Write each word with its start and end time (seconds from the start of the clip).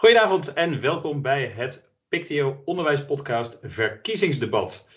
Goedenavond 0.00 0.52
en 0.52 0.80
welkom 0.80 1.22
bij 1.22 1.52
het 1.54 1.90
Pictio 2.08 2.62
Onderwijspodcast 2.64 3.58
Verkiezingsdebat. 3.62 4.88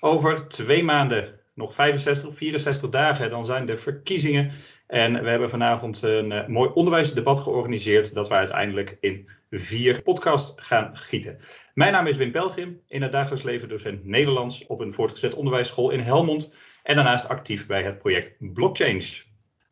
Over 0.00 0.48
twee 0.48 0.84
maanden, 0.84 1.40
nog 1.54 1.74
65 1.74 2.28
of 2.28 2.36
64 2.36 2.90
dagen, 2.90 3.30
dan 3.30 3.44
zijn 3.44 3.66
de 3.66 3.76
verkiezingen. 3.76 4.52
En 4.86 5.22
we 5.22 5.30
hebben 5.30 5.50
vanavond 5.50 6.02
een 6.02 6.30
uh, 6.30 6.46
mooi 6.46 6.70
onderwijsdebat 6.74 7.40
georganiseerd 7.40 8.14
dat 8.14 8.28
we 8.28 8.34
uiteindelijk 8.34 8.96
in 9.00 9.28
vier 9.50 10.02
podcasts 10.02 10.52
gaan 10.56 10.96
gieten. 10.96 11.38
Mijn 11.74 11.92
naam 11.92 12.06
is 12.06 12.16
Wim 12.16 12.30
Pelgrim, 12.30 12.80
in 12.88 13.02
het 13.02 13.12
dagelijks 13.12 13.44
leven 13.44 13.68
docent 13.68 14.04
Nederlands 14.04 14.66
op 14.66 14.80
een 14.80 14.92
voortgezet 14.92 15.34
onderwijsschool 15.34 15.90
in 15.90 16.00
Helmond. 16.00 16.54
En 16.82 16.94
daarnaast 16.94 17.28
actief 17.28 17.66
bij 17.66 17.82
het 17.82 17.98
project 17.98 18.36
Blockchange. 18.38 19.26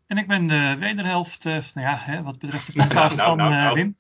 En 0.07 0.18
ik 0.18 0.27
ben 0.27 0.46
de 0.46 0.77
wederhelft, 0.79 1.45
uh, 1.45 1.52
nou 1.52 1.87
ja, 1.87 1.96
hè, 1.96 2.23
wat 2.23 2.38
betreft 2.38 2.66
de 2.66 2.73
podcast 2.82 3.16
nou, 3.16 3.37
nou, 3.37 3.51
nou, 3.51 3.68
van 3.68 3.79
uh, 3.79 3.84
Wim. 3.84 3.96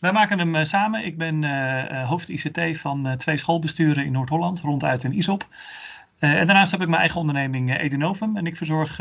Wij 0.00 0.12
maken 0.12 0.38
hem 0.38 0.54
uh, 0.54 0.62
samen. 0.62 1.04
Ik 1.04 1.18
ben 1.18 1.42
uh, 1.42 2.08
hoofd 2.08 2.28
ICT 2.28 2.78
van 2.78 3.14
twee 3.16 3.36
schoolbesturen 3.36 4.04
in 4.04 4.12
Noord-Holland, 4.12 4.60
ronduit 4.60 5.04
in 5.04 5.12
ISOP. 5.12 5.46
en 6.18 6.46
daarnaast 6.46 6.70
heb 6.70 6.80
ik 6.80 6.88
mijn 6.88 7.00
eigen 7.00 7.20
onderneming 7.20 7.78
Edenovum. 7.78 8.36
En 8.36 8.46
ik 8.46 8.56
verzorg 8.56 8.96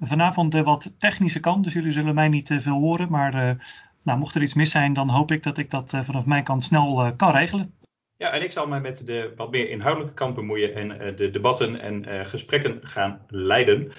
vanavond 0.00 0.52
de 0.52 0.62
wat 0.62 0.94
technische 0.98 1.40
kant. 1.40 1.64
Dus 1.64 1.72
jullie 1.72 1.92
zullen 1.92 2.14
mij 2.14 2.28
niet 2.28 2.54
veel 2.58 2.80
horen. 2.80 3.10
Maar 3.10 3.56
nou, 4.02 4.18
mocht 4.18 4.34
er 4.34 4.42
iets 4.42 4.54
mis 4.54 4.70
zijn, 4.70 4.92
dan 4.92 5.10
hoop 5.10 5.32
ik 5.32 5.42
dat 5.42 5.58
ik 5.58 5.70
dat 5.70 5.98
vanaf 6.04 6.26
mijn 6.26 6.44
kant 6.44 6.64
snel 6.64 7.12
kan 7.16 7.32
regelen. 7.32 7.74
Ja, 8.16 8.32
en 8.32 8.42
ik 8.42 8.52
zal 8.52 8.66
mij 8.66 8.80
met 8.80 9.06
de 9.06 9.32
wat 9.36 9.50
meer 9.50 9.70
inhoudelijke 9.70 10.14
kant 10.14 10.34
bemoeien 10.34 10.74
en 10.74 11.16
de 11.16 11.30
debatten 11.30 11.80
en 11.80 12.26
gesprekken 12.26 12.78
gaan 12.82 13.20
leiden. 13.28 13.92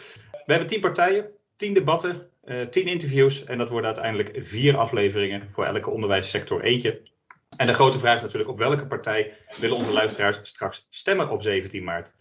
We 0.45 0.51
hebben 0.51 0.67
tien 0.67 0.79
partijen, 0.79 1.25
tien 1.55 1.73
debatten, 1.73 2.15
uh, 2.15 2.21
tien 2.69 2.87
interviews 2.87 3.43
en 3.43 3.57
dat 3.57 3.69
worden 3.69 3.85
uiteindelijk 3.95 4.45
vier 4.45 4.77
afleveringen 4.77 5.51
voor 5.51 5.65
elke 5.65 5.89
onderwijssector 5.89 6.61
eentje. 6.61 7.01
En 7.57 7.67
de 7.67 7.73
grote 7.73 7.99
vraag 7.99 8.15
is 8.15 8.21
natuurlijk 8.21 8.49
op 8.49 8.57
welke 8.57 8.87
partij 8.87 9.37
willen 9.59 9.77
onze 9.77 9.93
luisteraars 9.93 10.39
straks 10.43 10.87
stemmen 10.89 11.29
op 11.29 11.41
17 11.41 11.83
maart. 11.83 12.13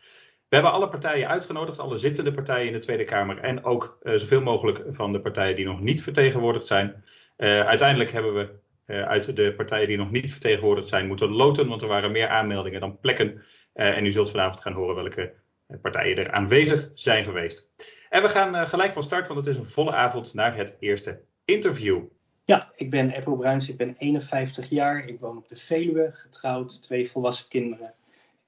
We 0.48 0.58
hebben 0.58 0.72
alle 0.72 0.88
partijen 0.88 1.28
uitgenodigd, 1.28 1.78
alle 1.78 1.98
zittende 1.98 2.32
partijen 2.32 2.66
in 2.66 2.72
de 2.72 2.78
Tweede 2.78 3.04
Kamer 3.04 3.38
en 3.38 3.64
ook 3.64 3.98
uh, 4.02 4.14
zoveel 4.14 4.42
mogelijk 4.42 4.82
van 4.88 5.12
de 5.12 5.20
partijen 5.20 5.56
die 5.56 5.64
nog 5.64 5.80
niet 5.80 6.02
vertegenwoordigd 6.02 6.66
zijn. 6.66 7.04
Uh, 7.36 7.66
uiteindelijk 7.66 8.12
hebben 8.12 8.34
we 8.34 8.60
uit 8.86 9.36
de 9.36 9.54
partijen 9.56 9.86
die 9.86 9.96
nog 9.96 10.10
niet 10.10 10.30
vertegenwoordigd 10.30 10.88
zijn 10.88 11.06
moeten 11.06 11.28
loten, 11.28 11.68
want 11.68 11.82
er 11.82 11.88
waren 11.88 12.12
meer 12.12 12.28
aanmeldingen 12.28 12.80
dan 12.80 12.98
plekken. 13.00 13.42
en 13.72 14.06
u 14.06 14.12
zult 14.12 14.30
vanavond 14.30 14.60
gaan 14.60 14.72
horen 14.72 14.94
welke 14.94 15.34
partijen 15.82 16.16
er 16.16 16.30
aanwezig 16.30 16.90
zijn 16.94 17.24
geweest. 17.24 17.70
En 18.12 18.22
we 18.22 18.28
gaan 18.28 18.54
uh, 18.54 18.66
gelijk 18.66 18.92
van 18.92 19.02
start, 19.02 19.28
want 19.28 19.46
het 19.46 19.48
is 19.48 19.56
een 19.56 19.68
volle 19.68 19.92
avond 19.92 20.34
naar 20.34 20.56
het 20.56 20.76
eerste 20.80 21.20
interview. 21.44 22.02
Ja, 22.44 22.72
ik 22.76 22.90
ben 22.90 23.10
Eppo 23.10 23.36
Bruins, 23.36 23.68
ik 23.68 23.76
ben 23.76 23.94
51 23.98 24.68
jaar, 24.68 25.08
ik 25.08 25.20
woon 25.20 25.36
op 25.36 25.48
de 25.48 25.56
Veluwe, 25.56 26.10
getrouwd, 26.12 26.82
twee 26.82 27.10
volwassen 27.10 27.48
kinderen. 27.48 27.94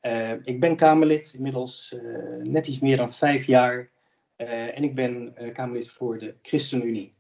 Uh, 0.03 0.33
ik 0.43 0.61
ben 0.61 0.77
Kamerlid, 0.77 1.33
inmiddels 1.37 1.95
uh, 1.97 2.43
net 2.43 2.67
iets 2.67 2.79
meer 2.79 2.97
dan 2.97 3.13
vijf 3.13 3.45
jaar. 3.45 3.91
en 4.37 4.85
ik 4.85 4.95
ben 4.95 5.35
Kamerlid 5.53 5.91
voor 5.91 6.19
de 6.19 6.35
ChristenUnie. 6.43 7.15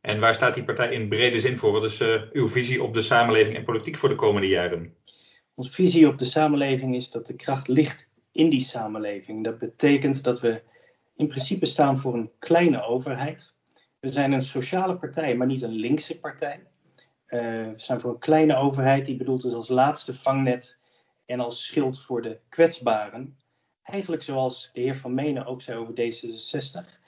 En 0.00 0.20
waar 0.20 0.34
staat 0.34 0.54
die 0.54 0.64
partij 0.64 0.92
in 0.92 1.08
brede 1.08 1.40
zin 1.40 1.56
voor? 1.56 1.72
Wat 1.72 1.84
is 1.84 2.02
uw 2.32 2.48
visie 2.48 2.82
op 2.82 2.94
de 2.94 3.02
samenleving 3.02 3.56
en 3.56 3.64
politiek 3.64 3.96
voor 3.96 4.08
de 4.08 4.14
komende 4.14 4.48
jaren? 4.48 4.94
Onze 5.54 5.72
visie 5.72 6.08
op 6.08 6.18
de 6.18 6.24
samenleving 6.24 6.94
is 6.94 7.10
dat 7.10 7.26
de 7.26 7.36
kracht 7.36 7.68
ligt 7.68 8.10
in 8.32 8.50
die 8.50 8.62
samenleving. 8.62 9.44
Dat 9.44 9.58
betekent 9.58 10.24
dat 10.24 10.40
we 10.40 10.62
in 11.20 11.28
principe 11.28 11.66
staan 11.66 11.98
voor 11.98 12.14
een 12.14 12.30
kleine 12.38 12.82
overheid. 12.82 13.54
We 13.98 14.08
zijn 14.08 14.32
een 14.32 14.42
sociale 14.42 14.96
partij, 14.96 15.36
maar 15.36 15.46
niet 15.46 15.62
een 15.62 15.72
linkse 15.72 16.18
partij. 16.18 16.66
Uh, 17.28 17.40
we 17.40 17.72
staan 17.76 18.00
voor 18.00 18.10
een 18.10 18.18
kleine 18.18 18.56
overheid 18.56 19.06
die 19.06 19.16
bedoeld 19.16 19.44
is 19.44 19.52
als 19.52 19.68
laatste 19.68 20.14
vangnet 20.14 20.78
en 21.26 21.40
als 21.40 21.64
schild 21.64 22.00
voor 22.00 22.22
de 22.22 22.38
kwetsbaren. 22.48 23.36
Eigenlijk 23.82 24.22
zoals 24.22 24.70
de 24.72 24.80
heer 24.80 24.96
Van 24.96 25.14
Menen 25.14 25.46
ook 25.46 25.62
zei 25.62 25.78
over 25.78 25.94
D66. 25.94 26.98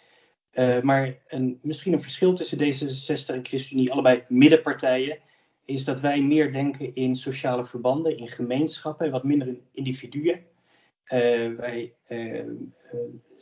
Uh, 0.53 0.81
maar 0.81 1.19
een, 1.29 1.59
misschien 1.63 1.93
een 1.93 2.01
verschil 2.01 2.35
tussen 2.35 2.59
D66 2.59 3.35
en 3.35 3.45
ChristenUnie, 3.45 3.93
allebei 3.93 4.25
middenpartijen, 4.29 5.19
is 5.65 5.85
dat 5.85 6.01
wij 6.01 6.23
meer 6.23 6.53
denken 6.53 6.95
in 6.95 7.17
sociale 7.17 7.65
verbanden, 7.65 8.17
in 8.17 8.29
gemeenschappen 8.29 9.07
en 9.07 9.13
wat 9.13 9.25
minder 9.25 9.49
in 9.49 9.63
individuen. 9.73 10.41
Uh, 11.05 11.57
wij 11.57 11.95
uh, 12.09 12.45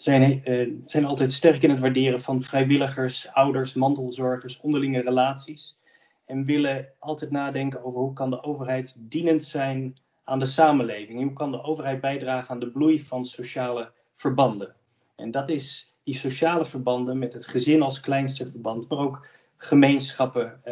zijn, 0.03 0.43
uh, 0.45 0.75
zijn 0.87 1.05
altijd 1.05 1.33
sterk 1.33 1.63
in 1.63 1.71
het 1.71 1.79
waarderen 1.79 2.21
van 2.21 2.43
vrijwilligers, 2.43 3.33
ouders, 3.33 3.75
mantelzorgers, 3.75 4.61
onderlinge 4.61 5.01
relaties. 5.01 5.79
En 6.25 6.45
willen 6.45 6.89
altijd 6.99 7.31
nadenken 7.31 7.85
over 7.85 8.01
hoe 8.01 8.13
kan 8.13 8.31
de 8.31 8.43
overheid 8.43 8.97
dienend 8.99 9.43
zijn 9.43 9.97
aan 10.25 10.39
de 10.39 10.47
samenleving. 10.47 11.23
Hoe 11.23 11.33
kan 11.33 11.51
de 11.51 11.63
overheid 11.63 12.01
bijdragen 12.01 12.49
aan 12.49 12.61
de 12.61 12.71
bloei 12.71 13.01
van 13.01 13.25
sociale 13.25 13.93
verbanden. 14.15 14.75
En 15.17 15.31
dat 15.31 15.49
is 15.49 15.95
die 16.05 16.15
sociale 16.17 16.65
verbanden 16.65 17.19
met 17.19 17.33
het 17.33 17.47
gezin 17.47 17.83
als 17.83 18.01
kleinste 18.01 18.51
verband, 18.51 18.89
maar 18.89 18.99
ook 18.99 19.27
gemeenschappen, 19.57 20.63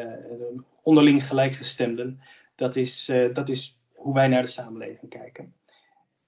onderling 0.82 1.26
gelijkgestemden. 1.26 2.20
Dat 2.54 2.76
is, 2.76 3.12
dat 3.32 3.48
is 3.48 3.80
hoe 3.94 4.14
wij 4.14 4.28
naar 4.28 4.42
de 4.42 4.48
samenleving 4.48 5.10
kijken. 5.10 5.54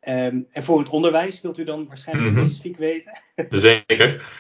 Um, 0.09 0.47
en 0.51 0.63
voor 0.63 0.79
het 0.79 0.89
onderwijs 0.89 1.41
wilt 1.41 1.59
u 1.59 1.65
dan 1.65 1.87
waarschijnlijk 1.87 2.31
mm-hmm. 2.31 2.49
specifiek 2.49 2.77
weten? 2.77 3.23
Zeker. 3.51 4.33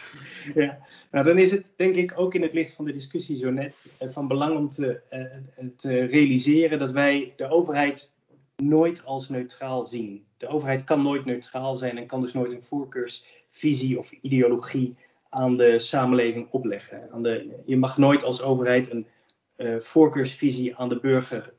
ja, 0.54 0.78
nou 1.10 1.24
dan 1.24 1.38
is 1.38 1.50
het 1.50 1.72
denk 1.76 1.94
ik 1.94 2.12
ook 2.16 2.34
in 2.34 2.42
het 2.42 2.54
licht 2.54 2.74
van 2.74 2.84
de 2.84 2.92
discussie 2.92 3.36
zo 3.36 3.50
net 3.50 3.84
uh, 4.02 4.08
van 4.10 4.28
belang 4.28 4.56
om 4.56 4.70
te, 4.70 5.00
uh, 5.12 5.66
te, 5.76 6.04
realiseren 6.04 6.78
dat 6.78 6.90
wij 6.90 7.32
de 7.36 7.48
overheid 7.48 8.12
nooit 8.56 9.04
als 9.04 9.28
neutraal 9.28 9.84
zien. 9.84 10.24
De 10.36 10.48
overheid 10.48 10.84
kan 10.84 11.02
nooit 11.02 11.24
neutraal 11.24 11.76
zijn 11.76 11.98
en 11.98 12.06
kan 12.06 12.20
dus 12.20 12.32
nooit 12.32 12.52
een 12.52 12.64
voorkeursvisie 12.64 13.98
of 13.98 14.12
ideologie 14.12 14.96
aan 15.28 15.56
de 15.56 15.78
samenleving 15.78 16.50
opleggen. 16.50 17.08
Aan 17.12 17.22
de, 17.22 17.62
je 17.66 17.76
mag 17.76 17.98
nooit 17.98 18.24
als 18.24 18.42
overheid 18.42 18.90
een 18.90 19.06
uh, 19.56 19.80
voorkeursvisie 19.80 20.76
aan 20.76 20.88
de 20.88 21.00
burger 21.00 21.52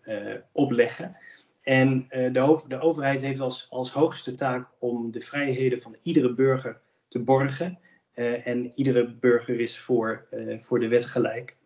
opleggen. 0.52 1.16
En 1.62 2.08
uh, 2.10 2.34
de, 2.34 2.62
de, 2.68 2.80
overheid 2.80 3.22
heeft 3.22 3.40
als, 3.40 3.68
als, 3.70 3.92
hoogste 3.92 4.34
taak 4.34 4.70
om 4.80 5.12
de 5.12 5.22
vrijheden 5.22 5.82
van 5.82 5.96
iedere 6.02 6.34
burger 6.34 6.82
te 7.08 7.20
borgen. 7.20 7.80
Uh, 8.16 8.48
en 8.48 8.72
iedere 8.76 9.14
burger 9.14 9.60
is 9.60 9.80
voor, 9.80 10.28
uh, 10.34 10.60
voor 10.60 10.80
de 10.80 10.88
wet 10.88 11.06
gelijk. 11.06 11.58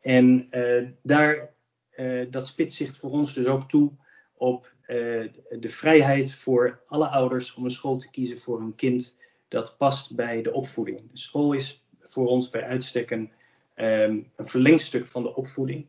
En 0.00 0.48
daar, 1.02 1.50
dat 2.30 2.46
spitst 2.46 2.76
zich 2.76 2.96
voor 2.96 3.10
ons 3.10 3.34
dus 3.34 3.46
ook 3.46 3.68
toe 3.68 3.92
op 4.36 4.72
de 5.60 5.68
vrijheid 5.68 6.34
voor 6.34 6.80
alle 6.86 7.08
ouders 7.08 7.54
om 7.54 7.64
een 7.64 7.70
school 7.70 7.96
te 7.96 8.10
kiezen 8.10 8.38
voor 8.38 8.60
hun 8.60 8.74
kind 8.74 9.16
dat 9.48 9.76
past 9.78 10.14
bij 10.14 10.42
de 10.42 10.52
opvoeding. 10.52 11.10
De 11.10 11.18
school 11.18 11.52
is 11.52 11.84
voor 12.00 12.26
ons 12.26 12.50
bij 12.50 12.62
uitstek 12.62 13.10
een, 13.10 13.30
um, 13.76 14.30
een 14.36 14.46
verlengstuk 14.46 15.06
van 15.06 15.22
de 15.22 15.34
opvoeding. 15.34 15.86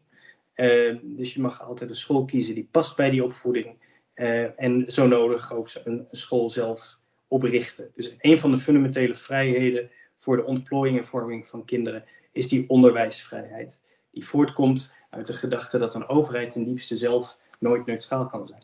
Uh, 0.57 0.97
dus 1.03 1.33
je 1.33 1.41
mag 1.41 1.63
altijd 1.63 1.89
een 1.89 1.95
school 1.95 2.25
kiezen 2.25 2.55
die 2.55 2.67
past 2.71 2.95
bij 2.95 3.09
die 3.09 3.23
opvoeding. 3.23 3.77
Uh, 4.15 4.61
en 4.61 4.83
zo 4.87 5.07
nodig 5.07 5.53
ook 5.53 5.69
een, 5.83 6.07
school 6.11 6.49
zelf 6.49 6.99
oprichten. 7.27 7.91
Dus 7.95 8.15
een 8.19 8.39
van 8.39 8.51
de 8.51 8.57
fundamentele 8.57 9.15
vrijheden 9.15 9.89
voor 10.17 10.37
de 10.37 10.45
ontplooiing 10.45 10.97
en 10.97 11.05
vorming 11.05 11.47
van 11.47 11.65
kinderen 11.65 12.05
is 12.31 12.47
die 12.47 12.69
onderwijsvrijheid. 12.69 13.81
Die 14.11 14.25
voortkomt 14.25 14.91
uit 15.09 15.27
de 15.27 15.33
gedachte 15.33 15.77
dat 15.77 15.95
een 15.95 16.07
overheid 16.07 16.51
ten 16.51 16.63
diepste 16.63 16.97
zelf 16.97 17.39
nooit 17.59 17.85
neutraal 17.85 18.27
kan 18.27 18.47
zijn. 18.47 18.63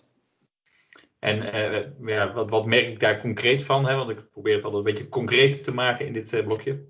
En 1.20 1.36
ja, 2.06 2.34
wat, 2.34 2.50
wat, 2.50 2.66
merk 2.66 2.88
ik 2.88 3.00
daar 3.00 3.22
concreet 3.22 3.64
van? 3.64 3.88
Hè? 3.88 3.96
Want 3.96 4.10
ik 4.10 4.32
probeer 4.32 4.56
het 4.56 4.64
altijd 4.64 4.86
een 4.86 4.94
beetje 4.94 5.10
concreet 5.10 5.64
te 5.64 5.74
maken 5.74 6.06
in 6.06 6.14
dit 6.14 6.44
blokje. 6.46 6.84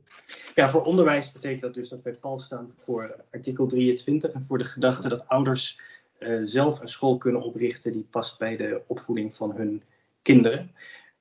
Ja, 0.55 0.69
voor 0.69 0.81
onderwijs 0.81 1.31
betekent 1.31 1.61
dat 1.61 1.73
dus 1.73 1.89
dat 1.89 2.01
wij 2.01 2.13
pal 2.13 2.39
staan 2.39 2.73
voor 2.83 3.15
artikel 3.31 3.67
23 3.67 4.31
en 4.31 4.45
voor 4.47 4.57
de 4.57 4.63
gedachte 4.63 5.09
dat 5.09 5.27
ouders 5.27 5.79
uh, 6.19 6.41
zelf 6.43 6.81
een 6.81 6.87
school 6.87 7.17
kunnen 7.17 7.41
oprichten 7.41 7.91
die 7.91 8.07
past 8.09 8.37
bij 8.37 8.57
de 8.57 8.81
opvoeding 8.87 9.35
van 9.35 9.55
hun 9.55 9.83
kinderen. 10.21 10.71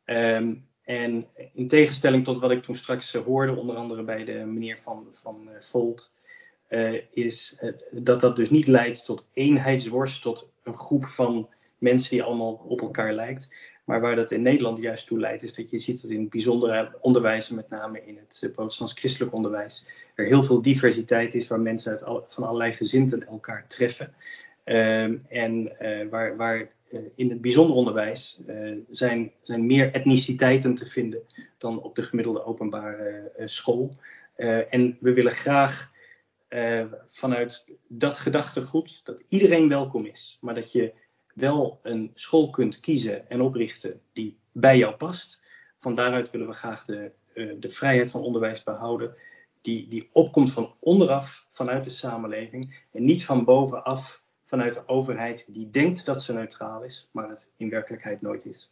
Um, 0.05 0.67
en 0.83 1.27
in 1.53 1.67
tegenstelling 1.67 2.25
tot 2.25 2.39
wat 2.39 2.51
ik 2.51 2.63
toen 2.63 2.75
straks 2.75 3.15
uh, 3.15 3.23
hoorde, 3.23 3.57
onder 3.57 3.77
andere 3.77 4.03
bij 4.03 4.25
de 4.25 4.33
meneer 4.33 4.79
van, 4.79 5.07
van 5.13 5.49
uh, 5.49 5.61
Volt, 5.61 6.13
is 7.11 7.59
dat 7.91 8.21
dat 8.21 8.37
dus 8.37 8.51
niet 8.51 8.67
leidt 8.67 9.05
tot 9.05 9.29
eenheidsworst, 9.33 10.23
tot 10.23 10.49
een 10.63 10.79
groep 10.79 11.07
van 11.07 11.49
mensen 11.83 12.11
die 12.11 12.23
allemaal 12.23 12.53
op 12.53 12.81
elkaar 12.81 13.13
lijkt. 13.13 13.49
Maar 13.85 14.01
waar 14.01 14.17
dat 14.17 14.31
in 14.31 14.43
Nederland 14.43 14.79
juist 14.79 15.07
toe 15.07 15.19
leidt, 15.19 15.43
is 15.43 15.55
dat 15.55 15.71
je 15.71 15.79
ziet 15.79 16.03
dat 16.03 16.11
in 16.11 16.21
het 16.21 16.31
bijzondere 16.31 16.99
onderwijs, 17.01 17.51
met 17.51 17.69
name 17.69 18.07
in 18.07 18.17
het 18.17 18.51
protestants-christelijk 18.55 19.33
onderwijs, 19.33 19.87
er 20.15 20.27
heel 20.27 20.43
veel 20.43 20.63
diversiteit 20.63 21.35
is 21.35 21.49
waar 21.49 21.61
mensen 21.61 21.91
uit 21.91 22.25
van 22.29 22.45
allerlei 22.45 22.73
gezinten 22.73 23.27
elkaar 23.27 23.67
treffen. 23.67 24.15
Ehm, 24.65 25.17
en 25.29 25.73
waar, 26.11 26.37
waar 26.37 26.71
eh, 26.91 27.01
in 27.15 27.31
het 27.31 27.41
bijzonder 27.41 27.77
onderwijs 27.77 28.41
zijn, 28.91 29.33
zijn 29.43 29.67
meer 29.67 29.93
etniciteiten 29.93 30.75
te 30.75 30.87
vinden 30.87 31.21
dan 31.59 31.83
op 31.83 31.95
de 31.95 32.03
gemiddelde 32.03 32.45
openbare 32.45 33.33
school. 33.45 33.97
en 34.71 34.97
we 35.01 35.13
willen 35.13 35.33
graag 35.33 35.91
vanuit 37.07 37.67
dat 37.89 38.19
gedachtegoed 38.19 39.01
dat 39.05 39.25
iedereen 39.29 39.69
welkom 39.69 40.07
is, 40.07 40.39
maar 40.41 40.55
dat 40.55 40.73
je 40.73 40.93
wel 41.35 41.81
een 41.83 42.11
school 42.15 42.51
kunt 42.51 42.81
kiezen 42.81 43.31
en 43.31 43.41
oprichten 43.41 44.01
die 44.13 44.39
bij 44.53 44.79
jou 44.79 44.95
past. 44.95 45.41
Van 45.79 45.95
daaruit 45.95 46.31
willen 46.31 46.47
we 46.47 46.53
graag 46.53 46.85
de, 46.85 47.13
de 47.59 47.71
vrijheid 47.71 48.11
van 48.11 48.21
onderwijs 48.21 48.63
behouden, 48.63 49.15
die, 49.61 49.89
die 49.89 50.09
opkomt 50.13 50.53
van 50.53 50.75
onderaf, 50.79 51.47
vanuit 51.51 51.85
de 51.85 51.91
samenleving 51.91 52.87
en 52.93 53.05
niet 53.05 53.25
van 53.25 53.45
bovenaf 53.45 54.23
vanuit 54.45 54.75
de 54.75 54.83
overheid 54.87 55.45
die 55.49 55.71
denkt 55.71 56.05
dat 56.05 56.23
ze 56.23 56.33
neutraal 56.33 56.83
is, 56.83 57.09
maar 57.13 57.29
het 57.29 57.51
in 57.57 57.71
werkelijkheid 57.71 58.21
nooit 58.21 58.45
is. 58.45 58.71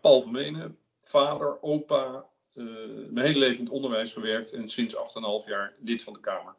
Paul 0.00 0.22
Vermenen, 0.22 0.78
vader, 1.00 1.62
opa, 1.62 2.24
uh, 2.54 2.64
mijn 3.10 3.26
hele 3.26 3.38
leven 3.38 3.58
in 3.58 3.64
het 3.64 3.72
onderwijs 3.72 4.12
gewerkt 4.12 4.52
en 4.52 4.68
sinds 4.68 4.96
8,5 4.96 5.48
jaar 5.48 5.74
lid 5.80 6.02
van 6.02 6.12
de 6.12 6.20
Kamer. 6.20 6.54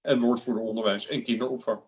En 0.00 0.20
woordvoerder 0.20 0.62
onderwijs 0.62 1.08
en 1.08 1.22
kinderopvang. 1.22 1.80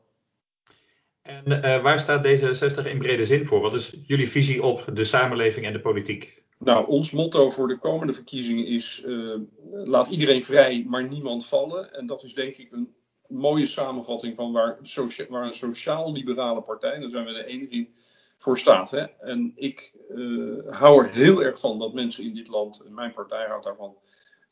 En 1.25 1.43
uh, 1.47 1.83
waar 1.83 1.99
staat 1.99 2.27
D66 2.27 2.87
in 2.87 2.99
brede 2.99 3.27
zin 3.27 3.47
voor? 3.47 3.61
Wat 3.61 3.75
is 3.75 3.97
jullie 4.07 4.29
visie 4.29 4.63
op 4.63 4.85
de 4.93 5.05
samenleving 5.05 5.67
en 5.67 5.73
de 5.73 5.81
politiek? 5.81 6.43
Nou, 6.59 6.87
ons 6.87 7.11
motto 7.11 7.51
voor 7.51 7.69
de 7.69 7.79
komende 7.79 8.13
verkiezingen 8.13 8.67
is: 8.67 9.03
uh, 9.07 9.37
laat 9.71 10.09
iedereen 10.09 10.45
vrij, 10.45 10.85
maar 10.89 11.09
niemand 11.09 11.47
vallen. 11.47 11.95
En 11.95 12.07
dat 12.07 12.23
is 12.23 12.35
denk 12.35 12.57
ik 12.57 12.73
een 12.73 12.95
mooie 13.29 13.67
samenvatting 13.67 14.37
van 14.37 14.53
waar, 14.53 14.79
waar 15.29 15.47
een 15.47 15.53
sociaal-liberale 15.53 16.63
partij, 16.63 16.99
daar 16.99 17.11
zijn 17.11 17.25
we 17.25 17.33
de 17.33 17.45
enige 17.45 17.75
in, 17.75 17.95
voor 18.37 18.59
staat. 18.59 18.91
Hè? 18.91 19.05
En 19.21 19.53
ik 19.55 19.93
uh, 20.11 20.59
hou 20.69 21.05
er 21.05 21.11
heel 21.11 21.43
erg 21.43 21.59
van 21.59 21.79
dat 21.79 21.95
mensen 21.95 22.25
in 22.25 22.35
dit 22.35 22.49
land, 22.49 22.85
mijn 22.89 23.13
partij 23.13 23.47
houdt 23.47 23.65
daarvan, 23.65 23.97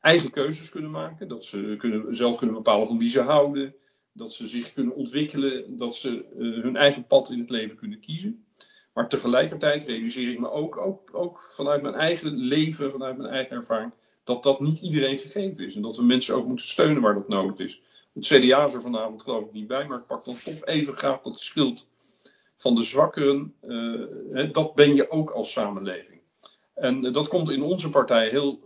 eigen 0.01 0.31
keuzes 0.31 0.69
kunnen 0.69 0.91
maken. 0.91 1.29
Dat 1.29 1.47
ze 1.47 1.75
kunnen, 1.79 2.17
zelf 2.17 2.37
kunnen 2.37 2.57
bepalen 2.57 2.87
van 2.87 2.99
wie 2.99 3.11
ze 3.11 3.21
houden. 3.21 3.75
Dat 4.13 4.35
ze 4.35 4.49
zich 4.49 4.73
kunnen 4.73 4.95
ontwikkelen. 4.95 5.77
Dat 5.77 5.97
ze 5.97 6.25
uh, 6.39 6.63
hun 6.63 6.77
eigen 6.77 7.07
pad 7.07 7.31
in 7.31 7.39
het 7.39 7.51
leven 7.51 7.77
kunnen 7.77 8.01
kiezen. 8.01 8.45
Maar 8.93 9.09
tegelijkertijd 9.09 9.83
realiseer 9.83 10.31
ik 10.31 10.39
me 10.39 10.51
ook, 10.51 10.77
ook, 10.77 11.09
ook 11.13 11.43
vanuit 11.43 11.83
mijn 11.83 11.95
eigen 11.95 12.37
leven, 12.37 12.91
vanuit 12.91 13.17
mijn 13.17 13.33
eigen 13.33 13.57
ervaring, 13.57 13.93
dat 14.25 14.43
dat 14.43 14.61
niet 14.61 14.79
iedereen 14.79 15.19
gegeven 15.19 15.65
is. 15.65 15.75
En 15.75 15.83
dat 15.83 15.97
we 15.97 16.05
mensen 16.05 16.35
ook 16.35 16.47
moeten 16.47 16.67
steunen 16.67 17.03
waar 17.03 17.15
dat 17.15 17.29
nodig 17.29 17.59
is. 17.59 17.83
Het 18.13 18.27
CDA 18.27 18.65
is 18.65 18.75
er 18.75 18.83
vanavond 18.83 19.23
geloof 19.23 19.45
ik 19.45 19.53
niet 19.53 19.67
bij, 19.67 19.87
maar 19.87 19.99
ik 19.99 20.07
pak 20.07 20.25
dan 20.25 20.37
toch 20.45 20.65
even 20.65 20.97
graag 20.97 21.23
dat 21.23 21.41
schild 21.41 21.89
van 22.57 22.75
de 22.75 22.83
zwakkeren. 22.83 23.55
Uh, 23.63 24.53
dat 24.53 24.75
ben 24.75 24.95
je 24.95 25.11
ook 25.11 25.31
als 25.31 25.53
samenleving. 25.53 26.21
En 26.75 27.05
uh, 27.05 27.13
dat 27.13 27.29
komt 27.29 27.51
in 27.51 27.63
onze 27.63 27.91
partij 27.91 28.29
heel 28.29 28.61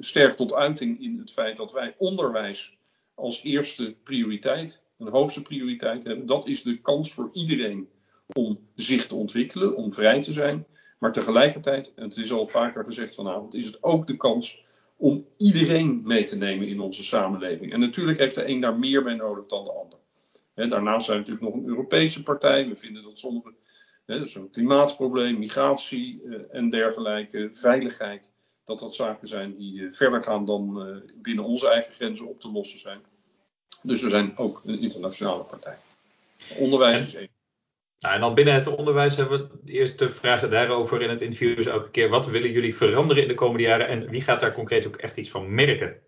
sterk 0.00 0.34
tot 0.34 0.54
uiting 0.54 1.02
in 1.02 1.18
het 1.18 1.32
feit 1.32 1.56
dat 1.56 1.72
wij 1.72 1.94
onderwijs 1.98 2.78
als 3.18 3.42
eerste 3.42 3.96
prioriteit, 4.02 4.84
een 4.98 5.08
hoogste 5.08 5.42
prioriteit 5.42 6.04
hebben. 6.04 6.26
Dat 6.26 6.46
is 6.46 6.62
de 6.62 6.80
kans 6.80 7.12
voor 7.12 7.30
iedereen 7.32 7.88
om 8.26 8.58
zich 8.74 9.06
te 9.06 9.14
ontwikkelen, 9.14 9.76
om 9.76 9.92
vrij 9.92 10.22
te 10.22 10.32
zijn. 10.32 10.66
Maar 10.98 11.12
tegelijkertijd, 11.12 11.92
en 11.94 12.02
het 12.02 12.16
is 12.16 12.32
al 12.32 12.48
vaker 12.48 12.84
gezegd 12.84 13.14
vanavond, 13.14 13.54
is 13.54 13.66
het 13.66 13.82
ook 13.82 14.06
de 14.06 14.16
kans 14.16 14.64
om 14.96 15.26
iedereen 15.36 16.00
mee 16.04 16.24
te 16.24 16.36
nemen 16.36 16.68
in 16.68 16.80
onze 16.80 17.02
samenleving. 17.02 17.72
En 17.72 17.80
natuurlijk 17.80 18.18
heeft 18.18 18.34
de 18.34 18.48
een 18.48 18.60
daar 18.60 18.78
meer 18.78 19.02
bij 19.02 19.14
nodig 19.14 19.46
dan 19.46 19.64
de 19.64 19.72
ander. 19.72 19.98
daarnaast 20.54 21.06
zijn 21.06 21.22
we 21.22 21.28
natuurlijk 21.28 21.54
nog 21.54 21.62
een 21.64 21.68
Europese 21.68 22.22
partij. 22.22 22.68
We 22.68 22.76
vinden 22.76 23.02
dat 23.02 23.18
sommige, 23.18 23.52
een 24.06 24.50
klimaatprobleem, 24.50 25.38
migratie 25.38 26.22
eh, 26.22 26.40
en 26.50 26.70
dergelijke, 26.70 27.48
veiligheid, 27.52 28.34
dat 28.68 28.78
dat 28.78 28.94
zaken 28.94 29.28
zijn 29.28 29.56
die 29.56 29.86
eh, 29.86 29.92
verder 29.92 30.22
gaan 30.22 30.44
dan 30.44 30.86
eh, 30.86 30.96
binnen 31.22 31.44
onze 31.44 31.68
eigen 31.68 31.92
grenzen 31.92 32.28
op 32.28 32.40
te 32.40 32.50
lossen 32.50 32.78
zijn. 32.78 33.00
Dus 33.82 34.02
we 34.02 34.10
zijn 34.10 34.36
ook 34.36 34.60
een 34.64 34.78
internationale 34.78 35.42
partij. 35.42 35.76
Onderwijs 36.56 37.00
is 37.00 37.14
één. 37.14 37.28
Nou, 37.98 38.14
en 38.14 38.20
dan 38.20 38.34
binnen 38.34 38.54
het 38.54 38.66
onderwijs 38.66 39.16
hebben 39.16 39.38
we 39.38 39.58
de 39.64 39.72
eerste 39.72 40.08
vragen 40.08 40.50
daarover 40.50 41.02
in 41.02 41.10
het 41.10 41.20
interview 41.20 41.56
dus 41.56 41.66
elke 41.66 41.90
keer. 41.90 42.08
Wat 42.08 42.26
willen 42.26 42.50
jullie 42.50 42.74
veranderen 42.74 43.22
in 43.22 43.28
de 43.28 43.34
komende 43.34 43.62
jaren 43.62 43.88
en 43.88 44.10
wie 44.10 44.20
gaat 44.20 44.40
daar 44.40 44.54
concreet 44.54 44.86
ook 44.86 44.96
echt 44.96 45.16
iets 45.16 45.30
van 45.30 45.54
merken? 45.54 46.00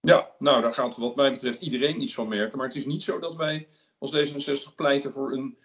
Ja, 0.00 0.30
nou 0.38 0.62
daar 0.62 0.74
gaat 0.74 0.96
wat 0.96 1.16
mij 1.16 1.30
betreft 1.30 1.60
iedereen 1.60 2.02
iets 2.02 2.14
van 2.14 2.28
merken. 2.28 2.58
Maar 2.58 2.66
het 2.66 2.76
is 2.76 2.86
niet 2.86 3.02
zo 3.02 3.18
dat 3.18 3.36
wij 3.36 3.66
als 3.98 4.16
D66 4.16 4.74
pleiten 4.74 5.12
voor 5.12 5.32
een 5.32 5.58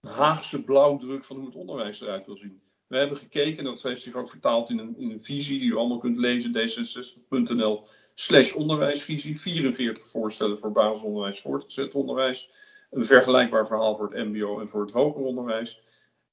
Haagse 0.00 0.64
blauwdruk 0.64 1.24
van 1.24 1.36
hoe 1.36 1.46
het 1.46 1.54
onderwijs 1.54 2.00
eruit 2.00 2.26
wil 2.26 2.36
zien. 2.36 2.60
We 2.88 2.96
hebben 2.96 3.16
gekeken, 3.16 3.64
dat 3.64 3.82
heeft 3.82 4.02
zich 4.02 4.14
ook 4.14 4.28
vertaald 4.28 4.70
in 4.70 4.78
een, 4.78 4.94
in 4.98 5.10
een 5.10 5.20
visie 5.20 5.58
die 5.58 5.70
u 5.70 5.76
allemaal 5.76 5.98
kunt 5.98 6.18
lezen, 6.18 6.52
d66.nl 6.52 7.86
slash 8.14 8.52
onderwijsvisie. 8.52 9.40
44 9.40 10.08
voorstellen 10.08 10.58
voor 10.58 10.72
basisonderwijs, 10.72 11.40
voortgezet 11.40 11.94
onderwijs 11.94 12.50
een 12.90 13.04
vergelijkbaar 13.04 13.66
verhaal 13.66 13.96
voor 13.96 14.12
het 14.12 14.28
MBO 14.28 14.60
en 14.60 14.68
voor 14.68 14.80
het 14.80 14.92
hoger 14.92 15.22
onderwijs. 15.22 15.82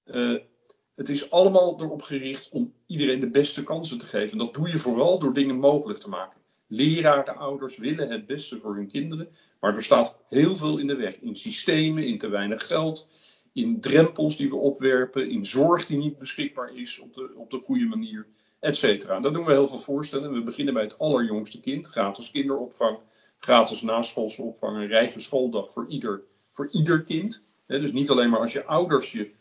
Uh, 0.06 0.40
het 0.96 1.10
is 1.10 1.32
allemaal 1.32 1.82
erop 1.82 2.02
gericht 2.02 2.50
om 2.50 2.74
iedereen 2.86 3.20
de 3.20 3.30
beste 3.30 3.64
kansen 3.64 3.98
te 3.98 4.06
geven. 4.06 4.38
dat 4.38 4.54
doe 4.54 4.70
je 4.70 4.78
vooral 4.78 5.20
door 5.20 5.34
dingen 5.34 5.56
mogelijk 5.56 6.00
te 6.00 6.10
maken. 6.10 6.42
Leraren, 6.68 7.38
ouders 7.38 7.78
willen 7.78 8.10
het 8.10 8.26
beste 8.26 8.60
voor 8.60 8.76
hun 8.76 8.88
kinderen, 8.88 9.28
maar 9.60 9.76
er 9.76 9.84
staat 9.84 10.18
heel 10.30 10.56
veel 10.56 10.78
in 10.78 10.88
de 10.88 10.96
weg. 10.96 11.16
In 11.16 11.36
systemen, 11.36 12.08
in 12.08 12.18
te 12.18 12.30
weinig 12.30 12.68
geld, 12.68 13.08
in 13.56 13.82
drempels 13.82 14.38
die 14.38 14.50
we 14.50 14.56
opwerpen, 14.56 15.30
in 15.30 15.46
zorg 15.46 15.86
die 15.86 15.98
niet 15.98 16.18
beschikbaar 16.18 16.76
is 16.76 17.00
op 17.00 17.14
de, 17.14 17.34
op 17.36 17.52
de 17.52 17.60
goede 17.60 17.86
manier, 17.86 18.28
et 18.60 18.78
cetera. 18.78 19.20
Daar 19.20 19.34
doen 19.34 19.46
we 19.46 19.52
heel 19.52 19.68
veel 19.68 19.80
voorstellen. 19.80 20.34
We 20.34 20.44
beginnen 20.44 20.74
bij 20.74 20.84
het 20.84 21.00
allerjongste 21.00 21.62
kind, 21.62 21.88
gratis 21.88 22.32
kinderopvang, 22.32 22.98
gratis 23.40 23.82
naschoolse 23.82 24.42
opvang, 24.42 24.78
een 24.78 24.88
rijke 24.88 25.20
schooldag 25.20 25.72
voor 25.72 25.86
ieder 25.88 26.24
voor 26.52 26.70
ieder 26.72 27.04
kind. 27.04 27.46
dus 27.68 27.92
niet 27.92 28.10
alleen 28.10 28.30
maar 28.30 28.40
als 28.40 28.54
je 28.54 28.66
ouders 28.66 29.12
je 29.12 29.32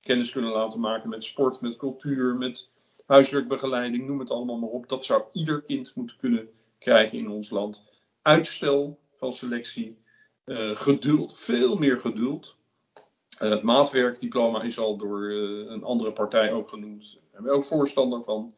kennis 0.00 0.30
kunnen 0.30 0.50
laten 0.50 0.80
maken 0.80 1.08
met 1.08 1.24
sport, 1.24 1.60
met 1.60 1.76
cultuur, 1.76 2.34
met 2.34 2.70
huiswerkbegeleiding, 3.06 4.06
noem 4.06 4.18
het 4.18 4.30
allemaal 4.30 4.58
maar 4.58 4.70
op. 4.70 4.88
Dat 4.88 5.04
zou 5.04 5.22
ieder 5.32 5.62
kind 5.62 5.94
moeten 5.94 6.16
kunnen 6.16 6.48
krijgen 6.78 7.18
in 7.18 7.28
ons 7.28 7.50
land. 7.50 7.84
Uitstel 8.22 8.98
van 9.16 9.32
selectie, 9.32 9.98
uh, 10.44 10.76
geduld, 10.76 11.38
veel 11.38 11.76
meer 11.76 12.00
geduld. 12.00 12.56
Uh, 13.40 13.50
het 13.50 13.62
maatwerkdiploma 13.62 14.62
is 14.62 14.78
al 14.78 14.96
door 14.96 15.20
uh, 15.20 15.70
een 15.70 15.84
andere 15.84 16.12
partij 16.12 16.52
ook 16.52 16.68
genoemd. 16.68 17.12
Daar 17.12 17.22
zijn 17.30 17.42
we 17.42 17.50
ook 17.50 17.64
voorstander 17.64 18.22
van. 18.22 18.54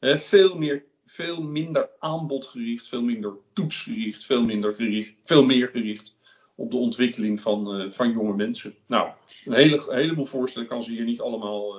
veel, 0.00 0.58
meer, 0.58 0.84
veel 1.06 1.42
minder 1.42 1.90
aanbodgericht, 1.98 2.88
veel 2.88 3.02
minder 3.02 3.32
toetsgericht, 3.52 4.24
veel, 4.24 4.42
minder 4.42 4.74
gericht, 4.74 5.12
veel 5.22 5.44
meer 5.44 5.68
gericht 5.68 6.16
op 6.54 6.70
de 6.70 6.76
ontwikkeling 6.76 7.40
van, 7.40 7.92
van 7.92 8.12
jonge 8.12 8.34
mensen. 8.34 8.74
Nou, 8.86 9.10
een, 9.44 9.52
hele, 9.52 9.84
heleboel 9.88 10.24
voorstellen 10.24 10.68
kan 10.68 10.82
ze 10.82 10.90
hier 10.90 11.04
niet 11.04 11.20
allemaal 11.20 11.74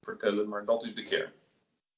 vertellen, 0.00 0.48
maar 0.48 0.64
dat 0.64 0.84
is 0.84 0.94
de 0.94 1.02
kern. 1.02 1.32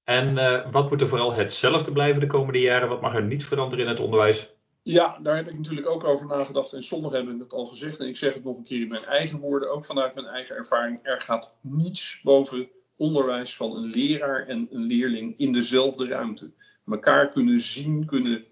En 0.04 0.34
wat 0.70 0.90
moet 0.90 1.00
er 1.00 1.08
vooral 1.08 1.32
hetzelfde 1.32 1.92
blijven 1.92 2.20
de 2.20 2.26
komende 2.26 2.60
jaren? 2.60 2.88
Wat 2.88 3.00
mag 3.00 3.14
er 3.14 3.22
niet 3.22 3.44
veranderen 3.44 3.84
in 3.84 3.90
het 3.90 4.00
onderwijs? 4.00 4.50
Ja, 4.82 5.18
daar 5.22 5.37
heb 5.37 5.49
ik 5.49 5.56
natuurlijk 5.56 5.87
ook 5.87 6.04
over 6.04 6.26
nagedacht. 6.26 6.72
En 6.72 6.82
sommigen 6.82 7.16
hebben 7.16 7.38
het 7.38 7.52
al 7.52 7.66
gezegd. 7.66 8.00
En 8.00 8.06
ik 8.06 8.16
zeg 8.16 8.34
het 8.34 8.44
nog 8.44 8.56
een 8.56 8.64
keer 8.64 8.80
in 8.80 8.88
mijn 8.88 9.04
eigen 9.04 9.38
woorden, 9.38 9.70
ook 9.70 9.84
vanuit 9.84 10.14
mijn 10.14 10.26
eigen 10.26 10.56
ervaring. 10.56 10.99
Er 11.02 11.20
gaat 11.20 11.56
niets 11.60 12.20
boven 12.22 12.68
onderwijs 12.96 13.56
van 13.56 13.76
een 13.76 13.90
leraar 13.90 14.46
en 14.46 14.68
een 14.70 14.82
leerling 14.82 15.34
in 15.38 15.52
dezelfde 15.52 16.06
ruimte. 16.06 16.50
Mekaar 16.84 17.30
kunnen 17.30 17.60
zien, 17.60 18.04
kunnen 18.04 18.44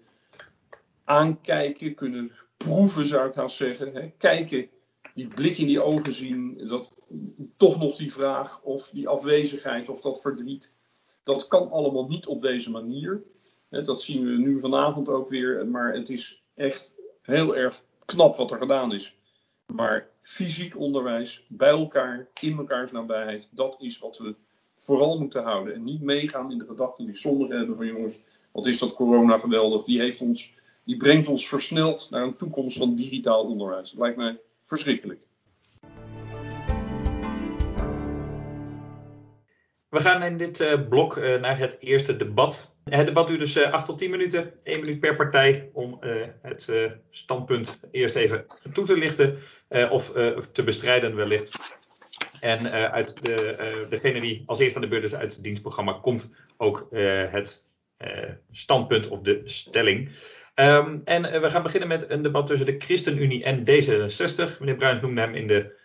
aankijken, 1.03 1.95
kunnen 1.95 2.31
proeven, 2.57 3.05
zou 3.05 3.29
ik 3.29 3.35
haast 3.35 3.57
zeggen. 3.57 4.13
Kijken, 4.17 4.69
die 5.13 5.27
blik 5.27 5.57
in 5.57 5.67
die 5.67 5.81
ogen 5.81 6.13
zien, 6.13 6.67
dat, 6.67 6.93
toch 7.57 7.79
nog 7.79 7.95
die 7.95 8.13
vraag 8.13 8.61
of 8.61 8.89
die 8.89 9.07
afwezigheid 9.07 9.89
of 9.89 10.01
dat 10.01 10.21
verdriet. 10.21 10.73
Dat 11.23 11.47
kan 11.47 11.71
allemaal 11.71 12.07
niet 12.07 12.25
op 12.25 12.41
deze 12.41 12.71
manier. 12.71 13.23
Dat 13.69 14.01
zien 14.01 14.25
we 14.25 14.31
nu 14.31 14.59
vanavond 14.59 15.09
ook 15.09 15.29
weer, 15.29 15.67
maar 15.67 15.93
het 15.93 16.09
is 16.09 16.43
echt 16.55 16.95
heel 17.21 17.55
erg 17.55 17.83
knap 18.05 18.35
wat 18.35 18.51
er 18.51 18.57
gedaan 18.57 18.93
is. 18.93 19.17
Maar 19.65 20.09
fysiek 20.21 20.77
onderwijs, 20.77 21.45
bij 21.47 21.69
elkaar, 21.69 22.27
in 22.41 22.55
mekaars 22.55 22.91
nabijheid, 22.91 23.49
dat 23.51 23.75
is 23.79 23.99
wat 23.99 24.17
we 24.17 24.35
vooral 24.77 25.19
moeten 25.19 25.43
houden. 25.43 25.73
En 25.73 25.83
niet 25.83 26.01
meegaan 26.01 26.51
in 26.51 26.57
de 26.57 26.65
gedachten 26.65 27.05
die 27.05 27.15
sommigen 27.15 27.57
hebben 27.57 27.75
van 27.75 27.85
jongens, 27.85 28.23
wat 28.51 28.65
is 28.65 28.79
dat 28.79 28.93
corona 28.93 29.37
geweldig, 29.37 29.83
die 29.83 29.99
heeft 29.99 30.21
ons 30.21 30.57
die 30.89 30.97
brengt 30.97 31.27
ons 31.27 31.47
versneld 31.47 32.07
naar 32.09 32.23
een 32.23 32.35
toekomst 32.35 32.77
van 32.77 32.95
digitaal 32.95 33.43
onderwijs. 33.43 33.91
Dat 33.91 33.99
lijkt 33.99 34.17
mij 34.17 34.39
verschrikkelijk. 34.65 35.19
We 39.89 39.99
gaan 39.99 40.23
in 40.23 40.37
dit 40.37 40.59
uh, 40.59 40.87
blok 40.89 41.17
uh, 41.17 41.39
naar 41.39 41.57
het 41.57 41.77
eerste 41.79 42.15
debat. 42.15 42.75
Het 42.89 43.05
debat 43.05 43.27
duurt 43.27 43.39
dus 43.39 43.57
uh, 43.57 43.65
eh, 43.65 43.73
8 43.73 43.85
tot 43.85 43.97
10 43.97 44.09
minuten, 44.09 44.53
1 44.63 44.79
minuut 44.79 44.99
per 44.99 45.15
partij, 45.15 45.69
om 45.73 45.99
het 46.41 46.71
standpunt 47.09 47.79
eerst 47.91 48.15
even 48.15 48.45
toe 48.73 48.85
te 48.85 48.97
lichten 48.97 49.37
of 49.89 50.11
te 50.51 50.63
bestrijden 50.63 51.15
wellicht. 51.15 51.77
En 52.39 52.71
uit 52.91 53.25
de, 53.25 53.85
degene 53.89 54.21
die 54.21 54.43
als 54.45 54.59
eerste 54.59 54.75
aan 54.75 54.83
de 54.83 54.89
beurt 54.89 55.03
is 55.03 55.15
uit 55.15 55.33
het 55.33 55.43
dienstprogramma 55.43 55.93
komt 56.01 56.31
ook 56.57 56.87
het 57.31 57.65
standpunt 58.51 59.07
of 59.07 59.21
de 59.21 59.41
stelling. 59.45 60.09
Um, 60.55 61.01
en 61.05 61.41
we 61.41 61.49
gaan 61.49 61.63
beginnen 61.63 61.89
met 61.89 62.09
een 62.09 62.21
debat 62.21 62.45
tussen 62.45 62.65
de 62.65 62.75
ChristenUnie 62.77 63.43
en 63.43 63.59
D66. 63.59 64.59
Meneer 64.59 64.75
Bruins 64.75 65.01
noemde 65.01 65.21
hem 65.21 65.35
in 65.35 65.47
de 65.47 65.75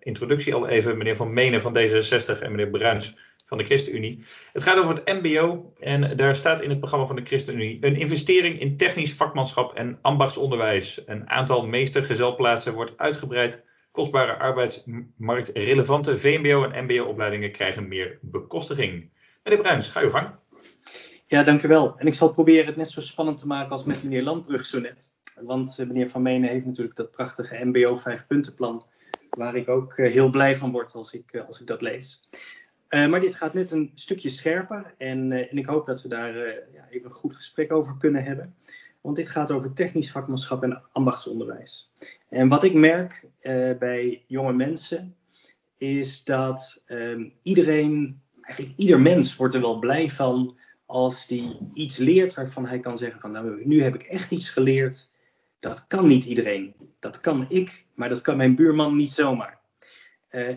introductie 0.00 0.54
al 0.54 0.68
even. 0.68 0.98
Meneer 0.98 1.16
Van 1.16 1.32
Menen 1.32 1.60
van 1.60 1.78
D66 1.78 2.40
en 2.40 2.50
meneer 2.50 2.70
Bruins 2.70 3.14
van 3.50 3.58
de 3.58 3.64
ChristenUnie. 3.64 4.24
Het 4.52 4.62
gaat 4.62 4.78
over 4.78 4.94
het 4.94 5.22
MBO 5.22 5.72
en 5.78 6.16
daar 6.16 6.36
staat 6.36 6.60
in 6.60 6.70
het 6.70 6.78
programma 6.78 7.06
van 7.06 7.16
de 7.16 7.24
ChristenUnie 7.24 7.78
een 7.80 7.96
investering 7.96 8.60
in 8.60 8.76
technisch 8.76 9.12
vakmanschap 9.12 9.74
en 9.74 9.98
ambachtsonderwijs. 10.02 11.02
Een 11.06 11.30
aantal 11.30 11.66
meestergezelplaatsen 11.66 12.74
wordt 12.74 12.92
uitgebreid. 12.96 13.64
Kostbare 13.90 14.36
arbeidsmarktrelevante 14.36 16.18
VMBO 16.18 16.64
en 16.64 16.84
MBO-opleidingen 16.84 17.52
krijgen 17.52 17.88
meer 17.88 18.18
bekostiging. 18.20 19.10
Meneer 19.42 19.60
Bruins, 19.60 19.88
ga 19.88 20.00
uw 20.00 20.10
gang. 20.10 20.28
Ja, 21.26 21.42
dank 21.42 21.62
u 21.62 21.68
wel. 21.68 21.94
En 21.98 22.06
ik 22.06 22.14
zal 22.14 22.32
proberen 22.32 22.66
het 22.66 22.76
net 22.76 22.90
zo 22.90 23.00
spannend 23.00 23.38
te 23.38 23.46
maken 23.46 23.70
als 23.70 23.84
met 23.84 24.02
meneer 24.02 24.22
Landbrug 24.22 24.66
zo 24.66 24.80
net. 24.80 25.12
Want 25.40 25.78
eh, 25.78 25.86
meneer 25.86 26.10
Van 26.10 26.22
Menen 26.22 26.50
heeft 26.50 26.66
natuurlijk 26.66 26.96
dat 26.96 27.10
prachtige 27.10 27.64
MBO 27.64 27.96
vijfpuntenplan, 27.96 28.86
waar 29.30 29.56
ik 29.56 29.68
ook 29.68 29.92
eh, 29.96 30.12
heel 30.12 30.30
blij 30.30 30.56
van 30.56 30.72
word 30.72 30.94
als 30.94 31.12
ik, 31.12 31.32
eh, 31.32 31.46
als 31.46 31.60
ik 31.60 31.66
dat 31.66 31.80
lees. 31.80 32.20
Uh, 32.90 33.06
maar 33.06 33.20
dit 33.20 33.34
gaat 33.34 33.54
net 33.54 33.72
een 33.72 33.90
stukje 33.94 34.30
scherper 34.30 34.94
en, 34.98 35.30
uh, 35.30 35.50
en 35.50 35.58
ik 35.58 35.66
hoop 35.66 35.86
dat 35.86 36.02
we 36.02 36.08
daar 36.08 36.36
uh, 36.36 36.54
ja, 36.74 36.86
even 36.90 37.08
een 37.08 37.16
goed 37.16 37.36
gesprek 37.36 37.72
over 37.72 37.96
kunnen 37.96 38.24
hebben. 38.24 38.54
Want 39.00 39.16
dit 39.16 39.28
gaat 39.28 39.50
over 39.50 39.72
technisch 39.72 40.10
vakmanschap 40.10 40.62
en 40.62 40.82
ambachtsonderwijs. 40.92 41.92
En 42.28 42.48
wat 42.48 42.64
ik 42.64 42.74
merk 42.74 43.26
bij 43.78 44.24
jonge 44.26 44.52
mensen 44.52 45.16
is 45.76 46.24
dat 46.24 46.82
um, 46.86 47.32
iedereen, 47.42 48.20
eigenlijk 48.40 48.78
ieder 48.78 49.00
mens 49.00 49.36
wordt 49.36 49.54
er 49.54 49.60
wel 49.60 49.78
blij 49.78 50.10
van 50.10 50.58
als 50.86 51.26
die 51.26 51.58
iets 51.74 51.96
leert 51.96 52.34
waarvan 52.34 52.66
hij 52.66 52.80
kan 52.80 52.98
zeggen 52.98 53.20
van 53.20 53.32
nou 53.32 53.66
nu 53.66 53.82
heb 53.82 53.94
ik 53.94 54.02
echt 54.02 54.30
iets 54.30 54.48
geleerd. 54.48 55.08
Dat 55.58 55.86
kan 55.86 56.06
niet 56.06 56.24
iedereen. 56.24 56.74
Dat 56.98 57.20
kan 57.20 57.44
ik, 57.48 57.86
maar 57.94 58.08
dat 58.08 58.20
kan 58.20 58.36
mijn 58.36 58.54
buurman 58.54 58.96
niet 58.96 59.12
zomaar. 59.12 59.60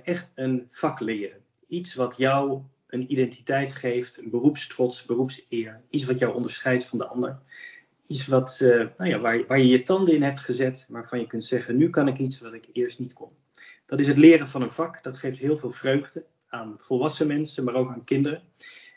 echt 0.04 0.32
een 0.36 0.66
vak 0.70 1.00
leren 1.00 1.43
iets 1.68 1.94
wat 1.94 2.18
jou 2.18 2.62
een 2.88 3.12
identiteit 3.12 3.74
geeft, 3.74 4.18
een 4.18 4.30
beroepstrots, 4.30 5.06
beroepseer. 5.06 5.82
Iets 5.90 6.06
wat 6.06 6.20
jou 6.20 6.34
onderscheidt 6.34 6.86
van 6.86 6.98
de 6.98 7.08
ander. 7.08 7.40
Iets 8.08 8.28
wat, 8.28 8.60
uh, 8.62 8.88
nou 8.98 9.10
ja, 9.10 9.20
waar, 9.20 9.46
waar 9.48 9.60
je 9.60 9.68
je 9.68 9.84
tanden 9.84 10.14
in 10.14 10.24
hebt 10.24 10.40
gezet, 10.40 10.86
waarvan 10.90 11.20
je 11.20 11.28
kunt 11.28 11.44
zeggen, 11.44 11.78
nu 11.78 11.90
kan 11.90 12.08
ik 12.08 12.18
iets 12.18 12.40
wat 12.40 12.54
ik 12.54 12.68
eerst 12.74 13.00
niet 13.00 13.14
kon. 13.14 13.30
Dat 13.86 14.00
is 14.00 14.08
het 14.08 14.18
leren 14.18 14.48
van 14.48 14.62
een 14.62 14.70
vak. 14.70 15.04
Dat 15.04 15.18
geeft 15.18 15.40
heel 15.40 15.58
veel 15.58 15.72
vreugde 15.72 16.26
aan 16.48 16.76
volwassen 16.80 17.28
mensen, 17.28 17.64
maar 17.64 17.74
ook 17.74 17.90
aan 17.90 18.04
kinderen. 18.04 18.44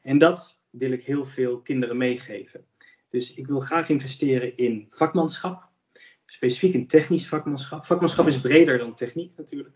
En 0.03 0.19
dat 0.19 0.61
wil 0.71 0.93
ik 0.93 1.03
heel 1.03 1.25
veel 1.25 1.61
kinderen 1.61 1.97
meegeven. 1.97 2.65
Dus 3.09 3.35
ik 3.35 3.47
wil 3.47 3.61
graag 3.61 3.89
investeren 3.89 4.57
in 4.57 4.87
vakmanschap, 4.91 5.69
specifiek 6.27 6.75
in 6.75 6.87
technisch 6.87 7.29
vakmanschap. 7.29 7.85
Vakmanschap 7.85 8.27
is 8.27 8.41
breder 8.41 8.79
dan 8.79 8.95
techniek 8.95 9.37
natuurlijk. 9.37 9.75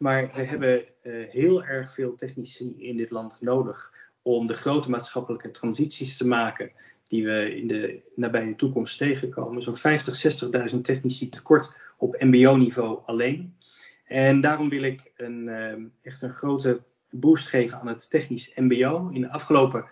Maar 0.00 0.30
we 0.34 0.42
hebben 0.42 0.84
uh, 1.02 1.28
heel 1.28 1.64
erg 1.64 1.94
veel 1.94 2.14
technici 2.14 2.74
in 2.78 2.96
dit 2.96 3.10
land 3.10 3.38
nodig 3.40 3.92
om 4.22 4.46
de 4.46 4.54
grote 4.54 4.90
maatschappelijke 4.90 5.50
transities 5.50 6.16
te 6.16 6.26
maken 6.26 6.70
die 7.08 7.24
we 7.24 7.56
in 7.56 7.66
de 7.66 8.00
nabije 8.14 8.54
toekomst 8.54 8.98
tegenkomen. 8.98 9.62
Zo'n 9.62 9.76
50, 9.76 10.70
60.000 10.74 10.80
technici 10.80 11.28
tekort 11.28 11.74
op 11.96 12.16
MBO-niveau 12.18 12.98
alleen. 13.06 13.56
En 14.04 14.40
daarom 14.40 14.68
wil 14.68 14.82
ik 14.82 15.12
een, 15.16 15.46
uh, 15.46 15.72
echt 16.02 16.22
een 16.22 16.32
grote 16.32 16.82
boost 17.10 17.48
geven 17.48 17.80
aan 17.80 17.88
het 17.88 18.10
technisch 18.10 18.52
MBO. 18.54 19.08
In 19.12 19.20
de 19.20 19.30
afgelopen 19.30 19.84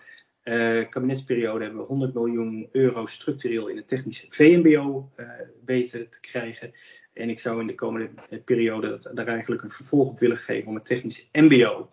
uh, 0.43 0.89
kabinetsperiode 0.89 1.63
hebben 1.63 1.81
we 1.81 1.87
100 1.87 2.13
miljoen 2.13 2.69
euro 2.71 3.05
structureel 3.05 3.67
in 3.67 3.77
het 3.77 3.87
technisch 3.87 4.25
VMBO 4.29 5.11
uh, 5.17 5.29
weten 5.65 6.09
te 6.09 6.19
krijgen. 6.19 6.71
En 7.13 7.29
ik 7.29 7.39
zou 7.39 7.59
in 7.59 7.67
de 7.67 7.75
komende 7.75 8.09
periode 8.45 8.89
dat, 8.89 9.15
daar 9.15 9.27
eigenlijk 9.27 9.61
een 9.61 9.69
vervolg 9.69 10.09
op 10.09 10.19
willen 10.19 10.37
geven 10.37 10.67
om 10.67 10.75
het 10.75 10.85
technisch 10.85 11.29
MBO 11.31 11.89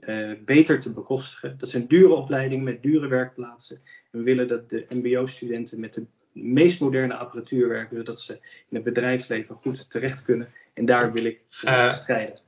uh, 0.00 0.32
beter 0.44 0.80
te 0.80 0.92
bekostigen. 0.92 1.58
Dat 1.58 1.68
zijn 1.68 1.86
dure 1.86 2.14
opleidingen 2.14 2.64
met 2.64 2.82
dure 2.82 3.08
werkplaatsen. 3.08 3.80
we 4.10 4.22
willen 4.22 4.48
dat 4.48 4.70
de 4.70 4.86
MBO-studenten 4.88 5.80
met 5.80 5.94
de 5.94 6.06
meest 6.32 6.80
moderne 6.80 7.14
apparatuur 7.14 7.68
werken, 7.68 7.96
zodat 7.96 8.20
ze 8.20 8.32
in 8.68 8.76
het 8.76 8.84
bedrijfsleven 8.84 9.56
goed 9.56 9.90
terecht 9.90 10.22
kunnen. 10.22 10.48
En 10.74 10.84
daar 10.84 11.12
wil 11.12 11.24
ik 11.24 11.40
uh, 11.64 11.92
strijden. 11.92 12.40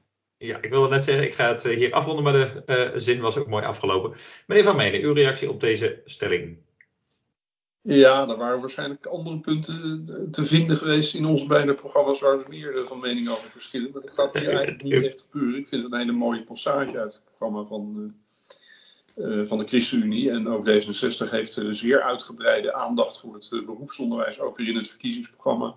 Ja, 0.42 0.58
ik 0.60 0.70
wilde 0.70 0.88
net 0.88 1.04
zeggen, 1.04 1.24
ik 1.24 1.34
ga 1.34 1.48
het 1.48 1.64
eh, 1.64 1.76
hier 1.76 1.92
afronden, 1.92 2.24
maar 2.24 2.32
de 2.32 2.62
uh, 2.66 2.98
zin 2.98 3.20
was 3.20 3.36
ook 3.36 3.48
mooi 3.48 3.64
afgelopen. 3.64 4.16
Meneer 4.46 4.64
Van 4.64 4.76
Menen, 4.76 5.00
uw 5.00 5.12
reactie 5.12 5.50
op 5.50 5.60
deze 5.60 6.00
stelling? 6.04 6.58
Ja, 7.82 8.28
er 8.28 8.36
waren 8.36 8.60
waarschijnlijk 8.60 9.06
andere 9.06 9.40
punten 9.40 10.04
te 10.30 10.44
vinden 10.44 10.76
geweest 10.76 11.14
in 11.14 11.26
onze 11.26 11.46
beide 11.46 11.74
programma's 11.74 12.20
waar 12.20 12.38
we 12.38 12.44
meer 12.48 12.78
eh, 12.78 12.84
van 12.84 13.00
mening 13.00 13.28
over 13.28 13.50
verschillen. 13.50 13.90
Maar 13.92 14.02
dat 14.02 14.12
gaat 14.12 14.32
hier 14.32 14.48
eigenlijk 14.48 14.82
niet 14.82 15.04
echt 15.04 15.26
gebeuren. 15.30 15.58
Ik 15.58 15.68
vind 15.68 15.82
het 15.82 15.92
een 15.92 15.98
hele 15.98 16.12
mooie 16.12 16.44
passage 16.44 16.98
uit 16.98 17.12
het 17.12 17.24
programma 17.24 17.64
van, 17.64 18.14
uh, 19.16 19.46
van 19.46 19.58
de 19.58 19.66
ChristenUnie. 19.66 20.30
En 20.30 20.48
ook 20.48 20.68
D66 20.68 21.30
heeft 21.30 21.60
zeer 21.70 22.02
uitgebreide 22.02 22.72
aandacht 22.72 23.20
voor 23.20 23.34
het 23.34 23.48
beroepsonderwijs, 23.50 24.40
ook 24.40 24.56
weer 24.56 24.68
in 24.68 24.76
het 24.76 24.88
verkiezingsprogramma. 24.88 25.76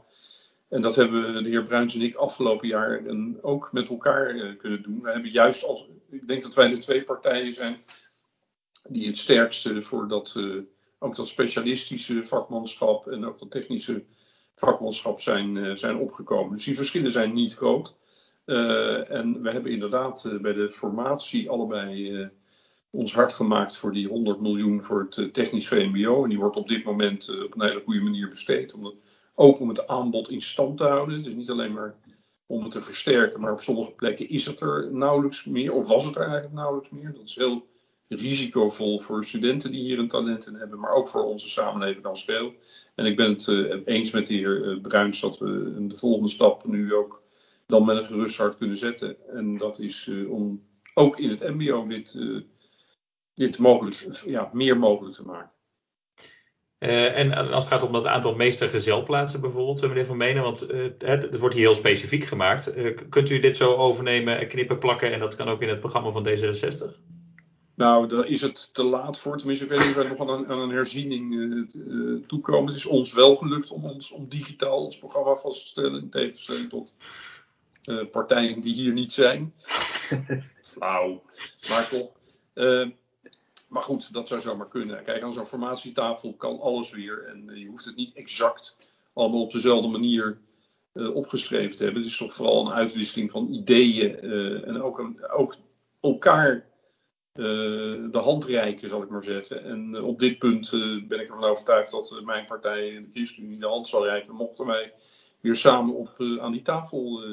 En 0.73 0.81
dat 0.81 0.95
hebben 0.95 1.43
de 1.43 1.49
heer 1.49 1.65
Bruins 1.65 1.95
en 1.95 2.01
ik 2.01 2.15
afgelopen 2.15 2.67
jaar 2.67 3.01
ook 3.41 3.71
met 3.71 3.89
elkaar 3.89 4.55
kunnen 4.55 4.83
doen. 4.83 5.01
We 5.01 5.11
hebben 5.11 5.31
juist 5.31 5.63
als, 5.63 5.87
ik 6.09 6.27
denk 6.27 6.41
dat 6.41 6.53
wij 6.53 6.69
de 6.69 6.77
twee 6.77 7.03
partijen 7.03 7.53
zijn 7.53 7.77
die 8.89 9.07
het 9.07 9.17
sterkste 9.17 9.83
voor 9.83 10.07
dat 10.07 10.35
ook 10.99 11.15
dat 11.15 11.27
specialistische 11.27 12.25
vakmanschap 12.25 13.07
en 13.07 13.25
ook 13.25 13.39
dat 13.39 13.51
technische 13.51 14.03
vakmanschap 14.55 15.21
zijn, 15.21 15.55
uh, 15.55 15.75
zijn 15.75 15.97
opgekomen. 15.97 16.55
Dus 16.55 16.65
die 16.65 16.75
verschillen 16.75 17.11
zijn 17.11 17.33
niet 17.33 17.53
groot. 17.53 17.93
En 18.45 19.41
we 19.41 19.51
hebben 19.51 19.71
inderdaad 19.71 20.29
bij 20.41 20.53
de 20.53 20.71
formatie 20.71 21.49
allebei 21.49 22.29
ons 22.89 23.13
hard 23.13 23.33
gemaakt 23.33 23.77
voor 23.77 23.93
die 23.93 24.07
100 24.07 24.41
miljoen 24.41 24.83
voor 24.83 25.07
het 25.09 25.33
technisch 25.33 25.67
VMBO. 25.67 26.23
En 26.23 26.29
die 26.29 26.39
wordt 26.39 26.55
op 26.55 26.67
dit 26.67 26.83
moment 26.83 27.43
op 27.43 27.55
een 27.55 27.67
hele 27.67 27.81
goede 27.85 28.01
manier 28.01 28.29
besteed. 28.29 28.73
Ook 29.35 29.59
om 29.59 29.69
het 29.69 29.87
aanbod 29.87 30.29
in 30.29 30.41
stand 30.41 30.77
te 30.77 30.83
houden. 30.83 31.23
Dus 31.23 31.35
niet 31.35 31.49
alleen 31.49 31.73
maar 31.73 31.95
om 32.45 32.63
het 32.63 32.71
te 32.71 32.81
versterken, 32.81 33.39
maar 33.39 33.51
op 33.51 33.61
sommige 33.61 33.91
plekken 33.91 34.29
is 34.29 34.45
het 34.45 34.59
er 34.59 34.89
nauwelijks 34.91 35.45
meer, 35.45 35.73
of 35.73 35.87
was 35.87 36.05
het 36.05 36.15
er 36.15 36.21
eigenlijk 36.21 36.53
nauwelijks 36.53 36.89
meer. 36.89 37.13
Dat 37.13 37.23
is 37.23 37.35
heel 37.35 37.67
risicovol 38.07 38.99
voor 38.99 39.25
studenten 39.25 39.71
die 39.71 39.81
hier 39.81 39.99
een 39.99 40.07
talent 40.07 40.47
in 40.47 40.55
hebben, 40.55 40.79
maar 40.79 40.93
ook 40.93 41.07
voor 41.07 41.23
onze 41.23 41.49
samenleving 41.49 42.05
als 42.05 42.23
geheel. 42.23 42.53
En 42.95 43.05
ik 43.05 43.15
ben 43.15 43.29
het 43.29 43.47
uh, 43.47 43.81
eens 43.85 44.11
met 44.11 44.27
de 44.27 44.33
heer 44.33 44.65
uh, 44.65 44.81
Bruins 44.81 45.19
dat 45.19 45.37
we 45.37 45.75
de 45.87 45.97
volgende 45.97 46.29
stap 46.29 46.65
nu 46.65 46.93
ook 46.93 47.21
dan 47.67 47.85
met 47.85 47.97
een 47.97 48.05
gerust 48.05 48.37
hart 48.37 48.57
kunnen 48.57 48.77
zetten. 48.77 49.29
En 49.29 49.57
dat 49.57 49.79
is 49.79 50.07
uh, 50.07 50.31
om 50.31 50.63
ook 50.93 51.19
in 51.19 51.29
het 51.29 51.39
MBO 51.39 51.87
dit, 51.87 52.17
dit 53.33 53.57
mogelijk, 53.57 54.23
ja, 54.25 54.49
meer 54.53 54.77
mogelijk 54.77 55.15
te 55.15 55.25
maken. 55.25 55.52
En 57.15 57.33
als 57.33 57.63
het 57.63 57.73
gaat 57.73 57.83
om 57.83 57.91
dat 57.91 58.05
aantal 58.05 58.35
meestergezelplaatsen 58.35 59.41
bijvoorbeeld, 59.41 59.81
meneer 59.81 60.05
Van 60.05 60.17
Menen, 60.17 60.43
want 60.43 60.67
het, 60.97 61.37
wordt 61.37 61.55
hier 61.55 61.65
heel 61.65 61.75
specifiek 61.75 62.23
gemaakt. 62.23 62.73
kunt 63.09 63.29
u 63.29 63.39
dit 63.39 63.57
zo 63.57 63.75
overnemen, 63.75 64.47
knippen, 64.47 64.79
plakken 64.79 65.13
en 65.13 65.19
dat 65.19 65.35
kan 65.35 65.47
ook 65.47 65.61
in 65.61 65.69
het 65.69 65.79
programma 65.79 66.11
van 66.11 66.27
D66? 66.27 67.11
Nou, 67.75 68.07
dan 68.07 68.25
is 68.25 68.41
het 68.41 68.73
te 68.73 68.83
laat 68.83 69.19
voor. 69.19 69.37
Tenminste, 69.37 69.65
ik 69.65 69.71
weet 69.71 69.79
niet 69.79 69.89
of 69.89 69.95
wij 69.95 70.07
nog 70.07 70.19
aan 70.19 70.29
een, 70.29 70.47
aan 70.47 70.61
een 70.61 70.69
herziening 70.69 71.33
uh, 71.33 72.25
toekomen. 72.27 72.65
Het 72.65 72.75
is 72.75 72.85
ons 72.85 73.13
wel 73.13 73.35
gelukt 73.35 73.71
om, 73.71 73.85
ons, 73.85 74.11
om 74.11 74.29
digitaal 74.29 74.83
ons 74.83 74.97
programma 74.97 75.35
vast 75.35 75.61
te 75.61 75.67
stellen. 75.67 76.01
In 76.01 76.09
tegenstelling 76.09 76.69
tot 76.69 76.93
uh, 77.85 78.05
partijen 78.11 78.61
die 78.61 78.73
hier 78.73 78.93
niet 78.93 79.13
zijn. 79.13 79.53
Flauw. 80.73 81.23
Maar 81.69 81.89
toch. 81.89 82.11
Maar 83.73 83.83
goed, 83.83 84.13
dat 84.13 84.27
zou 84.27 84.41
zomaar 84.41 84.67
kunnen. 84.67 85.03
Kijk, 85.03 85.23
aan 85.23 85.33
zo'n 85.33 85.45
formatietafel 85.45 86.33
kan 86.33 86.59
alles 86.59 86.91
weer. 86.91 87.27
En 87.27 87.59
je 87.59 87.67
hoeft 87.67 87.85
het 87.85 87.95
niet 87.95 88.13
exact 88.13 88.93
allemaal 89.13 89.41
op 89.41 89.51
dezelfde 89.51 89.87
manier 89.87 90.37
opgeschreven 90.93 91.77
te 91.77 91.83
hebben. 91.83 92.01
Het 92.01 92.11
is 92.11 92.17
toch 92.17 92.35
vooral 92.35 92.65
een 92.65 92.73
uitwisseling 92.73 93.31
van 93.31 93.47
ideeën. 93.51 94.19
en 94.63 94.81
ook, 94.81 94.99
een, 94.99 95.29
ook 95.29 95.55
elkaar 96.01 96.65
de 97.33 98.09
hand 98.23 98.45
reiken, 98.45 98.89
zal 98.89 99.01
ik 99.01 99.09
maar 99.09 99.23
zeggen. 99.23 99.63
En 99.63 100.01
op 100.03 100.19
dit 100.19 100.37
punt 100.37 100.71
ben 101.07 101.19
ik 101.19 101.27
ervan 101.27 101.43
overtuigd 101.43 101.91
dat 101.91 102.21
mijn 102.23 102.45
partij, 102.45 102.89
de 102.89 103.09
ChristenUnie, 103.13 103.59
de 103.59 103.67
hand 103.67 103.87
zal 103.87 104.05
reiken. 104.05 104.35
Mochten 104.35 104.65
wij 104.65 104.93
weer 105.39 105.55
samen 105.55 105.95
op, 105.95 106.09
aan, 106.39 106.51
die 106.51 106.61
tafel, 106.61 107.23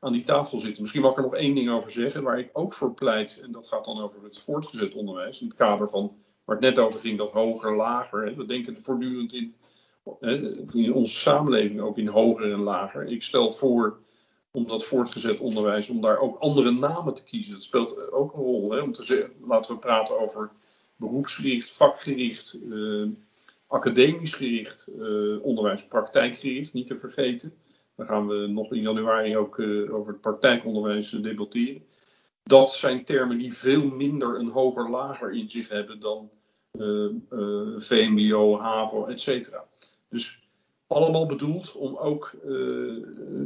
aan 0.00 0.12
die 0.12 0.22
tafel 0.22 0.58
zitten. 0.58 0.80
Misschien 0.80 1.02
mag 1.02 1.10
ik 1.10 1.16
er 1.16 1.22
nog 1.22 1.34
één 1.34 1.54
ding 1.54 1.70
over 1.70 1.90
zeggen, 1.90 2.22
waar 2.22 2.38
ik 2.38 2.50
ook 2.52 2.72
voor 2.72 2.94
pleit. 2.94 3.40
En 3.42 3.52
dat 3.52 3.68
gaat 3.68 3.84
dan 3.84 4.00
over 4.00 4.22
het 4.22 4.38
voortgezet 4.38 4.94
onderwijs. 4.94 5.40
In 5.40 5.46
het 5.46 5.56
kader 5.56 5.88
van 5.88 6.16
waar 6.44 6.56
het 6.56 6.64
net 6.64 6.78
over 6.78 7.00
ging, 7.00 7.18
dat 7.18 7.32
hoger, 7.32 7.76
lager. 7.76 8.26
Hè. 8.26 8.34
We 8.34 8.44
denken 8.44 8.82
voortdurend 8.82 9.32
in, 9.32 9.54
hè, 10.20 10.56
in 10.72 10.92
onze 10.92 11.14
samenleving 11.14 11.80
ook 11.80 11.98
in 11.98 12.08
hoger 12.08 12.52
en 12.52 12.60
lager. 12.62 13.06
Ik 13.06 13.22
stel 13.22 13.52
voor 13.52 13.98
om 14.50 14.68
dat 14.68 14.84
voortgezet 14.84 15.40
onderwijs, 15.40 15.90
om 15.90 16.00
daar 16.00 16.18
ook 16.18 16.38
andere 16.38 16.70
namen 16.70 17.14
te 17.14 17.24
kiezen. 17.24 17.52
Dat 17.52 17.62
speelt 17.62 18.12
ook 18.12 18.32
een 18.32 18.42
rol. 18.42 18.72
Hè, 18.72 18.80
om 18.80 18.92
te 18.92 19.02
zeggen, 19.02 19.32
laten 19.46 19.74
we 19.74 19.80
praten 19.80 20.20
over 20.20 20.50
beroepsgericht, 20.96 21.70
vakgericht, 21.70 22.58
eh, 22.70 23.06
academisch 23.66 24.34
gericht, 24.34 24.88
eh, 24.98 25.42
onderwijs, 25.44 25.86
praktijkgericht, 25.86 26.72
niet 26.72 26.86
te 26.86 26.98
vergeten. 26.98 27.52
Daar 27.98 28.06
gaan 28.06 28.26
we 28.26 28.46
nog 28.46 28.72
in 28.72 28.80
januari 28.80 29.36
ook 29.36 29.58
uh, 29.58 29.94
over 29.94 30.12
het 30.12 30.20
praktijkonderwijs 30.20 31.10
debatteren. 31.10 31.82
Dat 32.42 32.72
zijn 32.72 33.04
termen 33.04 33.38
die 33.38 33.52
veel 33.54 33.84
minder 33.84 34.38
een 34.38 34.48
hoger-lager 34.48 35.32
in 35.32 35.50
zich 35.50 35.68
hebben 35.68 36.00
dan 36.00 36.30
uh, 36.72 37.06
VMBO, 37.78 38.58
HAVO, 38.58 39.06
et 39.06 39.20
cetera. 39.20 39.64
Dus 40.08 40.48
allemaal 40.86 41.26
bedoeld 41.26 41.72
om 41.72 41.96
ook 41.96 42.34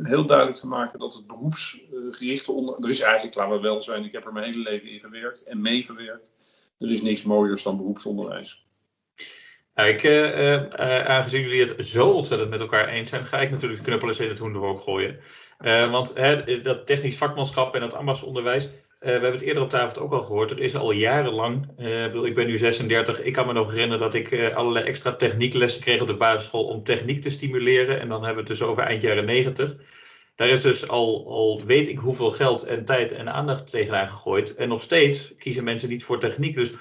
heel 0.02 0.26
duidelijk 0.26 0.58
te 0.58 0.66
maken 0.68 0.98
dat 0.98 1.14
het 1.14 1.26
beroepsgerichte 1.26 2.52
onder. 2.52 2.76
Er 2.80 2.88
is 2.88 3.00
eigenlijk, 3.00 3.36
laten 3.36 3.54
we 3.54 3.60
wel 3.60 3.82
zijn, 3.82 4.04
ik 4.04 4.12
heb 4.12 4.26
er 4.26 4.32
mijn 4.32 4.52
hele 4.52 4.62
leven 4.62 4.88
in 4.88 5.00
gewerkt 5.00 5.42
en 5.42 5.60
meegewerkt. 5.60 6.32
Er 6.78 6.90
is 6.90 7.02
niks 7.02 7.22
mooiers 7.22 7.62
dan 7.62 7.76
beroepsonderwijs. 7.76 8.66
Nou, 9.74 9.88
ik, 9.88 10.06
aangezien 11.06 11.40
jullie 11.40 11.60
het 11.60 11.86
zo 11.86 12.10
ontzettend 12.10 12.50
met 12.50 12.60
elkaar 12.60 12.88
eens 12.88 13.08
zijn, 13.08 13.24
ga 13.24 13.40
ik 13.40 13.50
natuurlijk 13.50 13.78
de 13.78 13.86
knuppelen 13.86 14.18
in 14.18 14.28
het 14.28 14.38
hoenderhok 14.38 14.80
gooien. 14.80 15.20
want 15.90 16.14
dat 16.62 16.86
technisch 16.86 17.16
vakmanschap 17.16 17.74
en 17.74 17.80
dat 17.80 17.94
ambachtsonderwijs, 17.94 18.70
we 18.98 19.10
hebben 19.10 19.32
het 19.32 19.40
eerder 19.40 19.62
op 19.62 19.70
tafel 19.70 20.02
ook 20.02 20.12
al 20.12 20.22
gehoord. 20.22 20.50
Er 20.50 20.58
is 20.58 20.74
al 20.74 20.90
jarenlang, 20.90 21.68
ik 22.24 22.34
ben 22.34 22.46
nu 22.46 22.58
36, 22.58 23.20
ik 23.20 23.32
kan 23.32 23.46
me 23.46 23.52
nog 23.52 23.70
herinneren 23.70 24.00
dat 24.00 24.14
ik 24.14 24.52
allerlei 24.54 24.84
extra 24.84 25.12
technieklessen 25.12 25.82
kreeg 25.82 26.00
op 26.00 26.06
de 26.06 26.16
basisschool 26.16 26.64
om 26.64 26.82
techniek 26.82 27.20
te 27.20 27.30
stimuleren. 27.30 28.00
En 28.00 28.08
dan 28.08 28.24
hebben 28.24 28.44
we 28.44 28.50
het 28.50 28.58
dus 28.58 28.68
over 28.68 28.82
eind 28.82 29.02
jaren 29.02 29.24
90. 29.24 29.76
Daar 30.34 30.48
is 30.48 30.60
dus 30.60 30.88
al, 30.88 31.26
al 31.28 31.62
weet 31.66 31.88
ik 31.88 31.98
hoeveel 31.98 32.30
geld 32.30 32.62
en 32.64 32.84
tijd 32.84 33.12
en 33.12 33.32
aandacht 33.32 33.70
tegenaan 33.70 34.08
gegooid. 34.08 34.54
En 34.54 34.68
nog 34.68 34.82
steeds 34.82 35.34
kiezen 35.38 35.64
mensen 35.64 35.88
niet 35.88 36.04
voor 36.04 36.18
techniek. 36.18 36.54
Dus 36.54 36.72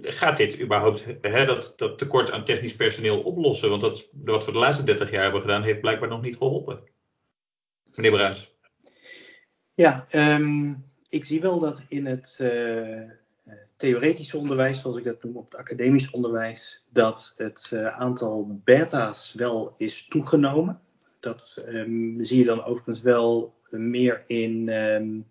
gaat 0.00 0.36
dit 0.36 0.60
überhaupt 0.60 1.04
hè, 1.20 1.44
dat, 1.44 1.72
dat 1.76 1.98
tekort 1.98 2.32
aan 2.32 2.44
technisch 2.44 2.76
personeel 2.76 3.20
oplossen? 3.20 3.70
Want 3.70 3.80
dat, 3.80 4.08
wat 4.24 4.44
we 4.44 4.52
de 4.52 4.58
laatste 4.58 4.84
30 4.84 5.10
jaar 5.10 5.22
hebben 5.22 5.40
gedaan, 5.40 5.62
heeft 5.62 5.80
blijkbaar 5.80 6.08
nog 6.08 6.22
niet 6.22 6.36
geholpen. 6.36 6.80
Meneer 7.94 8.10
Bruins. 8.10 8.54
Ja, 9.74 10.06
um, 10.12 10.84
ik 11.08 11.24
zie 11.24 11.40
wel 11.40 11.58
dat 11.58 11.84
in 11.88 12.06
het 12.06 12.38
uh, 12.42 13.10
theoretische 13.76 14.38
onderwijs, 14.38 14.80
zoals 14.80 14.96
ik 14.96 15.04
dat 15.04 15.22
noem, 15.22 15.36
op 15.36 15.44
het 15.44 15.56
academisch 15.56 16.10
onderwijs, 16.10 16.84
dat 16.88 17.34
het 17.36 17.70
uh, 17.74 17.86
aantal 17.86 18.60
beta's 18.64 19.34
wel 19.34 19.74
is 19.78 20.06
toegenomen. 20.08 20.80
Dat 21.20 21.64
um, 21.68 22.22
zie 22.22 22.38
je 22.38 22.44
dan 22.44 22.64
overigens 22.64 23.00
wel 23.00 23.54
meer 23.70 24.24
in, 24.26 24.68
um, 24.68 25.26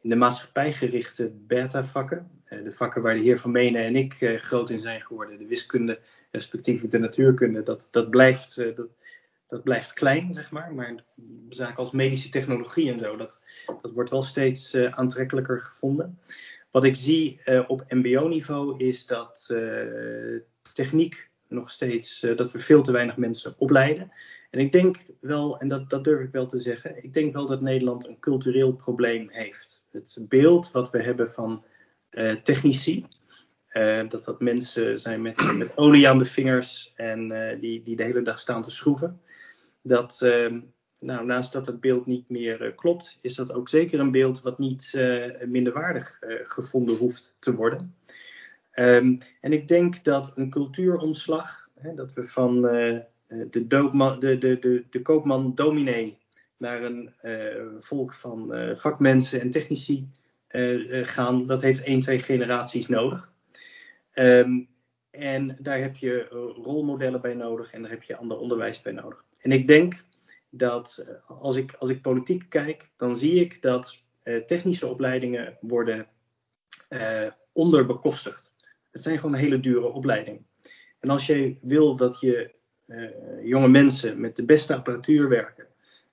in 0.00 0.10
de 0.10 0.16
maatschappijgerichte 0.16 1.32
beta-vakken. 1.46 2.30
Uh, 2.48 2.64
de 2.64 2.72
vakken 2.72 3.02
waar 3.02 3.14
de 3.14 3.20
heer 3.20 3.38
Van 3.38 3.50
Menen 3.50 3.84
en 3.84 3.96
ik 3.96 4.34
groot 4.36 4.70
in 4.70 4.80
zijn 4.80 5.00
geworden, 5.00 5.38
de 5.38 5.46
wiskunde, 5.46 6.00
respectievelijk 6.30 6.92
de 6.92 6.98
natuurkunde, 6.98 7.62
dat, 7.62 7.88
dat 7.90 8.10
blijft. 8.10 8.56
dat, 8.56 8.88
dat 9.48 9.62
blijft 9.62 9.92
klein, 9.92 10.34
zeg 10.34 10.50
maar. 10.50 10.74
Maar 10.74 10.94
zaken 11.48 11.76
als 11.76 11.90
medische 11.90 12.28
technologie 12.28 12.92
en 12.92 12.98
zo, 12.98 13.16
dat, 13.16 13.42
dat 13.82 13.92
wordt 13.92 14.10
wel 14.10 14.22
steeds 14.22 14.76
aantrekkelijker 14.76 15.60
gevonden. 15.60 16.18
Wat 16.70 16.84
ik 16.84 16.94
zie 16.94 17.40
op 17.66 17.84
MBO-niveau 17.88 18.84
is 18.84 19.06
dat 19.06 19.54
techniek 20.72 21.30
nog 21.48 21.70
steeds, 21.70 22.20
dat 22.36 22.52
we 22.52 22.58
veel 22.58 22.82
te 22.82 22.92
weinig 22.92 23.16
mensen 23.16 23.54
opleiden. 23.58 24.12
En 24.50 24.60
ik 24.60 24.72
denk 24.72 24.96
wel, 25.20 25.58
en 25.58 25.68
dat, 25.68 25.90
dat 25.90 26.04
durf 26.04 26.20
ik 26.20 26.32
wel 26.32 26.46
te 26.46 26.58
zeggen, 26.58 27.04
ik 27.04 27.14
denk 27.14 27.32
wel 27.32 27.46
dat 27.46 27.60
Nederland 27.60 28.06
een 28.06 28.18
cultureel 28.18 28.72
probleem 28.72 29.28
heeft. 29.30 29.84
Het 29.90 30.16
beeld 30.28 30.70
wat 30.70 30.90
we 30.90 31.02
hebben 31.02 31.30
van 31.30 31.64
technici, 32.42 33.04
dat 34.08 34.24
dat 34.24 34.40
mensen 34.40 35.00
zijn 35.00 35.22
met, 35.22 35.52
met 35.56 35.76
olie 35.76 36.08
aan 36.08 36.18
de 36.18 36.24
vingers 36.24 36.92
en 36.96 37.28
die, 37.60 37.82
die 37.82 37.96
de 37.96 38.02
hele 38.02 38.22
dag 38.22 38.38
staan 38.38 38.62
te 38.62 38.70
schroeven 38.70 39.20
dat 39.82 40.20
uh, 40.24 40.52
nou, 40.98 41.26
naast 41.26 41.52
dat 41.52 41.66
het 41.66 41.80
beeld 41.80 42.06
niet 42.06 42.28
meer 42.28 42.74
klopt, 42.74 43.18
is 43.20 43.34
dat 43.34 43.52
ook 43.52 43.68
zeker 43.68 44.00
een 44.00 44.10
beeld 44.10 44.42
wat 44.42 44.58
niet 44.58 44.92
minderwaardig 45.46 46.18
gevonden 46.42 46.96
hoeft 46.96 47.36
te 47.40 47.54
worden. 47.54 47.94
Um, 48.74 49.18
en 49.40 49.52
ik 49.52 49.68
denk 49.68 50.04
dat 50.04 50.32
een 50.34 50.50
cultuuromslag, 50.50 51.68
hè, 51.74 51.94
dat 51.94 52.12
we 52.12 52.24
van 52.24 52.64
de, 53.50 53.66
de, 53.66 54.36
de, 54.38 54.58
de, 54.58 54.84
de 54.90 55.02
koopman 55.02 55.54
dominee 55.54 56.18
naar 56.56 56.82
een 56.82 57.10
volk 57.80 58.14
van 58.14 58.52
vakmensen 58.76 59.40
en 59.40 59.50
technici 59.50 60.08
gaan, 61.02 61.46
dat 61.46 61.62
heeft 61.62 61.82
één, 61.82 62.00
twee 62.00 62.18
generaties 62.18 62.88
nodig. 62.88 63.32
Um, 64.14 64.68
en 65.10 65.56
daar 65.60 65.78
heb 65.78 65.96
je 65.96 66.26
rolmodellen 66.62 67.20
bij 67.20 67.34
nodig 67.34 67.72
en 67.72 67.82
daar 67.82 67.90
heb 67.90 68.02
je 68.02 68.16
ander 68.16 68.38
onderwijs 68.38 68.82
bij 68.82 68.92
nodig. 68.92 69.24
En 69.40 69.52
ik 69.52 69.66
denk 69.66 70.04
dat 70.50 71.04
eh, 71.06 71.40
als 71.40 71.56
ik, 71.56 71.74
als 71.78 71.90
ik 71.90 72.02
politiek 72.02 72.46
kijk, 72.48 72.90
dan 72.96 73.16
zie 73.16 73.34
ik 73.34 73.62
dat 73.62 74.02
uh, 74.24 74.44
technische 74.44 74.86
opleidingen 74.86 75.56
worden 75.60 76.06
uh, 76.88 77.26
onderbekostigd. 77.52 78.54
Het 78.90 79.02
zijn 79.02 79.18
gewoon 79.18 79.34
hele 79.34 79.60
dure 79.60 79.86
opleidingen. 79.86 80.46
En 80.98 81.10
als 81.10 81.26
je 81.26 81.56
wil 81.60 81.96
dat 81.96 82.20
je 82.20 82.34
uh, 82.34 82.50
jonge 83.42 83.68
mensen 83.68 84.20
met 84.20 84.36
de 84.36 84.44
beste 84.44 84.74
apparatuur 84.74 85.28
werken 85.28 85.66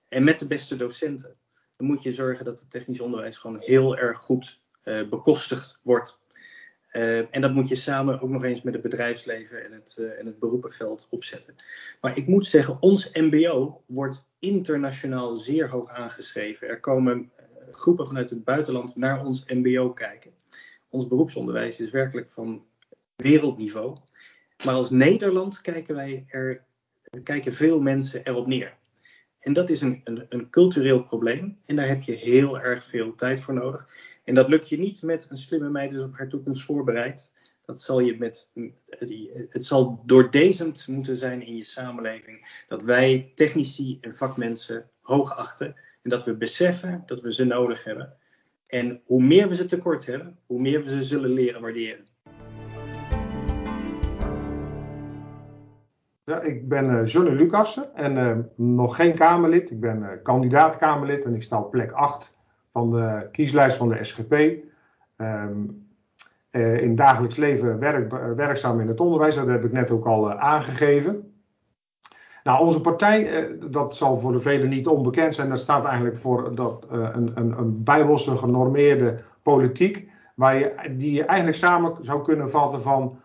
en 0.08 0.24
met 0.24 0.40
de 0.40 0.48
beste 0.48 0.76
docenten, 0.76 1.36
dan 1.76 1.88
moet 1.88 2.04
je 2.04 2.14
zorgen 2.14 2.46
dat 2.46 2.60
het 2.60 2.72
technisch 2.72 3.02
onderwijs 3.02 3.38
gewoon 3.38 3.60
heel 3.60 3.98
erg 3.98 4.18
goed 4.18 4.62
bekostigd 5.10 5.80
wordt. 5.82 6.20
Uh, 6.94 7.36
en 7.36 7.42
dat 7.42 7.54
moet 7.54 7.68
je 7.68 7.76
samen 7.76 8.22
ook 8.22 8.30
nog 8.30 8.44
eens 8.44 8.62
met 8.62 8.74
het 8.74 8.84
bedrijfsleven 8.84 9.66
en 9.66 9.72
het, 9.72 9.98
en 10.20 10.26
het 10.26 10.40
beroepenveld 10.40 11.08
opzetten. 11.10 11.56
Maar 12.02 12.18
ik 12.18 12.28
moet 12.28 12.46
zeggen, 12.46 12.82
ons 12.82 13.12
MBO 13.14 13.84
wordt 13.86 14.28
internationaal 14.40 15.36
zeer 15.36 15.70
hoog 15.70 15.90
aangeschreven. 15.90 16.68
Er 16.68 16.80
komen 16.80 17.32
groepen 17.72 18.08
vanuit 18.08 18.30
het 18.30 18.44
buitenland 18.44 18.96
naar 18.96 19.26
ons 19.26 19.46
MBO 19.46 19.94
kijken. 19.94 20.32
Ons 20.90 21.08
beroepsonderwijs 21.08 21.80
is 21.80 21.90
werkelijk 21.90 22.32
van 22.32 22.66
wereldniveau. 23.16 23.98
Maar 24.66 24.76
als 24.76 24.90
Nederland 24.90 25.62
kijken 25.62 25.96
wij 25.96 26.26
er, 26.28 26.66
kijken 27.24 27.54
veel 27.54 27.82
mensen 27.82 28.24
erop 28.24 28.48
neer. 28.48 28.78
En 29.40 29.54
dat 29.54 29.70
is 29.70 29.82
een, 29.82 30.02
een, 30.04 30.26
een, 30.30 30.50
cultureel 30.50 31.04
probleem. 31.04 31.58
En 31.66 31.76
daar 31.76 31.88
heb 31.88 32.02
je 32.02 32.12
heel 32.12 32.60
erg 32.60 32.86
veel 32.86 33.16
tijd 33.16 33.42
voor 33.42 33.54
nodig. 33.54 33.88
En 34.24 34.34
dat 34.34 34.50
lukt 34.50 34.70
je 34.70 34.78
niet 34.78 35.02
met 35.02 35.28
een 35.30 35.38
slimme 35.38 35.70
meid 35.70 35.92
is 35.92 36.02
op 36.02 36.18
haar 36.18 36.28
toekomst 36.28 36.64
voorbereid. 36.64 37.32
Dat 37.66 37.82
zal 37.82 38.00
je 38.00 38.18
met, 38.18 38.50
het 39.50 39.66
zal 39.66 40.04
doordezend 40.06 40.88
moeten 40.88 41.18
zijn 41.18 41.46
in 41.46 41.56
je 41.56 41.64
samenleving. 41.64 42.64
Dat 42.68 42.84
wij 42.84 43.32
technici 43.36 43.98
en 44.02 44.16
vakmensen 44.16 44.90
hoog 45.02 45.36
achten. 45.36 45.76
En 46.02 46.10
dat 46.10 46.24
we 46.24 46.34
beseffen 46.34 47.04
dat 47.06 47.22
we 47.22 47.34
ze 47.34 47.46
nodig 47.46 47.84
hebben. 47.84 48.14
En 48.68 49.02
hoe 49.06 49.24
meer 49.24 49.50
we 49.50 49.56
ze 49.56 49.66
tekort 49.66 50.06
hebben, 50.06 50.40
hoe 50.46 50.62
meer 50.62 50.84
we 50.84 50.90
ze 50.90 51.04
zullen 51.04 51.30
leren 51.30 51.62
waarderen. 51.62 52.06
Ja, 56.30 56.42
ik 56.42 56.68
ben 56.68 56.90
uh, 56.90 57.06
Johnny 57.06 57.32
Lucassen 57.32 57.96
en 57.96 58.16
uh, 58.16 58.38
nog 58.56 58.96
geen 58.96 59.14
Kamerlid. 59.14 59.72
Ik 59.72 59.80
ben 59.80 60.00
uh, 60.00 60.08
kandidaat 60.24 60.78
Kamerlid 60.78 61.26
en 61.26 61.36
ik 61.36 61.44
sta 61.44 61.60
op 61.60 61.72
plek 61.72 61.92
8 61.92 62.34
van 62.72 62.90
de 62.90 63.28
kieslijst 63.32 63.78
van 63.78 63.90
de 63.90 64.04
SGP. 64.04 64.32
Um, 64.32 65.88
ehm, 66.50 66.76
in 66.76 66.96
dagelijks 66.96 67.36
leven 67.36 67.80
werk, 67.80 68.12
werkzaam 68.36 68.80
in 68.80 68.88
het 68.88 69.00
onderwijs, 69.00 69.36
dat 69.36 69.48
heb 69.48 69.66
ik 69.66 69.72
net 69.72 69.92
ook 69.92 70.06
al 70.06 70.34
aangegeven. 70.34 71.34
Nou, 72.44 72.60
onze 72.60 72.82
partij, 72.82 73.48
dat 73.70 73.96
zal 73.96 74.18
voor 74.18 74.32
de 74.32 74.40
velen 74.40 74.70
niet 74.70 74.88
onbekend 74.88 75.36
zijn, 75.36 75.50
dat 75.50 75.60
staat 75.60 75.86
eigenlijk 75.86 76.18
voor 76.18 76.56
dat, 76.56 76.86
een, 76.90 77.32
een, 77.36 77.58
een 77.58 78.38
genormeerde 78.38 79.16
politiek, 79.42 80.10
waar 80.36 80.60
je, 80.60 80.96
die 80.98 81.12
je 81.12 81.26
eigenlijk 81.26 81.58
samen 81.58 81.98
zou 82.02 82.24
kunnen 82.24 82.50
vatten 82.50 82.82
van 82.82 83.20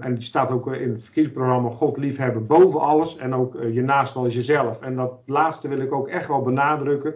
en 0.00 0.14
die 0.14 0.22
staat 0.22 0.50
ook 0.50 0.72
in 0.72 0.92
het 0.92 1.04
verkiezingsprogramma 1.04 1.70
God 1.70 1.96
liefhebben 1.96 2.46
boven 2.46 2.80
alles. 2.80 3.16
En 3.16 3.34
ook 3.34 3.54
uh, 3.54 3.74
je 3.74 3.82
naast 3.82 4.16
als 4.16 4.34
jezelf. 4.34 4.80
En 4.80 4.96
dat 4.96 5.12
laatste 5.26 5.68
wil 5.68 5.80
ik 5.80 5.92
ook 5.92 6.08
echt 6.08 6.28
wel 6.28 6.42
benadrukken. 6.42 7.14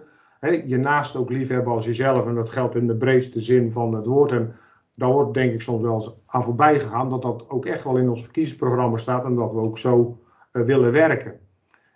je 0.67 0.77
naast 0.77 1.17
ook 1.17 1.31
liefhebben 1.31 1.73
als 1.73 1.85
jezelf. 1.85 2.27
En 2.27 2.35
dat 2.35 2.51
geldt 2.51 2.75
in 2.75 2.87
de 2.87 2.97
breedste 2.97 3.41
zin 3.41 3.73
van 3.73 3.95
het 3.95 4.07
woord. 4.07 4.33
En 4.33 4.55
daar 4.95 5.13
wordt 5.13 5.35
denk 5.35 5.53
ik 5.53 5.61
soms 5.61 5.83
wel 5.83 5.95
eens 5.95 6.15
aan 6.27 6.45
voorbij 6.45 6.81
gegaan 6.81 7.09
dat 7.09 7.23
dat 7.23 7.45
ook 7.49 7.67
echt 7.67 7.85
wel 7.85 7.97
in 7.97 8.09
ons 8.09 8.23
verkiezingsprogramma 8.23 8.97
staat 8.97 9.25
en 9.25 9.35
dat 9.35 9.53
we 9.53 9.59
ook 9.59 9.79
zo 9.79 10.19
willen 10.51 10.93
werken. 10.93 11.41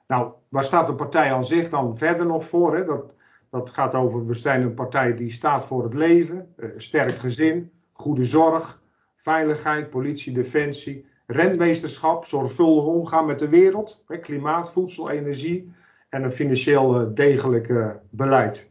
Nou, 0.07 0.33
waar 0.49 0.65
staat 0.65 0.87
de 0.87 0.95
partij 0.95 1.33
aan 1.33 1.47
zich 1.47 1.69
dan 1.69 1.97
verder 1.97 2.27
nog 2.27 2.45
voor? 2.45 2.77
Hè? 2.77 2.85
Dat, 2.85 3.15
dat 3.51 3.71
gaat 3.71 3.95
over, 3.95 4.27
we 4.27 4.35
zijn 4.35 4.63
een 4.63 4.75
partij 4.75 5.15
die 5.15 5.31
staat 5.31 5.67
voor 5.67 5.83
het 5.83 5.95
leven, 5.95 6.55
sterk 6.77 7.13
gezin, 7.13 7.71
goede 7.93 8.25
zorg, 8.25 8.82
veiligheid, 9.23 9.91
politie, 9.91 10.33
defensie, 10.33 11.07
rentmeesterschap, 11.27 12.25
zorgvuldig 12.25 12.85
omgaan 12.85 13.27
met 13.27 13.39
de 13.39 13.49
wereld, 13.49 14.05
klimaat, 14.21 14.73
voedsel, 14.73 15.11
energie 15.11 15.73
en 16.09 16.23
een 16.23 16.33
financieel 16.33 17.15
degelijk 17.15 17.97
beleid. 18.11 18.71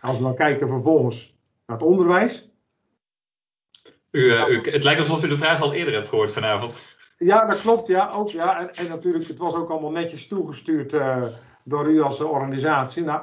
Als 0.00 0.16
we 0.16 0.22
dan 0.22 0.34
kijken 0.34 0.68
vervolgens 0.68 1.36
naar 1.66 1.76
het 1.76 1.86
onderwijs. 1.86 2.50
U, 4.10 4.20
u, 4.20 4.60
het 4.70 4.84
lijkt 4.84 5.00
alsof 5.00 5.24
u 5.24 5.28
de 5.28 5.36
vraag 5.36 5.62
al 5.62 5.72
eerder 5.72 5.94
hebt 5.94 6.08
gehoord 6.08 6.32
vanavond. 6.32 6.78
Ja, 7.18 7.46
dat 7.46 7.60
klopt. 7.60 7.86
Ja, 7.86 8.10
ook, 8.10 8.28
ja. 8.28 8.60
En, 8.60 8.74
en 8.74 8.88
natuurlijk, 8.88 9.28
het 9.28 9.38
was 9.38 9.54
ook 9.54 9.70
allemaal 9.70 9.90
netjes 9.90 10.26
toegestuurd 10.26 10.92
uh, 10.92 11.26
door 11.64 11.90
u 11.90 12.00
als 12.00 12.20
organisatie. 12.20 13.04
Nou, 13.04 13.22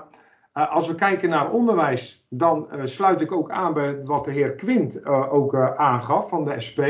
als 0.67 0.87
we 0.87 0.95
kijken 0.95 1.29
naar 1.29 1.51
onderwijs, 1.51 2.25
dan 2.29 2.67
uh, 2.75 2.81
sluit 2.85 3.21
ik 3.21 3.31
ook 3.31 3.51
aan 3.51 3.73
bij 3.73 4.03
wat 4.03 4.25
de 4.25 4.31
heer 4.31 4.51
Quint 4.51 5.05
ook 5.05 5.55
aangaf 5.55 6.29
van 6.29 6.45
de 6.45 6.59
SP. 6.67 6.81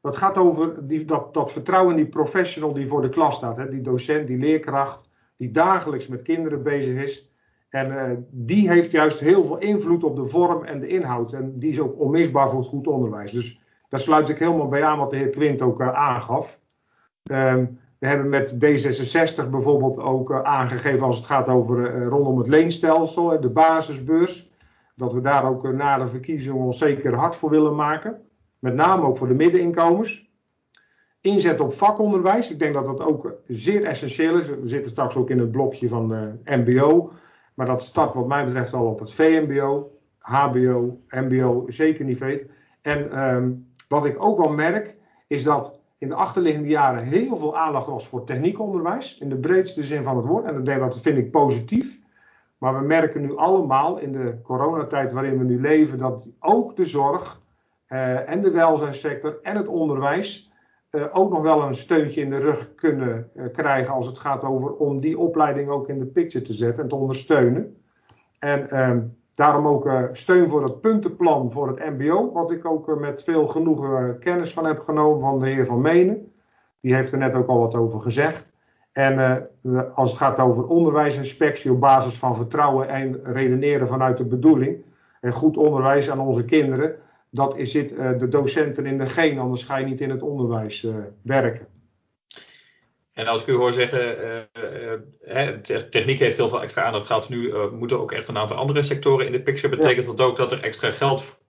Dat 0.00 0.16
gaat 0.16 0.38
over 0.38 0.86
die, 0.86 1.04
dat, 1.04 1.34
dat 1.34 1.52
vertrouwen 1.52 1.96
die 1.96 2.06
professional 2.06 2.72
die 2.72 2.86
voor 2.86 3.02
de 3.02 3.08
klas 3.08 3.36
staat. 3.36 3.56
Hè? 3.56 3.68
Die 3.68 3.80
docent, 3.80 4.26
die 4.26 4.38
leerkracht, 4.38 5.08
die 5.36 5.50
dagelijks 5.50 6.08
met 6.08 6.22
kinderen 6.22 6.62
bezig 6.62 7.02
is. 7.02 7.30
En 7.68 8.26
die 8.30 8.70
heeft 8.70 8.90
juist 8.90 9.20
heel 9.20 9.44
veel 9.44 9.58
invloed 9.58 10.04
op 10.04 10.16
de 10.16 10.26
vorm 10.26 10.64
en 10.64 10.80
de 10.80 10.86
inhoud. 10.86 11.32
En 11.32 11.58
die 11.58 11.70
is 11.70 11.80
ook 11.80 12.00
onmisbaar 12.00 12.50
voor 12.50 12.58
het 12.58 12.68
goed 12.68 12.86
onderwijs. 12.86 13.32
Dus 13.32 13.60
daar 13.88 14.00
sluit 14.00 14.28
ik 14.28 14.38
helemaal 14.38 14.68
bij 14.68 14.84
aan 14.84 14.98
wat 14.98 15.10
de 15.10 15.16
heer 15.16 15.30
Quint 15.30 15.62
ook 15.62 15.82
aangaf. 15.82 16.60
Um, 17.30 17.80
we 17.98 18.06
hebben 18.06 18.28
met 18.28 18.54
D66 18.54 19.50
bijvoorbeeld 19.50 19.98
ook 19.98 20.30
uh, 20.30 20.42
aangegeven 20.42 21.06
als 21.06 21.16
het 21.16 21.26
gaat 21.26 21.48
over 21.48 21.96
uh, 21.96 22.06
rondom 22.06 22.38
het 22.38 22.46
leenstelsel, 22.46 23.40
de 23.40 23.50
basisbeurs. 23.50 24.50
Dat 24.94 25.12
we 25.12 25.20
daar 25.20 25.48
ook 25.48 25.72
na 25.72 25.98
de 25.98 26.08
verkiezingen 26.08 26.62
ons 26.62 26.78
zeker 26.78 27.14
hard 27.14 27.36
voor 27.36 27.50
willen 27.50 27.74
maken. 27.74 28.20
Met 28.58 28.74
name 28.74 29.06
ook 29.06 29.16
voor 29.16 29.28
de 29.28 29.34
middeninkomens. 29.34 30.30
Inzet 31.20 31.60
op 31.60 31.72
vakonderwijs. 31.72 32.50
Ik 32.50 32.58
denk 32.58 32.74
dat 32.74 32.84
dat 32.84 33.02
ook 33.02 33.34
zeer 33.46 33.84
essentieel 33.84 34.38
is. 34.38 34.48
We 34.48 34.60
zitten 34.62 34.90
straks 34.90 35.16
ook 35.16 35.30
in 35.30 35.38
het 35.38 35.50
blokje 35.50 35.88
van 35.88 36.38
MBO. 36.44 37.12
Maar 37.54 37.66
dat 37.66 37.82
start 37.82 38.14
wat 38.14 38.26
mij 38.26 38.44
betreft 38.44 38.72
al 38.72 38.86
op 38.86 38.98
het 38.98 39.12
VMBO, 39.12 39.90
HBO, 40.18 41.00
MBO, 41.08 41.64
zeker 41.66 42.04
niet 42.04 42.16
veel. 42.16 42.40
En 42.82 43.24
um, 43.24 43.66
wat 43.88 44.04
ik 44.04 44.22
ook 44.22 44.38
wel 44.38 44.52
merk, 44.52 44.96
is 45.26 45.42
dat 45.42 45.75
in 45.98 46.08
de 46.08 46.14
achterliggende 46.14 46.68
jaren 46.68 47.02
heel 47.02 47.36
veel 47.36 47.56
aandacht 47.56 47.86
was 47.86 48.08
voor 48.08 48.24
techniekonderwijs. 48.24 49.18
In 49.18 49.28
de 49.28 49.36
breedste 49.36 49.82
zin 49.82 50.02
van 50.02 50.16
het 50.16 50.26
woord. 50.26 50.44
En 50.44 50.64
dat 50.64 51.00
vind 51.00 51.18
ik 51.18 51.30
positief. 51.30 52.00
Maar 52.58 52.78
we 52.80 52.86
merken 52.86 53.20
nu 53.20 53.36
allemaal 53.36 53.98
in 53.98 54.12
de 54.12 54.40
coronatijd 54.42 55.12
waarin 55.12 55.38
we 55.38 55.44
nu 55.44 55.60
leven, 55.60 55.98
dat 55.98 56.28
ook 56.40 56.76
de 56.76 56.84
zorg 56.84 57.40
uh, 57.88 58.28
en 58.30 58.42
de 58.42 58.50
welzijnssector 58.50 59.38
en 59.42 59.56
het 59.56 59.68
onderwijs 59.68 60.52
uh, 60.90 61.04
ook 61.12 61.30
nog 61.30 61.42
wel 61.42 61.62
een 61.62 61.74
steuntje 61.74 62.20
in 62.20 62.30
de 62.30 62.38
rug 62.38 62.74
kunnen 62.74 63.30
uh, 63.34 63.44
krijgen 63.52 63.94
als 63.94 64.06
het 64.06 64.18
gaat 64.18 64.42
over 64.42 64.72
om 64.72 65.00
die 65.00 65.18
opleiding 65.18 65.68
ook 65.68 65.88
in 65.88 65.98
de 65.98 66.06
picture 66.06 66.44
te 66.44 66.52
zetten 66.52 66.82
en 66.82 66.88
te 66.88 66.96
ondersteunen. 66.96 67.76
En 68.38 68.70
ehm, 68.70 69.02
Daarom 69.36 69.66
ook 69.66 69.86
uh, 69.86 70.02
steun 70.12 70.48
voor 70.48 70.64
het 70.64 70.80
puntenplan 70.80 71.50
voor 71.50 71.68
het 71.68 71.98
MBO, 71.98 72.32
wat 72.32 72.50
ik 72.50 72.64
ook 72.64 72.88
uh, 72.88 72.96
met 72.96 73.22
veel 73.22 73.46
genoegen 73.46 74.18
kennis 74.18 74.52
van 74.52 74.64
heb 74.64 74.80
genomen 74.80 75.20
van 75.20 75.38
de 75.38 75.48
heer 75.48 75.66
Van 75.66 75.80
Menen. 75.80 76.32
Die 76.80 76.94
heeft 76.94 77.12
er 77.12 77.18
net 77.18 77.34
ook 77.34 77.48
al 77.48 77.58
wat 77.58 77.74
over 77.74 78.00
gezegd. 78.00 78.52
En 78.92 79.48
als 79.94 80.10
het 80.10 80.18
gaat 80.18 80.38
over 80.38 80.66
onderwijsinspectie 80.66 81.72
op 81.72 81.80
basis 81.80 82.18
van 82.18 82.34
vertrouwen 82.34 82.88
en 82.88 83.20
redeneren 83.24 83.88
vanuit 83.88 84.16
de 84.16 84.24
bedoeling. 84.24 84.84
En 85.20 85.32
goed 85.32 85.56
onderwijs 85.56 86.10
aan 86.10 86.20
onze 86.20 86.44
kinderen, 86.44 86.94
dat 87.30 87.54
zit 87.58 87.88
de 88.18 88.28
docenten 88.28 88.86
in 88.86 88.98
de 88.98 89.08
geen, 89.08 89.38
anders 89.38 89.64
ga 89.64 89.76
je 89.76 89.86
niet 89.86 90.00
in 90.00 90.10
het 90.10 90.22
onderwijs 90.22 90.86
werken. 91.22 91.66
En 93.16 93.26
als 93.26 93.40
ik 93.40 93.46
u 93.46 93.52
hoor 93.52 93.72
zeggen, 93.72 94.16
uh, 95.28 95.46
uh, 95.48 95.48
techniek 95.78 96.18
heeft 96.18 96.36
heel 96.36 96.48
veel 96.48 96.62
extra 96.62 96.82
aandacht 96.82 97.06
gehad. 97.06 97.28
Nu 97.28 97.48
uh, 97.48 97.70
moeten 97.70 98.00
ook 98.00 98.12
echt 98.12 98.28
een 98.28 98.38
aantal 98.38 98.56
andere 98.56 98.82
sectoren 98.82 99.26
in 99.26 99.32
de 99.32 99.40
picture. 99.40 99.76
Betekent 99.76 100.06
ja. 100.06 100.14
dat 100.14 100.26
ook 100.26 100.36
dat 100.36 100.52
er 100.52 100.62
extra 100.62 100.90
geld 100.90 101.44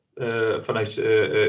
vanuit 0.59 0.95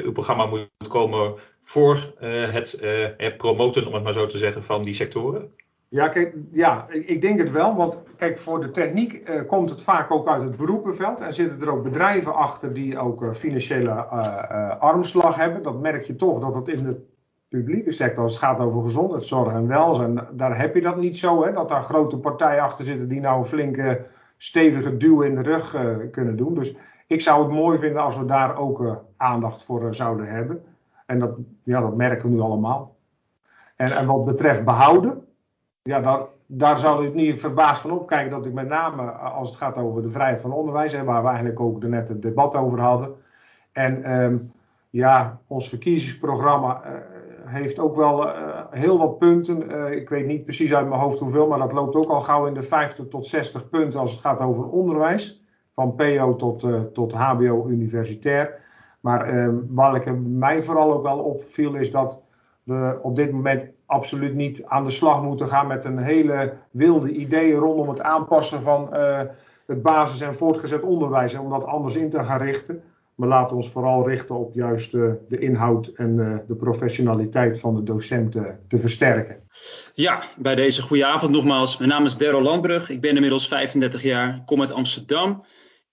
uw 0.04 0.12
programma 0.12 0.46
moet 0.46 0.88
komen 0.88 1.34
voor 1.62 2.14
het, 2.18 2.78
het, 3.16 3.36
promoten, 3.36 3.86
om 3.86 3.94
het 3.94 4.02
maar 4.02 4.12
zo 4.12 4.26
te 4.26 4.38
zeggen, 4.38 4.62
van 4.62 4.82
die 4.82 4.94
sectoren? 4.94 5.52
Ja, 5.88 6.08
kijk, 6.08 6.34
ja, 6.52 6.86
ik 6.90 7.20
denk 7.20 7.38
het 7.38 7.50
wel. 7.50 7.76
Want 7.76 7.98
kijk, 8.16 8.38
voor 8.38 8.60
de 8.60 8.70
techniek 8.70 9.30
komt 9.46 9.70
het 9.70 9.82
vaak 9.82 10.10
ook 10.10 10.28
uit 10.28 10.42
het 10.42 10.56
beroepenveld. 10.56 11.20
En 11.20 11.34
zitten 11.34 11.60
er 11.60 11.72
ook 11.72 11.82
bedrijven 11.82 12.34
achter 12.34 12.72
die 12.72 12.98
ook 12.98 13.36
financiële 13.36 13.92
armslag 14.78 15.36
hebben. 15.36 15.62
Dat 15.62 15.80
merk 15.80 16.02
je 16.02 16.16
toch 16.16 16.40
dat 16.40 16.54
het 16.54 16.68
in 16.68 16.84
de 16.84 17.06
publieke 17.48 17.92
sector, 17.92 18.22
als 18.22 18.32
het 18.32 18.42
gaat 18.42 18.60
over 18.60 18.82
gezondheidszorg 18.82 19.52
en 19.52 19.66
welzijn, 19.66 20.26
daar 20.32 20.58
heb 20.58 20.74
je 20.74 20.80
dat 20.80 20.96
niet 20.96 21.16
zo. 21.16 21.44
Hè, 21.44 21.52
dat 21.52 21.68
daar 21.68 21.82
grote 21.82 22.18
partijen 22.18 22.62
achter 22.62 22.84
zitten 22.84 23.08
die 23.08 23.20
nou 23.20 23.38
een 23.38 23.44
flinke 23.44 24.06
stevige 24.36 24.96
duw 24.96 25.22
in 25.22 25.34
de 25.34 25.42
rug 25.42 25.74
uh, 25.74 25.96
kunnen 26.10 26.36
doen. 26.36 26.54
Dus 26.54 26.74
ik 27.06 27.20
zou 27.20 27.42
het 27.42 27.52
mooi 27.52 27.78
vinden 27.78 28.02
als 28.02 28.16
we 28.16 28.24
daar 28.24 28.56
ook 28.56 28.80
uh, 28.80 28.94
aandacht 29.16 29.62
voor 29.62 29.82
uh, 29.82 29.92
zouden 29.92 30.26
hebben. 30.26 30.64
En 31.06 31.18
dat, 31.18 31.36
ja, 31.62 31.80
dat 31.80 31.96
merken 31.96 32.28
we 32.28 32.34
nu 32.34 32.40
allemaal. 32.40 32.96
En, 33.76 33.96
en 33.96 34.06
wat 34.06 34.24
betreft 34.24 34.64
behouden, 34.64 35.24
ja, 35.82 36.00
daar, 36.00 36.20
daar 36.46 36.78
zou 36.78 37.06
ik 37.06 37.14
niet 37.14 37.40
verbaasd 37.40 37.80
van 37.80 37.90
opkijken 37.90 38.30
dat 38.30 38.46
ik 38.46 38.52
met 38.52 38.68
name 38.68 39.02
als 39.10 39.48
het 39.48 39.56
gaat 39.56 39.76
over 39.76 40.02
de 40.02 40.10
vrijheid 40.10 40.40
van 40.40 40.52
onderwijs, 40.52 40.92
hè, 40.92 41.04
waar 41.04 41.22
we 41.22 41.28
eigenlijk 41.28 41.60
ook 41.60 41.82
net 41.82 42.08
het 42.08 42.22
debat 42.22 42.54
over 42.54 42.80
hadden. 42.80 43.14
En 43.72 44.20
um, 44.20 44.50
ja, 44.90 45.40
ons 45.46 45.68
verkiezingsprogramma 45.68 46.82
heeft 47.48 47.78
ook 47.78 47.96
wel 47.96 48.26
uh, 48.26 48.60
heel 48.70 48.98
wat 48.98 49.18
punten. 49.18 49.70
Uh, 49.70 49.90
ik 49.90 50.08
weet 50.08 50.26
niet 50.26 50.44
precies 50.44 50.74
uit 50.74 50.88
mijn 50.88 51.00
hoofd 51.00 51.18
hoeveel, 51.18 51.46
maar 51.46 51.58
dat 51.58 51.72
loopt 51.72 51.94
ook 51.94 52.08
al 52.08 52.20
gauw 52.20 52.46
in 52.46 52.54
de 52.54 52.62
50 52.62 53.08
tot 53.08 53.26
60 53.26 53.68
punten 53.68 54.00
als 54.00 54.10
het 54.10 54.20
gaat 54.20 54.40
over 54.40 54.68
onderwijs. 54.68 55.42
Van 55.74 55.94
PO 55.94 56.36
tot, 56.36 56.62
uh, 56.62 56.80
tot 56.80 57.12
HBO 57.12 57.66
universitair. 57.68 58.66
Maar 59.00 59.50
waar 59.74 59.94
ik 59.94 60.18
mij 60.22 60.62
vooral 60.62 60.92
ook 60.92 61.02
wel 61.02 61.18
opviel 61.18 61.74
is 61.74 61.90
dat 61.90 62.20
we 62.62 62.98
op 63.02 63.16
dit 63.16 63.32
moment 63.32 63.66
absoluut 63.86 64.34
niet 64.34 64.64
aan 64.64 64.84
de 64.84 64.90
slag 64.90 65.22
moeten 65.22 65.46
gaan 65.46 65.66
met 65.66 65.84
een 65.84 65.98
hele 65.98 66.54
wilde 66.70 67.10
ideeën 67.10 67.58
rondom 67.58 67.88
het 67.88 68.00
aanpassen 68.00 68.62
van 68.62 68.94
het 69.66 69.82
basis- 69.82 70.20
en 70.20 70.34
voortgezet 70.34 70.82
onderwijs. 70.82 71.34
En 71.34 71.40
om 71.40 71.50
dat 71.50 71.64
anders 71.64 71.96
in 71.96 72.10
te 72.10 72.24
gaan 72.24 72.38
richten. 72.38 72.82
Maar 73.18 73.28
laten 73.28 73.56
we 73.56 73.62
ons 73.62 73.72
vooral 73.72 74.08
richten 74.08 74.34
op 74.34 74.54
juist 74.54 74.90
de, 74.92 75.18
de 75.28 75.38
inhoud 75.38 75.86
en 75.86 76.16
de, 76.16 76.42
de 76.46 76.54
professionaliteit 76.54 77.60
van 77.60 77.74
de 77.74 77.82
docenten 77.82 78.64
te 78.68 78.78
versterken. 78.78 79.48
Ja, 79.92 80.22
bij 80.36 80.54
deze 80.54 80.82
goede 80.82 81.06
avond 81.06 81.32
nogmaals. 81.32 81.78
Mijn 81.78 81.90
naam 81.90 82.04
is 82.04 82.16
Daryl 82.16 82.42
Landbrug. 82.42 82.90
Ik 82.90 83.00
ben 83.00 83.14
inmiddels 83.14 83.48
35 83.48 84.02
jaar, 84.02 84.42
kom 84.44 84.60
uit 84.60 84.72
Amsterdam. 84.72 85.44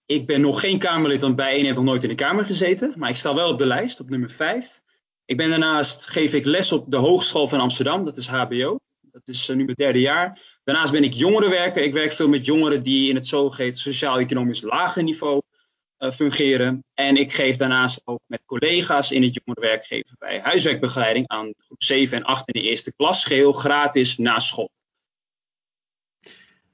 Ik 0.04 0.26
ben 0.26 0.40
nog 0.40 0.60
geen 0.60 0.78
Kamerlid, 0.78 1.20
want 1.20 1.36
bij 1.36 1.52
één 1.52 1.64
heeft 1.64 1.76
nog 1.76 1.84
nooit 1.84 2.02
in 2.02 2.08
de 2.08 2.14
Kamer 2.14 2.44
gezeten. 2.44 2.94
Maar 2.96 3.08
ik 3.08 3.16
sta 3.16 3.34
wel 3.34 3.50
op 3.50 3.58
de 3.58 3.66
lijst, 3.66 4.00
op 4.00 4.10
nummer 4.10 4.30
5. 4.30 4.82
Ik 5.24 5.36
ben 5.36 5.50
daarnaast, 5.50 6.06
geef 6.06 6.34
ik 6.34 6.44
les 6.44 6.72
op 6.72 6.90
de 6.90 6.96
Hogeschool 6.96 7.48
van 7.48 7.60
Amsterdam, 7.60 8.04
dat 8.04 8.16
is 8.16 8.28
HBO. 8.28 8.76
Dat 9.00 9.28
is 9.28 9.48
nu 9.48 9.64
mijn 9.64 9.76
derde 9.76 10.00
jaar. 10.00 10.58
Daarnaast 10.64 10.92
ben 10.92 11.04
ik 11.04 11.12
jongerenwerker. 11.12 11.82
Ik 11.82 11.92
werk 11.92 12.12
veel 12.12 12.28
met 12.28 12.46
jongeren 12.46 12.82
die 12.82 13.08
in 13.08 13.14
het 13.14 13.26
zogeheten 13.26 13.80
sociaal-economisch 13.80 14.62
lage 14.62 15.02
niveau 15.02 15.40
fungeren. 15.98 16.84
En 16.94 17.16
ik 17.16 17.32
geef 17.32 17.56
daarnaast 17.56 18.00
ook 18.04 18.20
met 18.26 18.42
collega's 18.46 19.10
in 19.10 19.22
het 19.22 19.40
jongerenwerk 19.44 19.86
geven 19.86 20.16
wij 20.18 20.40
huiswerkbegeleiding 20.40 21.28
aan 21.28 21.54
groep 21.58 21.82
7 21.82 22.16
en 22.16 22.24
8 22.24 22.48
in 22.48 22.60
de 22.60 22.68
eerste 22.68 22.94
klas, 22.96 23.24
geheel 23.24 23.52
gratis 23.52 24.16
na 24.16 24.38
school. 24.38 24.70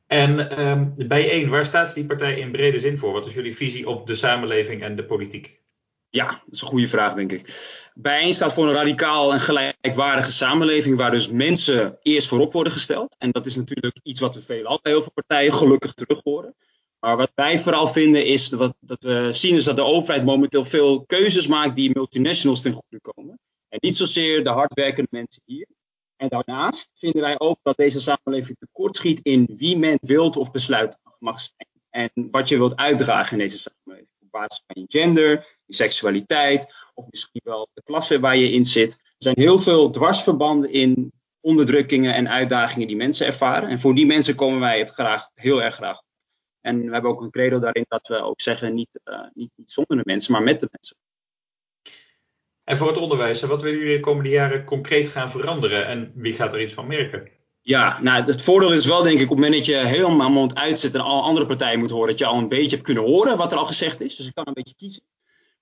En 0.07 0.61
um, 0.61 0.95
bij 0.97 1.31
één, 1.31 1.51
waar 1.51 1.65
staat 1.65 1.95
die 1.95 2.07
partij 2.07 2.39
in 2.39 2.53
brede 2.53 2.81
zin 2.81 2.99
voor? 2.99 3.13
Wat 3.13 3.27
is 3.27 3.35
jullie 3.35 3.57
visie 3.57 3.89
op 3.89 4.07
de 4.07 4.15
samenleving 4.15 4.83
en 4.83 4.97
de 4.97 5.05
politiek? 5.05 5.61
Ja, 6.11 6.27
dat 6.27 6.55
is 6.55 6.61
een 6.61 6.69
goede 6.69 6.89
vraag, 6.89 7.15
denk 7.15 7.33
ik. 7.33 7.71
Bijeen 7.95 8.35
staat 8.35 8.53
voor 8.53 8.69
een 8.69 8.75
radicaal 8.75 9.33
en 9.33 9.41
gelijkwaardige 9.41 10.33
samenleving 10.33 10.97
waar 10.97 11.11
dus 11.11 11.29
mensen 11.29 11.99
eerst 12.03 12.29
voorop 12.29 12.53
worden 12.53 12.73
gesteld. 12.73 13.17
En 13.19 13.31
dat 13.31 13.47
is 13.47 13.57
natuurlijk 13.57 13.99
iets 14.03 14.21
wat 14.21 14.35
we 14.35 14.43
veelal 14.43 14.79
bij 14.83 14.93
heel 14.93 15.03
veel 15.03 15.13
partijen 15.13 15.53
gelukkig 15.53 15.93
terug 15.93 16.21
horen. 16.23 16.55
Maar 17.05 17.17
wat 17.17 17.33
wij 17.35 17.59
vooral 17.59 17.87
vinden 17.87 18.27
is 18.27 18.51
wat, 18.51 18.75
dat 18.81 19.03
we 19.03 19.29
zien 19.33 19.57
is 19.57 19.65
dat 19.65 19.77
de 19.77 19.83
overheid 19.83 20.25
momenteel 20.25 20.65
veel 20.65 21.05
keuzes 21.07 21.47
maakt 21.47 21.77
die 21.77 21.91
multinationals 21.95 22.63
ten 22.63 22.73
goede 22.73 23.01
komen. 23.01 23.39
En 23.69 23.79
niet 23.81 23.97
zozeer 23.97 24.45
de 24.45 24.51
hardwerkende 24.51 25.09
mensen 25.11 25.43
hier. 25.45 25.67
En 26.17 26.29
daarnaast 26.29 26.91
vinden 26.95 27.21
wij 27.21 27.39
ook 27.39 27.59
dat 27.63 27.77
deze 27.77 28.01
samenleving 28.01 28.57
tekortschiet 28.59 29.21
in 29.23 29.49
wie 29.57 29.79
men 29.79 29.99
wilt 30.01 30.37
of 30.37 30.51
besluit 30.51 30.99
mag 31.19 31.41
zijn. 31.41 31.69
En 31.91 32.29
wat 32.31 32.49
je 32.49 32.57
wilt 32.57 32.77
uitdragen 32.77 33.33
in 33.33 33.49
deze 33.49 33.59
samenleving. 33.59 34.11
Op 34.21 34.31
basis 34.31 34.63
van 34.67 34.83
je 34.83 34.99
gender, 34.99 35.59
je 35.65 35.75
seksualiteit 35.75 36.75
of 36.95 37.07
misschien 37.11 37.41
wel 37.45 37.69
de 37.73 37.83
klasse 37.83 38.21
waar 38.21 38.37
je 38.37 38.51
in 38.51 38.65
zit. 38.65 38.93
Er 38.93 39.15
zijn 39.19 39.39
heel 39.39 39.59
veel 39.59 39.91
dwarsverbanden 39.91 40.73
in 40.73 41.13
onderdrukkingen 41.41 42.15
en 42.15 42.29
uitdagingen 42.29 42.87
die 42.87 42.97
mensen 42.97 43.27
ervaren. 43.27 43.69
En 43.69 43.79
voor 43.79 43.95
die 43.95 44.07
mensen 44.07 44.35
komen 44.35 44.61
wij 44.61 44.79
het 44.79 44.91
graag, 44.91 45.29
heel 45.35 45.63
erg 45.63 45.75
graag. 45.75 46.01
En 46.63 46.85
we 46.87 46.93
hebben 46.93 47.11
ook 47.11 47.21
een 47.21 47.31
credo 47.31 47.59
daarin 47.59 47.85
dat 47.89 48.09
we 48.09 48.23
ook 48.23 48.41
zeggen, 48.41 48.75
niet, 48.75 49.01
uh, 49.05 49.21
niet, 49.35 49.51
niet 49.55 49.71
zonder 49.71 49.97
de 49.97 50.03
mensen, 50.05 50.33
maar 50.33 50.43
met 50.43 50.61
de 50.61 50.69
mensen. 50.71 50.97
En 52.65 52.77
voor 52.77 52.87
het 52.87 52.97
onderwijs, 52.97 53.41
wat 53.41 53.63
willen 53.63 53.79
jullie 53.79 53.95
de 53.95 54.01
komende 54.01 54.31
jaren 54.31 54.65
concreet 54.65 55.09
gaan 55.09 55.31
veranderen 55.31 55.87
en 55.87 56.13
wie 56.15 56.35
gaat 56.35 56.53
er 56.53 56.63
iets 56.63 56.75
van 56.75 56.87
merken? 56.87 57.31
Ja, 57.61 58.01
nou, 58.03 58.25
het 58.25 58.43
voordeel 58.43 58.73
is 58.73 58.87
wel 58.87 59.03
denk 59.03 59.19
ik 59.19 59.31
op 59.31 59.37
het 59.37 59.39
moment 59.39 59.55
dat 59.55 59.67
je 59.67 59.87
helemaal 59.87 60.31
mond 60.31 60.55
uitzet 60.55 60.95
en 60.95 61.01
alle 61.01 61.23
andere 61.23 61.47
partijen 61.47 61.79
moet 61.79 61.91
horen, 61.91 62.09
dat 62.09 62.19
je 62.19 62.27
al 62.27 62.39
een 62.39 62.49
beetje 62.49 62.71
hebt 62.71 62.83
kunnen 62.83 63.03
horen 63.03 63.37
wat 63.37 63.53
er 63.53 63.59
al 63.59 63.67
gezegd 63.67 64.01
is. 64.01 64.17
Dus 64.17 64.27
ik 64.27 64.35
kan 64.35 64.47
een 64.47 64.53
beetje 64.53 64.75
kiezen. 64.75 65.03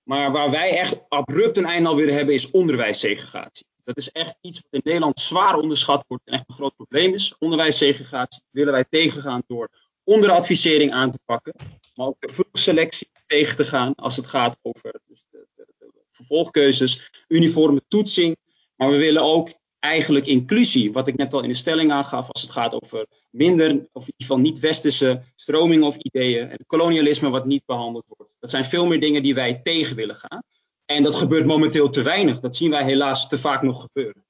Maar 0.03 0.31
waar 0.31 0.51
wij 0.51 0.77
echt 0.77 1.09
abrupt 1.09 1.57
een 1.57 1.65
einde 1.65 1.89
al 1.89 1.95
willen 1.95 2.13
hebben 2.13 2.33
is 2.33 2.51
onderwijssegregatie. 2.51 3.65
Dat 3.83 3.97
is 3.97 4.11
echt 4.11 4.37
iets 4.41 4.59
wat 4.61 4.71
in 4.71 4.81
Nederland 4.83 5.19
zwaar 5.19 5.55
onderschat 5.55 6.05
wordt 6.07 6.23
en 6.27 6.33
echt 6.33 6.43
een 6.47 6.55
groot 6.55 6.75
probleem 6.75 7.13
is. 7.13 7.35
Onderwijssegregatie 7.39 8.41
willen 8.49 8.73
wij 8.73 8.85
tegengaan 8.89 9.43
door 9.47 9.69
onderadvisering 10.13 10.91
aan 10.91 11.11
te 11.11 11.19
pakken, 11.25 11.53
maar 11.95 12.07
ook 12.07 12.19
de 12.19 12.33
vroegselectie 12.33 13.09
tegen 13.27 13.55
te 13.55 13.63
gaan 13.63 13.95
als 13.95 14.15
het 14.15 14.27
gaat 14.27 14.57
over 14.61 15.01
dus 15.07 15.23
de, 15.29 15.47
de, 15.55 15.65
de 15.79 15.91
vervolgkeuzes, 16.11 17.11
uniforme 17.27 17.81
toetsing. 17.87 18.37
Maar 18.75 18.89
we 18.89 18.97
willen 18.97 19.21
ook 19.21 19.49
eigenlijk 19.79 20.25
inclusie, 20.25 20.91
wat 20.91 21.07
ik 21.07 21.15
net 21.15 21.33
al 21.33 21.41
in 21.41 21.49
de 21.49 21.55
stelling 21.55 21.91
aangaf, 21.91 22.31
als 22.31 22.41
het 22.41 22.51
gaat 22.51 22.73
over 22.73 23.05
minder, 23.29 23.69
of 23.69 24.07
in 24.07 24.13
ieder 24.15 24.15
geval 24.17 24.37
niet-westerse 24.37 25.21
stromingen 25.35 25.87
of 25.87 25.95
ideeën, 25.95 26.49
en 26.49 26.65
kolonialisme 26.65 27.29
wat 27.29 27.45
niet 27.45 27.65
behandeld 27.65 28.05
wordt. 28.07 28.37
Dat 28.39 28.49
zijn 28.49 28.65
veel 28.65 28.85
meer 28.85 28.99
dingen 28.99 29.23
die 29.23 29.35
wij 29.35 29.59
tegen 29.63 29.95
willen 29.95 30.15
gaan. 30.15 30.43
En 30.85 31.03
dat 31.03 31.15
gebeurt 31.15 31.45
momenteel 31.45 31.89
te 31.89 32.01
weinig. 32.01 32.39
Dat 32.39 32.55
zien 32.55 32.71
wij 32.71 32.83
helaas 32.83 33.27
te 33.27 33.37
vaak 33.37 33.61
nog 33.61 33.81
gebeuren. 33.81 34.25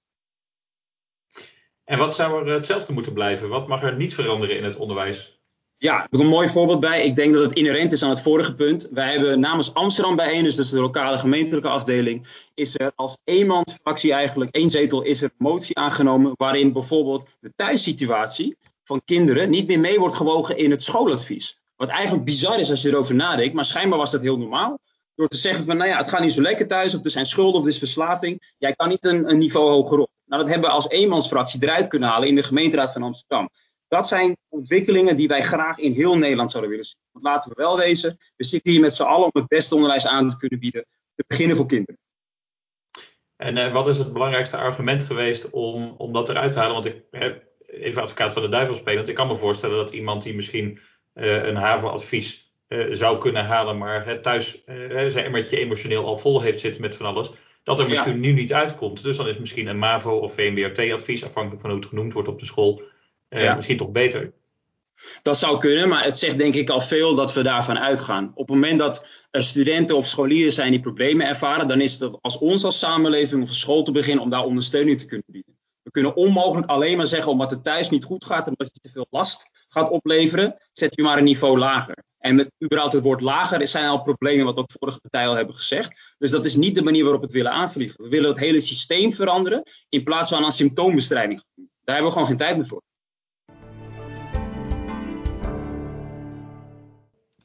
En 1.84 1.98
wat 1.98 2.16
zou 2.16 2.48
er 2.48 2.54
hetzelfde 2.54 2.94
moeten 2.94 3.14
blijven? 3.14 3.50
Wat 3.50 3.68
mag 3.68 3.84
er 3.84 3.96
niet 3.96 4.14
veranderen 4.14 4.58
in 4.58 4.64
het 4.64 4.76
onderwijs? 4.76 5.41
Ja, 5.82 6.08
heb 6.10 6.20
een 6.20 6.28
mooi 6.28 6.48
voorbeeld 6.48 6.80
bij. 6.80 7.06
Ik 7.06 7.16
denk 7.16 7.34
dat 7.34 7.44
het 7.44 7.54
inherent 7.54 7.92
is 7.92 8.04
aan 8.04 8.10
het 8.10 8.22
vorige 8.22 8.56
punt. 8.56 8.88
Wij 8.92 9.12
hebben 9.12 9.40
namens 9.40 9.74
Amsterdam 9.74 10.16
bijeen, 10.16 10.44
dus 10.44 10.56
de 10.56 10.80
lokale 10.80 11.18
gemeentelijke 11.18 11.68
afdeling, 11.68 12.28
is 12.54 12.80
er 12.80 12.92
als 12.96 13.18
eenmansfractie 13.24 14.14
eigenlijk, 14.14 14.56
één 14.56 14.70
zetel, 14.70 15.02
is 15.02 15.22
er 15.22 15.30
een 15.30 15.46
motie 15.46 15.78
aangenomen 15.78 16.34
waarin 16.36 16.74
bijvoorbeeld 16.74 17.30
de 17.40 17.52
thuissituatie 17.56 18.58
van 18.84 19.02
kinderen 19.06 19.50
niet 19.50 19.68
meer 19.68 19.80
mee 19.80 20.00
wordt 20.00 20.16
gewogen 20.16 20.58
in 20.58 20.72
het 20.72 20.84
schooladvies. 20.84 21.60
Wat 21.76 21.90
eigenlijk 21.90 22.26
bizar 22.26 22.60
is 22.60 22.70
als 22.70 22.82
je 22.82 22.90
erover 22.90 23.16
nadenkt, 23.16 23.54
maar 23.54 23.66
schijnbaar 23.66 24.00
was 24.00 24.12
dat 24.12 24.22
heel 24.22 24.38
normaal. 24.38 24.80
Door 25.16 25.28
te 25.28 25.38
zeggen 25.38 25.66
van, 25.66 25.78
nou 25.78 25.90
ja, 25.90 25.98
het 25.98 26.10
gaat 26.10 26.22
niet 26.22 26.34
zo 26.34 26.42
lekker 26.42 26.68
thuis, 26.68 26.96
of 26.96 27.04
er 27.04 27.12
zijn 27.12 27.26
schulden, 27.26 27.60
of 27.60 27.66
er 27.66 27.72
is 27.72 27.78
verslaving. 27.78 28.54
Jij 28.58 28.74
kan 28.74 28.90
niet 28.90 29.06
een, 29.06 29.30
een 29.30 29.38
niveau 29.38 29.72
hogerop. 29.72 30.10
Nou, 30.26 30.42
dat 30.42 30.52
hebben 30.52 30.70
we 30.70 30.76
als 30.76 30.90
eenmansfractie 30.90 31.64
eruit 31.64 31.88
kunnen 31.88 32.10
halen 32.10 32.28
in 32.28 32.36
de 32.36 32.44
gemeenteraad 32.44 32.92
van 32.92 33.04
Amsterdam. 33.04 33.50
Dat 33.92 34.08
zijn 34.08 34.38
ontwikkelingen 34.50 35.18
die 35.18 35.28
wij 35.28 35.42
graag 35.42 35.78
in 35.78 35.92
heel 35.92 36.18
Nederland 36.18 36.52
zouden 36.52 36.72
willen 36.72 36.86
zien. 36.86 37.00
Want 37.12 37.26
laten 37.26 37.50
we 37.50 37.62
wel 37.62 37.78
wezen, 37.78 38.18
we 38.36 38.44
zitten 38.44 38.72
hier 38.72 38.82
met 38.82 38.94
z'n 38.94 39.04
allen 39.04 39.26
om 39.26 39.42
het 39.42 39.48
beste 39.48 39.76
onderwijs 39.76 40.08
aan 40.08 40.30
te 40.30 40.38
kunnen 40.38 40.60
bieden. 40.60 40.86
Te 41.16 41.24
beginnen 41.28 41.56
voor 41.56 41.66
kinderen. 41.66 42.00
En 43.36 43.58
uh, 43.58 43.74
wat 43.74 43.88
is 43.88 43.98
het 43.98 44.14
belangrijkste 44.14 44.58
argument 44.58 45.04
geweest 45.04 45.50
om, 45.50 45.96
om 45.98 46.14
dat 46.14 46.30
eruit 46.30 46.52
te 46.52 46.60
halen? 46.60 46.74
Want 46.74 46.86
ik 46.86 47.04
heb 47.12 47.44
even 47.68 48.02
advocaat 48.02 48.34
van 48.34 48.42
de 48.42 48.50
duivel 48.50 48.76
spelend. 48.76 49.08
Ik 49.08 49.16
kan 49.16 49.28
me 49.28 49.36
voorstellen 49.36 49.78
dat 49.78 49.92
iemand 49.92 50.24
die 50.24 50.36
misschien 50.36 50.80
uh, 51.14 51.44
een 51.44 51.56
havenadvies 51.56 52.54
uh, 52.68 52.88
zou 52.92 53.18
kunnen 53.18 53.46
halen, 53.46 53.78
maar 53.78 54.22
thuis 54.22 54.64
zijn 55.08 55.26
emmertje 55.26 55.58
emotioneel 55.58 56.06
al 56.06 56.18
vol 56.18 56.42
heeft 56.42 56.60
zitten 56.60 56.82
met 56.82 56.96
van 56.96 57.06
alles, 57.06 57.32
dat 57.64 57.80
er 57.80 57.90
misschien 57.90 58.14
ja. 58.14 58.20
nu 58.20 58.32
niet 58.32 58.54
uitkomt. 58.54 59.04
Dus 59.04 59.18
dan 59.18 59.28
is 59.28 59.38
misschien 59.38 59.68
een 59.68 59.80
MAVO 59.80 60.18
of 60.18 60.34
VMBRT-advies, 60.34 61.26
afhankelijk 61.26 61.62
van 61.62 61.70
hoe 61.70 61.80
het 61.80 61.90
genoemd 61.90 62.14
wordt 62.14 62.28
op 62.28 62.40
de 62.40 62.46
school, 62.46 62.82
ja. 63.40 63.56
misschien 63.56 63.78
toch 63.78 63.92
beter. 63.92 64.34
Dat 65.22 65.38
zou 65.38 65.60
kunnen, 65.60 65.90
maar 65.90 66.04
het 66.04 66.18
zegt 66.18 66.38
denk 66.38 66.56
ik 66.56 66.70
al 66.70 66.82
veel 66.82 67.16
dat 67.16 67.34
we 67.34 67.44
daarvan 67.44 67.80
uitgaan. 67.80 68.32
Op 68.36 68.48
het 68.48 68.56
moment 68.56 68.80
dat 68.80 69.06
er 69.32 69.44
studenten 69.44 69.96
of 69.96 70.06
scholieren 70.06 70.54
zijn 70.54 70.72
die 70.72 70.80
problemen 70.80 71.28
ervaren, 71.28 71.68
dan 71.68 71.82
is 71.82 72.00
het 72.00 72.22
als 72.22 72.38
ons 72.38 72.64
als 72.64 72.80
samenleving 72.80 73.42
of 73.42 73.50
als 73.50 73.60
school 73.60 73.84
te 73.84 73.92
beginnen 73.92 74.24
om 74.24 74.30
daar 74.30 74.44
ondersteuning 74.44 75.00
te 75.00 75.06
kunnen 75.06 75.26
bieden. 75.32 75.58
We 75.82 75.92
kunnen 75.92 76.16
onmogelijk 76.16 76.68
alleen 76.68 76.98
maar 76.98 77.08
zeggen 77.08 77.32
omdat 77.32 77.52
het 77.52 77.64
thuis 77.64 77.90
niet 77.90 78.04
goed 78.04 78.26
gaat 78.26 78.48
en 78.48 78.54
omdat 78.58 78.70
je 78.74 78.80
te 78.80 78.92
veel 78.92 79.08
last 79.10 79.50
gaat 79.68 79.90
opleveren, 79.90 80.56
zet 80.72 80.96
je 80.96 81.04
maar 81.04 81.18
een 81.18 81.24
niveau 81.24 81.58
lager. 81.58 82.04
En 82.18 82.36
met 82.36 82.52
überhaupt 82.64 82.94
het 82.94 83.04
woord 83.04 83.22
lager 83.22 83.68
zijn 83.68 83.88
al 83.88 84.02
problemen, 84.02 84.46
wat 84.46 84.58
ook 84.58 84.72
vorige 84.80 85.00
partijen 85.00 85.30
al 85.30 85.36
hebben 85.36 85.56
gezegd. 85.56 86.16
Dus 86.18 86.32
dat 86.32 86.46
is 86.46 86.56
niet 86.56 86.76
de 86.76 86.84
manier 86.84 87.04
waarop 87.04 87.20
we 87.20 87.26
het 87.26 87.36
willen 87.36 87.52
aanvliegen. 87.52 88.04
We 88.04 88.10
willen 88.10 88.30
het 88.30 88.40
hele 88.40 88.60
systeem 88.60 89.14
veranderen 89.14 89.64
in 89.90 90.04
plaats 90.04 90.30
van 90.30 90.44
aan 90.44 90.52
symptoombestrijding. 90.52 91.44
Daar 91.56 91.96
hebben 91.96 92.06
we 92.06 92.12
gewoon 92.12 92.28
geen 92.28 92.38
tijd 92.38 92.56
meer 92.56 92.66
voor. 92.66 92.82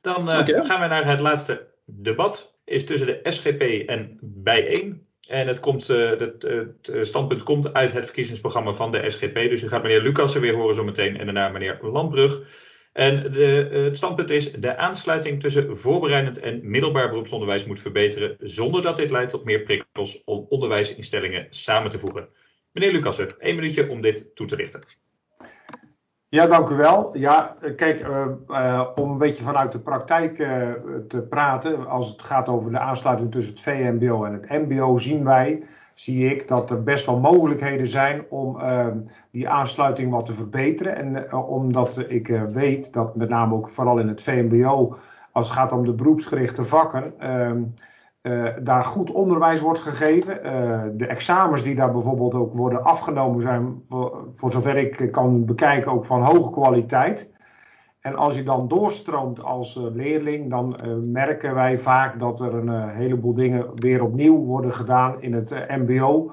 Dan 0.07 0.29
uh, 0.29 0.65
gaan 0.67 0.81
we 0.81 0.87
naar 0.87 1.07
het 1.07 1.21
laatste 1.21 1.67
debat. 1.85 2.59
Is 2.65 2.85
tussen 2.85 3.07
de 3.07 3.21
SGP 3.23 3.89
en 3.89 4.19
Bijeen. 4.21 5.07
En 5.29 5.47
het, 5.47 5.61
komt, 5.61 5.91
uh, 5.91 6.11
het, 6.11 6.43
het, 6.43 7.07
standpunt 7.07 7.43
komt 7.43 7.73
uit 7.73 7.93
het 7.93 8.05
verkiezingsprogramma 8.05 8.73
van 8.73 8.91
de 8.91 9.11
SGP. 9.11 9.35
Dus 9.35 9.63
u 9.63 9.69
gaat 9.69 9.83
meneer 9.83 10.03
Lucassen 10.03 10.41
weer 10.41 10.55
horen 10.55 10.75
zometeen. 10.75 11.19
En 11.19 11.25
daarna 11.25 11.49
meneer 11.49 11.79
Landbrug. 11.83 12.43
En 12.93 13.33
de, 13.33 13.69
het 13.73 13.97
standpunt 13.97 14.31
is: 14.31 14.53
de 14.53 14.77
aansluiting 14.77 15.41
tussen 15.41 15.77
voorbereidend 15.77 16.41
en 16.41 16.71
middelbaar 16.71 17.09
beroepsonderwijs 17.09 17.65
moet 17.65 17.81
verbeteren. 17.81 18.37
Zonder 18.41 18.83
dat 18.83 18.97
dit 18.97 19.11
leidt 19.11 19.31
tot 19.31 19.45
meer 19.45 19.63
prikkels 19.63 20.25
om 20.25 20.47
onderwijsinstellingen 20.49 21.47
samen 21.51 21.91
te 21.91 21.99
voegen. 21.99 22.29
Meneer 22.73 22.93
Lucassen, 22.93 23.39
één 23.39 23.57
minuutje 23.57 23.91
om 23.91 24.01
dit 24.01 24.35
toe 24.35 24.47
te 24.47 24.57
lichten. 24.57 24.83
Ja, 26.37 26.47
dank 26.47 26.69
u 26.69 26.75
wel. 26.75 27.11
Ja, 27.13 27.57
kijk, 27.77 28.01
uh, 28.01 28.25
uh, 28.49 28.87
om 28.95 29.11
een 29.11 29.19
beetje 29.19 29.43
vanuit 29.43 29.73
de 29.73 29.79
praktijk 29.79 30.39
uh, 30.39 30.49
te 31.09 31.21
praten, 31.23 31.89
als 31.89 32.09
het 32.09 32.23
gaat 32.23 32.49
over 32.49 32.71
de 32.71 32.79
aansluiting 32.79 33.33
tussen 33.33 33.53
het 33.53 33.63
VMBO 33.63 34.25
en 34.25 34.33
het 34.33 34.49
MBO, 34.49 34.99
zien 34.99 35.25
wij, 35.25 35.63
zie 35.95 36.31
ik, 36.31 36.49
dat 36.49 36.71
er 36.71 36.83
best 36.83 37.07
wel 37.07 37.19
mogelijkheden 37.19 37.87
zijn 37.87 38.25
om 38.29 38.59
die 39.31 39.49
aansluiting 39.49 40.11
wat 40.11 40.27
te 40.27 40.33
verbeteren. 40.33 40.97
En 40.97 41.35
omdat 41.35 42.05
ik 42.09 42.27
weet 42.53 42.93
dat 42.93 43.17
met 43.17 43.29
name 43.29 43.55
ook 43.55 43.69
vooral 43.69 43.99
in 43.99 44.09
het 44.09 44.23
VMBO, 44.23 44.97
als 45.33 45.49
het 45.49 45.57
gaat 45.57 45.73
om 45.73 45.85
de 45.85 45.95
beroepsgerichte 45.95 46.63
vakken, 46.63 47.13
uh, 48.27 48.49
daar 48.63 48.85
goed 48.85 49.11
onderwijs 49.11 49.61
wordt 49.61 49.81
gegeven. 49.81 50.39
Uh, 50.45 50.83
de 50.93 51.07
examens 51.07 51.63
die 51.63 51.75
daar 51.75 51.93
bijvoorbeeld 51.93 52.35
ook 52.35 52.55
worden 52.55 52.85
afgenomen 52.85 53.41
zijn, 53.41 53.83
voor, 53.89 54.51
zover 54.51 54.77
ik 54.77 55.13
kan 55.13 55.45
bekijken, 55.45 55.93
ook 55.93 56.05
van 56.05 56.23
hoge 56.23 56.51
kwaliteit. 56.51 57.35
En 58.01 58.17
als 58.17 58.37
je 58.37 58.43
dan 58.43 58.69
doorstroomt 58.69 59.43
als 59.43 59.77
uh, 59.77 59.85
leerling, 59.93 60.51
dan 60.51 60.81
merken 61.13 61.55
wij 61.55 61.79
vaak 61.79 62.21
dat 62.21 62.41
er 62.41 62.55
een 62.55 62.89
heleboel 62.89 63.35
dingen 63.35 63.67
weer 63.75 64.03
opnieuw 64.03 64.45
worden 64.45 64.73
gedaan 64.73 65.23
in 65.23 65.33
het 65.33 65.51
MBO. 65.69 66.33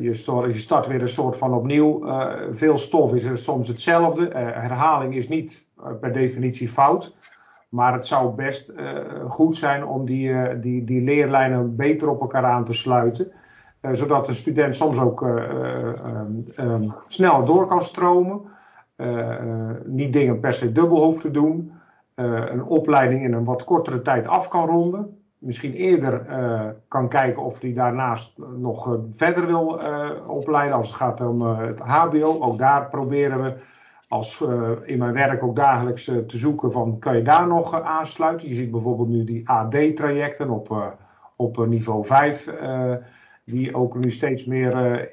Je 0.00 0.14
start, 0.14 0.52
je, 0.52 0.58
start, 0.58 0.86
weer 0.86 1.02
een 1.02 1.08
soort 1.08 1.36
van 1.36 1.54
opnieuw. 1.54 2.04
veel 2.50 2.78
stof 2.78 3.14
is 3.14 3.44
soms 3.44 3.68
hetzelfde. 3.68 4.28
herhaling 4.34 5.14
is 5.14 5.28
niet 5.28 5.66
per 6.00 6.12
definitie 6.12 6.68
fout. 6.68 7.16
Maar 7.68 7.92
het 7.92 8.06
zou 8.06 8.34
best 8.34 8.70
uh, 8.70 9.00
goed 9.28 9.56
zijn 9.56 9.84
om 9.84 10.04
die, 10.04 10.28
uh, 10.28 10.48
die, 10.60 10.84
die 10.84 11.02
leerlijnen 11.02 11.76
beter 11.76 12.08
op 12.08 12.20
elkaar 12.20 12.44
aan 12.44 12.64
te 12.64 12.72
sluiten. 12.72 13.32
Uh, 13.82 13.90
zodat 13.92 14.26
de 14.26 14.34
student 14.34 14.74
soms 14.74 14.98
ook 14.98 15.20
um, 15.20 16.44
um, 16.58 16.92
sneller 17.06 17.44
door 17.46 17.66
kan 17.66 17.82
stromen. 17.82 18.40
niet 19.84 20.12
dingen 20.12 20.40
per 20.40 20.52
se 20.52 20.72
dubbel 20.72 21.04
hoeft 21.04 21.20
te 21.20 21.30
doen. 21.30 21.72
een 22.14 22.64
opleiding 22.64 23.22
in 23.22 23.32
een 23.32 23.44
wat 23.44 23.64
kortere 23.64 24.02
tijd 24.02 24.26
af 24.26 24.48
kan 24.48 24.66
ronden. 24.66 25.20
Misschien 25.38 25.72
eerder 25.72 26.26
kan 26.88 27.08
kijken 27.08 27.42
of 27.42 27.60
hij 27.60 27.72
daarnaast 27.72 28.38
nog 28.56 28.98
verder 29.10 29.46
wil 29.46 29.80
opleiden 30.26 30.76
als 30.76 30.86
het 30.86 30.96
gaat 30.96 31.20
om 31.20 31.42
het 31.42 31.80
HBO. 31.80 32.40
Ook 32.40 32.58
daar 32.58 32.88
proberen 32.88 33.42
we 33.42 33.54
als 34.08 34.40
uh, 34.40 34.70
in 34.84 34.98
mijn 34.98 35.12
werk 35.12 35.42
ook 35.42 35.56
dagelijks 35.56 36.08
uh, 36.08 36.18
te 36.18 36.36
zoeken 36.36 36.72
van 36.72 36.98
kan 36.98 37.16
je 37.16 37.22
daar 37.22 37.46
nog 37.46 37.74
uh, 37.74 37.86
aansluiten. 37.86 38.48
Je 38.48 38.54
ziet 38.54 38.70
bijvoorbeeld 38.70 39.08
nu 39.08 39.24
die 39.24 39.48
AD-trajecten 39.48 40.50
op, 40.50 40.96
op 41.36 41.66
niveau 41.66 42.04
5, 42.04 42.50
die 43.44 43.74
ook 43.74 43.94
nu 43.94 44.10
steeds 44.10 44.44
meer 44.44 45.08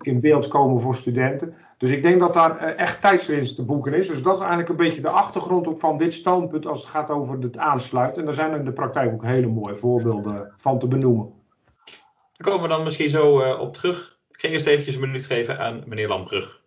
in 0.00 0.20
beeld 0.20 0.48
komen 0.48 0.80
voor 0.80 0.94
studenten. 0.94 1.54
Dus 1.78 1.90
ik 1.90 2.02
denk 2.02 2.20
dat 2.20 2.34
daar 2.34 2.58
echt 2.58 3.00
tijdswinst 3.00 3.56
te 3.56 3.64
boeken 3.64 3.94
is. 3.94 4.08
Dus 4.08 4.22
dat 4.22 4.34
is 4.34 4.40
eigenlijk 4.40 4.68
een 4.68 4.76
beetje 4.76 5.00
de 5.00 5.08
achtergrond 5.08 5.66
ook 5.66 5.78
van 5.78 5.98
dit 5.98 6.12
standpunt 6.12 6.66
als 6.66 6.80
het 6.80 6.90
gaat 6.90 7.10
over 7.10 7.38
het 7.38 7.56
aansluiten. 7.56 8.18
En 8.18 8.24
daar 8.24 8.34
zijn 8.34 8.54
in 8.54 8.64
de 8.64 8.72
praktijk 8.72 9.12
ook 9.12 9.24
hele 9.24 9.46
mooie 9.46 9.76
voorbeelden 9.76 10.52
van 10.56 10.78
te 10.78 10.88
benoemen. 10.88 11.32
Daar 12.36 12.48
komen 12.48 12.62
we 12.62 12.74
dan 12.74 12.84
misschien 12.84 13.10
zo 13.10 13.52
op 13.52 13.74
terug. 13.74 14.18
Ik 14.30 14.40
ga 14.40 14.48
eerst 14.48 14.66
eventjes 14.66 14.94
een 14.94 15.00
minuut 15.00 15.26
geven 15.26 15.58
aan 15.58 15.82
meneer 15.86 16.08
Lambrug. 16.08 16.64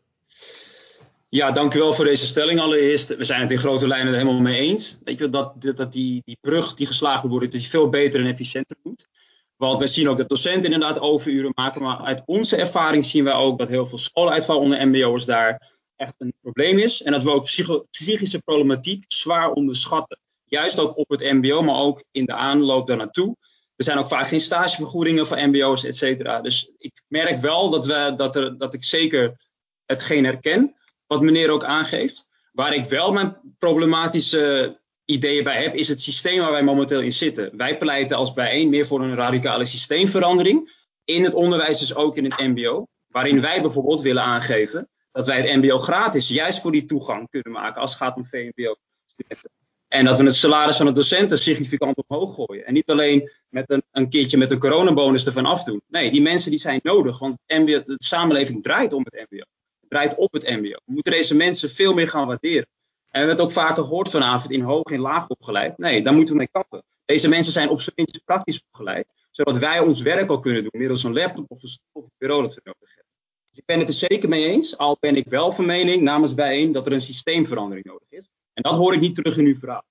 Ja, 1.31 1.51
dank 1.51 1.73
u 1.73 1.79
wel 1.79 1.93
voor 1.93 2.05
deze 2.05 2.25
stelling 2.25 2.59
allereerst. 2.59 3.15
We 3.15 3.23
zijn 3.23 3.41
het 3.41 3.51
in 3.51 3.57
grote 3.57 3.87
lijnen 3.87 4.13
er 4.13 4.19
helemaal 4.19 4.41
mee 4.41 4.59
eens. 4.59 4.97
Weet 5.03 5.19
je, 5.19 5.29
dat, 5.29 5.61
dat 5.61 5.91
die, 5.91 6.21
die 6.25 6.37
brug 6.41 6.73
die 6.73 6.87
geslagen 6.87 7.21
moet 7.21 7.31
worden, 7.31 7.49
dat 7.49 7.59
die 7.59 7.69
veel 7.69 7.89
beter 7.89 8.19
en 8.19 8.27
efficiënter 8.27 8.77
moet. 8.83 9.07
Want 9.55 9.79
we 9.79 9.87
zien 9.87 10.09
ook 10.09 10.17
dat 10.17 10.29
docenten 10.29 10.73
inderdaad 10.73 10.99
overuren 10.99 11.51
maken. 11.55 11.81
Maar 11.81 11.97
uit 11.97 12.23
onze 12.25 12.55
ervaring 12.55 13.05
zien 13.05 13.23
we 13.23 13.31
ook 13.31 13.57
dat 13.57 13.67
heel 13.67 13.85
veel 13.85 13.97
schooluitval 13.97 14.59
onder 14.59 14.87
mbo'ers 14.87 15.25
daar 15.25 15.71
echt 15.95 16.13
een 16.17 16.33
probleem 16.41 16.77
is. 16.77 17.01
En 17.01 17.11
dat 17.11 17.23
we 17.23 17.31
ook 17.31 17.45
psychische 17.89 18.39
problematiek 18.39 19.05
zwaar 19.07 19.51
onderschatten. 19.51 20.19
Juist 20.43 20.79
ook 20.79 20.97
op 20.97 21.09
het 21.09 21.31
mbo, 21.33 21.61
maar 21.61 21.79
ook 21.79 22.03
in 22.11 22.25
de 22.25 22.33
aanloop 22.33 22.87
daar 22.87 22.97
naartoe. 22.97 23.35
Er 23.75 23.83
zijn 23.83 23.97
ook 23.97 24.07
vaak 24.07 24.27
geen 24.27 24.39
stagevergoedingen 24.39 25.27
voor 25.27 25.49
mbo's, 25.49 25.83
et 25.83 25.95
cetera. 25.95 26.41
Dus 26.41 26.71
ik 26.77 27.01
merk 27.07 27.37
wel 27.37 27.69
dat, 27.69 27.85
we, 27.85 28.13
dat, 28.15 28.35
er, 28.35 28.57
dat 28.57 28.73
ik 28.73 28.83
zeker 28.83 29.47
hetgeen 29.85 30.25
herken, 30.25 30.78
wat 31.09 31.21
meneer 31.21 31.49
ook 31.49 31.63
aangeeft. 31.63 32.27
Waar 32.51 32.73
ik 32.73 32.83
wel 32.85 33.11
mijn 33.11 33.55
problematische 33.57 34.77
ideeën 35.05 35.43
bij 35.43 35.61
heb, 35.61 35.75
is 35.75 35.87
het 35.87 36.01
systeem 36.01 36.39
waar 36.39 36.51
wij 36.51 36.63
momenteel 36.63 37.01
in 37.01 37.11
zitten. 37.11 37.57
Wij 37.57 37.77
pleiten 37.77 38.17
als 38.17 38.33
bijeen 38.33 38.69
meer 38.69 38.85
voor 38.85 39.01
een 39.01 39.15
radicale 39.15 39.65
systeemverandering. 39.65 40.71
In 41.05 41.23
het 41.23 41.33
onderwijs, 41.33 41.79
dus 41.79 41.95
ook 41.95 42.17
in 42.17 42.23
het 42.23 42.37
MBO. 42.37 42.87
Waarin 43.07 43.41
wij 43.41 43.61
bijvoorbeeld 43.61 44.01
willen 44.01 44.23
aangeven 44.23 44.89
dat 45.11 45.27
wij 45.27 45.41
het 45.41 45.55
MBO 45.55 45.77
gratis, 45.77 46.27
juist 46.27 46.61
voor 46.61 46.71
die 46.71 46.85
toegang 46.85 47.29
kunnen 47.29 47.51
maken 47.51 47.81
als 47.81 47.91
het 47.91 48.01
gaat 48.01 48.15
om 48.15 48.25
VMBO-studenten. 48.25 49.51
En 49.87 50.05
dat 50.05 50.17
we 50.17 50.23
het 50.23 50.35
salaris 50.35 50.77
van 50.77 50.85
de 50.85 50.91
docenten 50.91 51.37
significant 51.37 52.03
omhoog 52.07 52.35
gooien. 52.35 52.65
En 52.65 52.73
niet 52.73 52.89
alleen 52.89 53.31
met 53.47 53.69
een, 53.69 53.83
een 53.91 54.09
keertje 54.09 54.37
met 54.37 54.51
een 54.51 54.59
coronabonus 54.59 55.25
ervan 55.25 55.45
afdoen. 55.45 55.81
Nee, 55.87 56.11
die 56.11 56.21
mensen 56.21 56.49
die 56.49 56.59
zijn 56.59 56.79
nodig, 56.83 57.19
want 57.19 57.37
MBO, 57.47 57.83
de 57.83 57.95
samenleving 57.97 58.63
draait 58.63 58.93
om 58.93 59.05
het 59.09 59.29
MBO. 59.29 59.43
Draait 59.89 60.15
op 60.15 60.33
het 60.33 60.49
MBO. 60.49 60.69
We 60.85 60.93
moeten 60.93 61.11
deze 61.11 61.35
mensen 61.35 61.69
veel 61.71 61.93
meer 61.93 62.07
gaan 62.07 62.27
waarderen. 62.27 62.67
En 63.09 63.21
we 63.21 63.27
hebben 63.27 63.35
het 63.35 63.45
ook 63.45 63.65
vaker 63.65 63.83
gehoord 63.83 64.09
vanavond 64.09 64.51
in 64.51 64.61
hoog 64.61 64.83
en 64.83 64.99
laag 64.99 65.27
opgeleid. 65.27 65.77
Nee, 65.77 66.03
daar 66.03 66.13
moeten 66.13 66.33
we 66.33 66.39
mee 66.39 66.49
kappen. 66.51 66.83
Deze 67.05 67.29
mensen 67.29 67.53
zijn 67.53 67.69
op 67.69 67.81
zijn 67.81 67.95
minst 67.95 68.21
praktisch 68.25 68.63
opgeleid, 68.71 69.13
zodat 69.31 69.57
wij 69.57 69.79
ons 69.79 70.01
werk 70.01 70.29
al 70.29 70.39
kunnen 70.39 70.61
doen 70.61 70.71
middels 70.79 71.03
een 71.03 71.13
laptop 71.13 71.51
of 71.51 71.63
een, 71.63 71.77
of 71.91 72.03
een 72.03 72.11
bureau 72.17 72.41
dat 72.41 72.53
we 72.53 72.61
nodig 72.63 72.95
hebben. 72.95 73.13
Dus 73.49 73.59
ik 73.59 73.65
ben 73.65 73.79
het 73.79 73.87
er 73.87 73.93
zeker 73.93 74.29
mee 74.29 74.45
eens, 74.45 74.77
al 74.77 74.97
ben 74.99 75.15
ik 75.15 75.27
wel 75.27 75.51
van 75.51 75.65
mening 75.65 76.01
namens 76.01 76.33
bijeen 76.33 76.71
dat 76.71 76.85
er 76.85 76.91
een 76.91 77.01
systeemverandering 77.01 77.85
nodig 77.85 78.09
is. 78.09 78.29
En 78.53 78.63
dat 78.63 78.75
hoor 78.75 78.93
ik 78.93 78.99
niet 78.99 79.15
terug 79.15 79.37
in 79.37 79.45
uw 79.45 79.55
verhaal. 79.55 79.85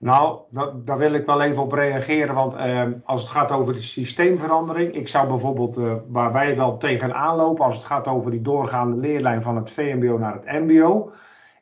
Nou, 0.00 0.40
daar 0.84 0.98
wil 0.98 1.12
ik 1.12 1.26
wel 1.26 1.42
even 1.42 1.62
op 1.62 1.72
reageren. 1.72 2.34
Want 2.34 2.54
eh, 2.54 2.86
als 3.04 3.20
het 3.20 3.30
gaat 3.30 3.50
over 3.50 3.72
de 3.72 3.82
systeemverandering. 3.82 4.94
Ik 4.94 5.08
zou 5.08 5.28
bijvoorbeeld, 5.28 5.78
uh, 5.78 5.94
waar 6.08 6.32
wij 6.32 6.56
wel 6.56 6.76
tegenaan 6.76 7.36
lopen. 7.36 7.64
als 7.64 7.74
het 7.74 7.84
gaat 7.84 8.06
over 8.06 8.30
die 8.30 8.42
doorgaande 8.42 8.96
leerlijn 8.96 9.42
van 9.42 9.56
het 9.56 9.70
VMBO 9.70 10.18
naar 10.18 10.32
het 10.32 10.44
MBO 10.44 11.12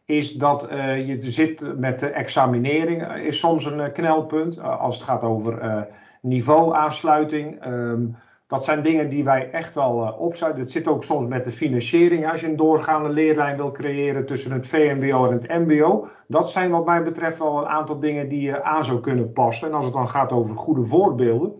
is 0.05 0.33
dat 0.33 0.73
uh, 0.73 1.07
je 1.07 1.31
zit 1.31 1.79
met 1.79 2.01
de 2.01 2.07
examinering, 2.09 3.03
eh, 3.03 3.25
is 3.25 3.39
soms 3.39 3.65
een 3.65 3.93
knelpunt. 3.93 4.61
als 4.61 4.95
het 4.95 5.05
gaat 5.05 5.23
over 5.23 5.87
niveauaansluiting. 6.21 7.67
Um, 7.67 8.17
dat 8.49 8.65
zijn 8.65 8.83
dingen 8.83 9.09
die 9.09 9.25
wij 9.25 9.51
echt 9.51 9.75
wel 9.75 10.15
opzetten. 10.19 10.61
Het 10.61 10.71
zit 10.71 10.89
ook 10.89 11.05
soms 11.05 11.29
met 11.29 11.45
de 11.45 11.51
financiering. 11.51 12.31
Als 12.31 12.41
je 12.41 12.47
een 12.47 12.57
doorgaande 12.57 13.09
leerlijn 13.09 13.57
wil 13.57 13.71
creëren 13.71 14.27
tussen 14.27 14.53
het 14.53 14.67
VMBO 14.67 15.27
en 15.27 15.33
het 15.33 15.49
MBO. 15.49 16.07
Dat 16.27 16.51
zijn 16.51 16.71
wat 16.71 16.87
mij 16.87 17.03
betreft 17.03 17.39
wel 17.39 17.59
een 17.59 17.67
aantal 17.67 17.99
dingen 17.99 18.29
die 18.29 18.41
je 18.41 18.63
aan 18.63 18.85
zou 18.85 19.01
kunnen 19.01 19.33
passen. 19.33 19.69
En 19.69 19.75
als 19.75 19.85
het 19.85 19.95
dan 19.95 20.09
gaat 20.09 20.33
over 20.33 20.57
goede 20.57 20.85
voorbeelden. 20.85 21.53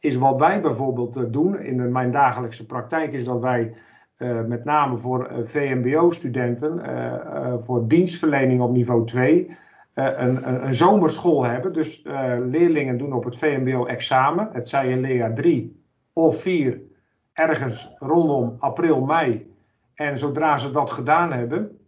Is 0.00 0.16
wat 0.16 0.38
wij 0.38 0.60
bijvoorbeeld 0.60 1.32
doen 1.32 1.60
in 1.60 1.92
mijn 1.92 2.10
dagelijkse 2.10 2.66
praktijk. 2.66 3.12
Is 3.12 3.24
dat 3.24 3.40
wij 3.40 3.72
uh, 4.18 4.40
met 4.44 4.64
name 4.64 4.98
voor 4.98 5.30
uh, 5.30 5.44
VMBO-studenten, 5.44 6.82
uh, 6.86 7.54
voor 7.60 7.88
dienstverlening 7.88 8.60
op 8.60 8.72
niveau 8.72 9.06
2, 9.06 9.56
een, 9.94 10.48
een, 10.48 10.66
een, 10.66 10.74
zomerschool 10.74 11.44
hebben. 11.44 11.72
Dus 11.72 12.02
leerlingen 12.50 12.98
doen 12.98 13.12
op 13.12 13.24
het 13.24 13.36
VMBO 13.36 13.86
examen, 13.86 14.48
het 14.52 14.68
zij 14.68 14.88
in 14.88 15.00
LEA 15.00 15.32
3 15.32 15.79
of 16.20 16.40
4, 16.40 16.80
ergens 17.32 17.94
rondom 17.98 18.56
april, 18.58 19.00
mei. 19.00 19.54
En 19.94 20.18
zodra 20.18 20.58
ze 20.58 20.70
dat 20.70 20.90
gedaan 20.90 21.32
hebben, 21.32 21.80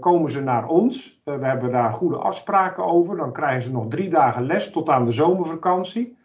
komen 0.00 0.30
ze 0.30 0.42
naar 0.42 0.66
ons. 0.66 1.20
we 1.24 1.46
hebben 1.46 1.70
daar 1.70 1.90
goede 1.90 2.16
afspraken 2.16 2.84
over. 2.84 3.16
Dan 3.16 3.32
krijgen 3.32 3.62
ze 3.62 3.70
nog 3.70 3.88
drie 3.88 4.10
dagen 4.10 4.42
les 4.42 4.70
tot 4.70 4.88
aan 4.88 5.04
de 5.04 5.10
zomervakantie. 5.10 6.16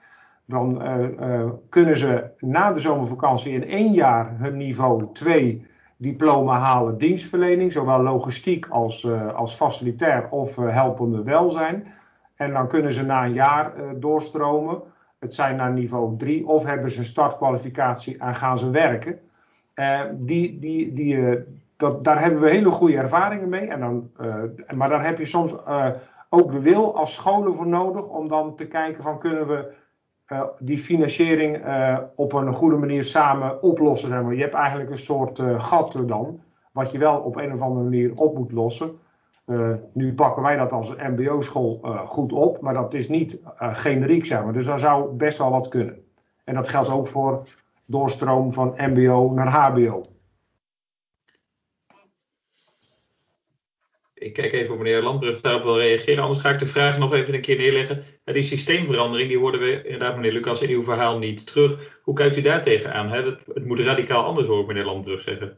Dan 0.45 0.81
uh, 0.81 1.49
kunnen 1.69 1.97
ze 1.97 2.29
na 2.39 2.71
de 2.71 2.79
zomervakantie 2.79 3.53
in 3.53 3.67
één 3.67 3.93
jaar 3.93 4.33
hun 4.37 4.57
niveau 4.57 5.05
2 5.13 5.67
diploma 5.97 6.59
halen 6.59 6.97
dienstverlening, 6.97 7.71
zowel 7.71 8.01
logistiek 8.01 8.67
als, 8.67 9.07
als 9.35 9.55
facilitair 9.55 10.29
of 10.29 10.55
helpende 10.55 11.23
welzijn. 11.23 11.87
En 12.35 12.53
dan 12.53 12.67
kunnen 12.67 12.93
ze 12.93 13.03
na 13.03 13.25
een 13.25 13.33
jaar 13.33 13.73
doorstromen. 13.99 14.81
Het 15.23 15.33
zijn 15.33 15.55
naar 15.55 15.71
niveau 15.71 16.17
3 16.17 16.47
of 16.47 16.65
hebben 16.65 16.91
ze 16.91 16.99
een 16.99 17.05
startkwalificatie 17.05 18.17
en 18.17 18.35
gaan 18.35 18.57
ze 18.57 18.69
werken. 18.69 19.19
die, 20.11 20.59
die, 20.59 20.93
die, 20.93 21.37
dat, 21.77 22.03
daar 22.03 22.21
hebben 22.21 22.41
we 22.41 22.49
hele 22.49 22.71
goede 22.71 22.97
ervaringen 22.97 23.49
mee. 23.49 23.67
En 23.67 23.79
dan, 23.79 24.11
maar 24.75 24.89
daar 24.89 25.05
heb 25.05 25.17
je 25.17 25.25
soms 25.25 25.53
ook 26.29 26.51
de 26.51 26.61
wil 26.61 26.97
als 26.97 27.13
scholen 27.13 27.55
voor 27.55 27.67
nodig 27.67 28.07
om 28.07 28.27
dan 28.27 28.55
te 28.55 28.67
kijken 28.67 29.03
van 29.03 29.19
kunnen 29.19 29.47
we 29.47 29.71
die 30.59 30.77
financiering 30.77 31.63
op 32.15 32.33
een 32.33 32.53
goede 32.53 32.77
manier 32.77 33.03
samen 33.03 33.63
oplossen. 33.63 34.09
Zeg. 34.09 34.35
Je 34.35 34.41
hebt 34.41 34.53
eigenlijk 34.53 34.89
een 34.89 34.97
soort 34.97 35.41
gat 35.57 36.03
dan, 36.05 36.41
wat 36.71 36.91
je 36.91 36.97
wel 36.97 37.17
op 37.17 37.35
een 37.35 37.53
of 37.53 37.61
andere 37.61 37.83
manier 37.83 38.11
op 38.15 38.37
moet 38.37 38.51
lossen. 38.51 38.99
Nu 39.93 40.13
pakken 40.13 40.43
wij 40.43 40.55
dat 40.55 40.71
als 40.71 40.95
MBO-school 40.95 41.79
goed 42.05 42.31
op, 42.31 42.61
maar 42.61 42.73
dat 42.73 42.93
is 42.93 43.07
niet 43.07 43.39
generiek, 43.57 44.25
zeg 44.25 44.43
maar. 44.43 44.53
Dus 44.53 44.65
daar 44.65 44.79
zou 44.79 45.11
best 45.15 45.37
wel 45.37 45.51
wat 45.51 45.67
kunnen. 45.67 46.05
En 46.43 46.53
dat 46.53 46.69
geldt 46.69 46.89
ook 46.89 47.07
voor 47.07 47.47
doorstroom 47.85 48.53
van 48.53 48.73
MBO 48.77 49.31
naar 49.33 49.47
HBO. 49.47 50.03
ik 54.23 54.33
kijk 54.33 54.53
even 54.53 54.73
of 54.73 54.77
meneer 54.79 55.01
Landbrug 55.01 55.41
daarop 55.41 55.63
wil 55.63 55.79
reageren. 55.79 56.23
Anders 56.23 56.41
ga 56.41 56.49
ik 56.49 56.59
de 56.59 56.65
vraag 56.65 56.97
nog 56.97 57.13
even 57.13 57.33
een 57.33 57.41
keer 57.41 57.57
neerleggen. 57.57 58.03
die 58.23 58.43
systeemverandering, 58.43 59.29
die 59.29 59.39
hoorden 59.39 59.61
we 59.61 59.83
inderdaad, 59.83 60.15
meneer 60.15 60.31
Lucas, 60.31 60.61
in 60.61 60.69
uw 60.69 60.83
verhaal 60.83 61.17
niet 61.17 61.47
terug. 61.47 61.99
Hoe 62.03 62.15
kijkt 62.15 62.37
u 62.37 62.41
daar 62.41 62.61
tegenaan? 62.61 63.11
Het 63.11 63.65
moet 63.65 63.79
radicaal 63.79 64.25
anders, 64.25 64.47
hoor 64.47 64.61
ik 64.61 64.67
meneer 64.67 64.85
Landbrug 64.85 65.21
zeggen. 65.21 65.57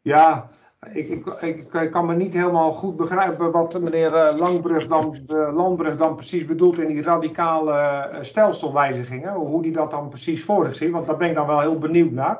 Ja, 0.00 0.50
ik, 0.92 1.26
ik, 1.40 1.90
kan 1.90 2.06
me 2.06 2.14
niet 2.14 2.34
helemaal 2.34 2.72
goed 2.72 2.96
begrijpen 2.96 3.50
wat 3.50 3.80
meneer 3.80 4.14
eh, 4.14 4.38
Langbrug 4.38 4.86
dan, 4.86 5.18
Landbrug 5.54 5.96
dan 5.96 6.14
precies 6.14 6.44
bedoelt 6.44 6.78
in 6.78 6.88
die 6.88 7.02
radicale 7.02 7.72
uh, 7.72 8.22
stelselwijzigingen. 8.22 9.32
Hoe 9.32 9.62
die 9.62 9.72
dat 9.72 9.90
dan 9.90 10.08
precies 10.08 10.44
voor 10.44 10.72
zich. 10.72 10.90
Want 10.90 11.06
daar 11.06 11.16
ben 11.16 11.28
ik 11.28 11.34
dan 11.34 11.46
wel 11.46 11.60
heel 11.60 11.78
benieuwd 11.78 12.10
naar. 12.10 12.38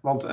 Want 0.00 0.26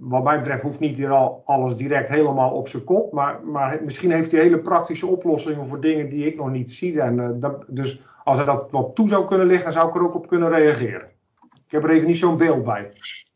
wat 0.00 0.24
mij 0.24 0.38
betreft 0.38 0.62
hoeft 0.62 0.80
niet 0.80 0.96
hier 0.96 1.10
al 1.10 1.42
alles 1.44 1.76
direct 1.76 2.08
helemaal 2.08 2.50
op 2.50 2.68
zijn 2.68 2.84
kop. 2.84 3.12
Maar, 3.12 3.40
maar 3.44 3.78
misschien 3.84 4.10
heeft 4.10 4.32
hij 4.32 4.40
hele 4.40 4.58
praktische 4.58 5.06
oplossingen 5.06 5.66
voor 5.66 5.80
dingen 5.80 6.08
die 6.08 6.26
ik 6.26 6.36
nog 6.36 6.50
niet 6.50 6.72
zie. 6.72 7.00
En, 7.00 7.40
dat, 7.40 7.64
dus 7.68 8.00
als 8.24 8.36
hij 8.36 8.46
dat 8.46 8.70
wat 8.70 8.94
toe 8.94 9.08
zou 9.08 9.26
kunnen 9.26 9.46
liggen, 9.46 9.72
zou 9.72 9.88
ik 9.88 9.94
er 9.94 10.02
ook 10.02 10.14
op 10.14 10.28
kunnen 10.28 10.48
reageren. 10.48 11.08
Ik 11.66 11.70
heb 11.70 11.84
er 11.84 11.90
even 11.90 12.06
niet 12.06 12.16
zo'n 12.16 12.36
beeld 12.36 12.64
bij. 12.64 12.92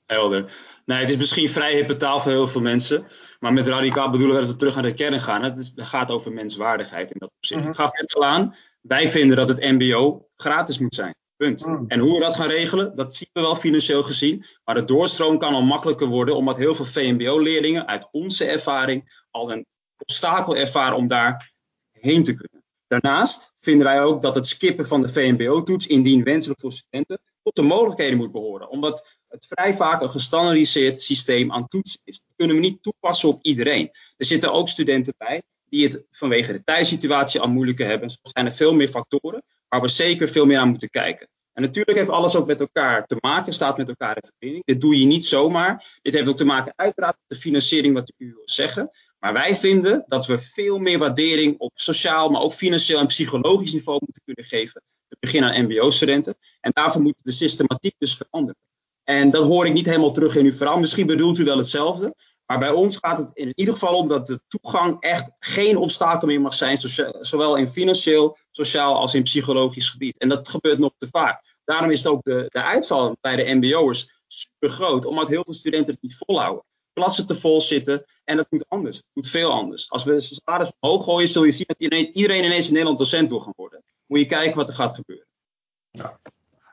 Helder. 0.07 0.53
Nee, 0.89 1.01
het 1.01 1.09
is 1.09 1.17
misschien 1.17 1.49
vrij 1.49 1.75
hippe 1.75 1.97
taal 1.97 2.21
voor 2.21 2.33
heel 2.33 2.49
veel 2.49 2.61
mensen. 2.61 3.07
Maar 3.41 3.53
met 3.53 3.69
radicaal 3.69 4.11
bedoelen 4.11 4.37
we 4.37 4.43
dat 4.43 4.51
we 4.51 4.57
terug 4.57 4.75
naar 4.75 4.83
de 4.83 4.95
kern 4.95 5.21
gaan. 5.21 5.43
Het 5.43 5.73
gaat 5.77 6.11
over 6.11 6.33
menswaardigheid 6.33 7.13
in 7.13 7.19
dat 7.19 7.31
opzicht. 7.37 7.61
Mm 7.61 7.67
-hmm. 7.67 7.75
Ik 7.75 7.81
gaf 7.81 7.93
net 7.93 8.15
al 8.15 8.25
aan, 8.25 8.55
wij 8.81 9.09
vinden 9.09 9.37
dat 9.37 9.49
het 9.49 9.61
MBO 9.61 10.29
gratis 10.37 10.79
moet 10.79 10.95
zijn. 10.95 11.15
Punt. 11.37 11.63
Hmm. 11.63 11.85
En 11.89 11.99
hoe 11.99 12.15
we 12.15 12.21
dat 12.21 12.35
gaan 12.35 12.49
regelen, 12.49 12.97
dat 12.97 13.15
zien 13.15 13.29
we 13.33 13.41
wel 13.41 13.55
financieel 13.55 14.03
gezien. 14.03 14.45
Maar 14.65 14.75
de 14.75 14.85
doorstroom 14.85 15.39
kan 15.39 15.55
al 15.55 15.63
makkelijker 15.63 16.07
worden, 16.07 16.37
omdat 16.37 16.57
heel 16.57 16.75
veel 16.75 16.85
VMBO-leerlingen 16.85 17.87
uit 17.87 18.09
onze 18.11 18.45
ervaring 18.45 19.25
al 19.31 19.53
een 19.53 19.67
obstakel 19.99 20.57
ervaren 20.57 20.97
om 20.97 21.07
daar 21.07 21.53
heen 21.93 22.23
te 22.23 22.35
kunnen. 22.35 22.65
Daarnaast 22.87 23.55
vinden 23.59 23.87
wij 23.87 24.03
ook 24.03 24.23
dat 24.23 24.35
het 24.35 24.47
skippen 24.47 24.87
van 24.87 25.03
de 25.03 25.09
VMBO-toets, 25.09 25.87
indien 25.87 26.25
wenselijk 26.25 26.61
voor 26.61 26.73
studenten, 26.73 27.21
tot 27.43 27.57
de 27.57 27.63
mogelijkheden 27.63 28.17
moet 28.17 28.33
behoren. 28.33 28.69
Omdat 28.69 29.18
het 29.29 29.47
vrij 29.47 29.75
vaak 29.75 30.01
een 30.01 30.11
gestandardiseerd 30.11 31.03
systeem 31.03 31.53
aan 31.53 31.69
toetsen 31.69 32.01
is. 32.05 32.21
Dat 32.27 32.37
kunnen 32.37 32.57
we 32.57 32.63
niet 32.63 32.83
toepassen 32.83 33.29
op 33.29 33.43
iedereen. 33.43 33.91
Er 34.17 34.27
zitten 34.27 34.53
ook 34.53 34.69
studenten 34.69 35.15
bij 35.17 35.43
die 35.69 35.85
het 35.85 36.05
vanwege 36.11 36.53
de 36.53 36.65
tijdsituatie 36.65 37.41
al 37.41 37.49
moeilijker 37.49 37.87
hebben. 37.87 38.11
Zo 38.11 38.19
zijn 38.23 38.47
er 38.47 38.53
veel 38.53 38.75
meer 38.75 38.89
factoren 38.89 39.43
waar 39.69 39.81
we 39.81 39.89
zeker 39.89 40.29
veel 40.29 40.47
meer 40.47 40.59
aan 40.59 40.69
moeten 40.69 40.91
kijken. 40.91 41.29
En 41.53 41.65
natuurlijk 41.65 41.97
heeft 41.97 42.11
alles 42.11 42.37
ook 42.37 42.47
met 42.47 42.61
elkaar 42.61 43.07
te 43.07 43.17
maken, 43.21 43.53
staat 43.53 43.77
met 43.77 43.89
elkaar 43.89 44.17
in 44.17 44.23
verbinding. 44.23 44.65
Dit 44.65 44.81
doe 44.81 45.01
je 45.01 45.07
niet 45.07 45.25
zomaar. 45.25 45.99
Dit 46.03 46.15
heeft 46.15 46.29
ook 46.29 46.37
te 46.37 46.45
maken 46.45 46.73
uiteraard 46.77 47.17
met 47.21 47.39
de 47.39 47.45
financiering, 47.45 47.95
wat 47.95 48.13
u 48.17 48.27
wil 48.27 48.43
zeggen. 48.45 48.91
Maar 49.19 49.33
wij 49.33 49.55
vinden 49.55 50.05
dat 50.07 50.27
we 50.27 50.39
veel 50.39 50.79
meer 50.79 50.99
waardering 50.99 51.59
op 51.59 51.73
sociaal, 51.75 52.29
maar 52.29 52.43
ook 52.43 52.53
financieel 52.53 52.99
en 52.99 53.07
psychologisch 53.07 53.73
niveau 53.73 53.99
moeten 54.05 54.23
kunnen 54.25 54.45
geven. 54.45 54.83
Te 55.09 55.17
beginnen 55.21 55.55
aan 55.55 55.65
MBO-studenten. 55.65 56.37
En 56.61 56.71
daarvoor 56.75 57.03
moet 57.03 57.25
de 57.25 57.31
systematiek 57.33 57.95
dus 57.99 58.17
veranderen. 58.17 58.61
En 59.09 59.31
dat 59.31 59.47
hoor 59.47 59.67
ik 59.67 59.73
niet 59.73 59.87
helemaal 59.87 60.13
terug 60.13 60.37
in 60.37 60.45
uw 60.45 60.53
verhaal. 60.53 60.79
Misschien 60.79 61.07
bedoelt 61.07 61.39
u 61.39 61.45
wel 61.45 61.57
hetzelfde. 61.57 62.15
Maar 62.47 62.59
bij 62.59 62.71
ons 62.71 62.97
gaat 62.97 63.19
het 63.19 63.31
in 63.33 63.53
ieder 63.55 63.75
geval 63.75 63.97
om 63.97 64.09
dat 64.09 64.27
de 64.27 64.41
toegang 64.49 65.01
echt 65.01 65.31
geen 65.39 65.77
obstakel 65.77 66.29
meer 66.29 66.41
mag 66.41 66.55
zijn, 66.55 66.79
zowel 67.21 67.57
in 67.57 67.69
financieel, 67.69 68.39
sociaal 68.51 68.95
als 68.95 69.15
in 69.15 69.23
psychologisch 69.23 69.91
gebied. 69.91 70.19
En 70.19 70.29
dat 70.29 70.49
gebeurt 70.49 70.79
nog 70.79 70.93
te 70.97 71.07
vaak. 71.07 71.57
Daarom 71.65 71.91
is 71.91 71.99
het 71.99 72.13
ook 72.13 72.23
de, 72.25 72.47
de 72.49 72.63
uitval 72.63 73.17
bij 73.21 73.37
de 73.37 73.55
MBO'ers 73.55 74.23
super 74.27 74.71
groot, 74.71 75.05
omdat 75.05 75.29
heel 75.29 75.45
veel 75.45 75.55
studenten 75.55 75.93
het 75.93 76.03
niet 76.03 76.17
volhouden. 76.17 76.65
Klassen 76.93 77.27
te 77.27 77.35
vol 77.35 77.61
zitten 77.61 78.05
en 78.25 78.37
dat 78.37 78.47
moet 78.51 78.69
anders. 78.69 78.97
Het 78.97 79.07
moet 79.13 79.29
veel 79.29 79.51
anders. 79.51 79.91
Als 79.91 80.05
we 80.05 80.21
salaris 80.21 80.73
omhoog 80.81 81.05
gooien, 81.05 81.29
zul 81.29 81.45
je 81.45 81.53
zien 81.53 81.67
dat 81.67 81.81
iedereen, 81.81 82.45
ineens 82.45 82.67
in 82.67 82.73
Nederland 82.73 82.99
docent 82.99 83.31
wil 83.31 83.41
gaan 83.41 83.55
worden. 83.57 83.85
Moet 84.07 84.19
je 84.19 84.27
kijken 84.27 84.57
wat 84.57 84.69
er 84.69 84.75
gaat 84.75 84.95
gebeuren. 84.95 85.27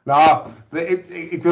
Nou, 0.05 0.47
ik, 0.71 1.07
ik 1.07 1.43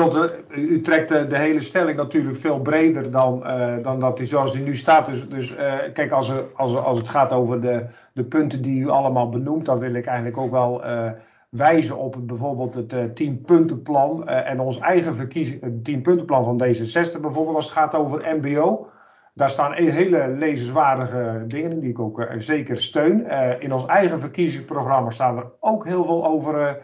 u 0.55 0.81
trekt 0.81 1.09
de, 1.09 1.37
hele 1.37 1.61
stelling 1.61 1.97
natuurlijk 1.97 2.37
veel 2.37 2.59
breder 2.59 3.11
dan, 3.11 3.43
uh, 3.45 3.75
dan 3.81 3.99
dat 3.99 4.17
die 4.17 4.25
zoals 4.25 4.51
die 4.51 4.63
nu 4.63 4.75
staat. 4.75 5.05
Dus, 5.05 5.29
dus 5.29 5.51
uh, 5.51 5.73
kijk, 5.93 6.11
als, 6.11 6.29
er, 6.29 6.45
als, 6.55 6.75
als 6.75 6.97
het 6.97 7.09
gaat 7.09 7.31
over 7.31 7.61
de, 7.61 7.85
de 8.11 8.23
punten 8.23 8.61
die 8.61 8.81
u 8.81 8.89
allemaal 8.89 9.29
benoemt, 9.29 9.65
dan 9.65 9.79
wil 9.79 9.93
ik 9.93 10.05
eigenlijk 10.05 10.37
ook 10.37 10.51
wel 10.51 10.85
uh, 10.85 11.09
wijzen 11.49 11.97
op 11.97 12.15
bijvoorbeeld 12.21 12.73
het 12.73 12.93
10-puntenplan 13.23 14.27
en 14.27 14.59
ons 14.59 14.79
eigen 14.79 15.15
verkiezing, 15.15 15.61
het 15.61 15.89
10-puntenplan 15.89 16.43
van 16.43 16.63
D66 16.63 17.21
bijvoorbeeld, 17.21 17.55
als 17.55 17.65
het 17.65 17.77
gaat 17.77 17.95
over 17.95 18.37
MBO. 18.41 18.87
Daar 19.33 19.49
staan 19.49 19.73
hele 19.73 20.27
lezenswaardige 20.27 21.43
dingen 21.47 21.71
in 21.71 21.79
die 21.79 21.89
ik 21.89 21.99
ook 21.99 22.27
zeker 22.37 22.77
steun. 22.77 23.29
in 23.59 23.73
ons 23.73 23.85
eigen 23.85 24.19
verkiezingsprogramma 24.19 25.09
staan 25.09 25.37
er 25.37 25.51
ook 25.59 25.85
heel 25.85 26.03
veel 26.03 26.25
over 26.25 26.77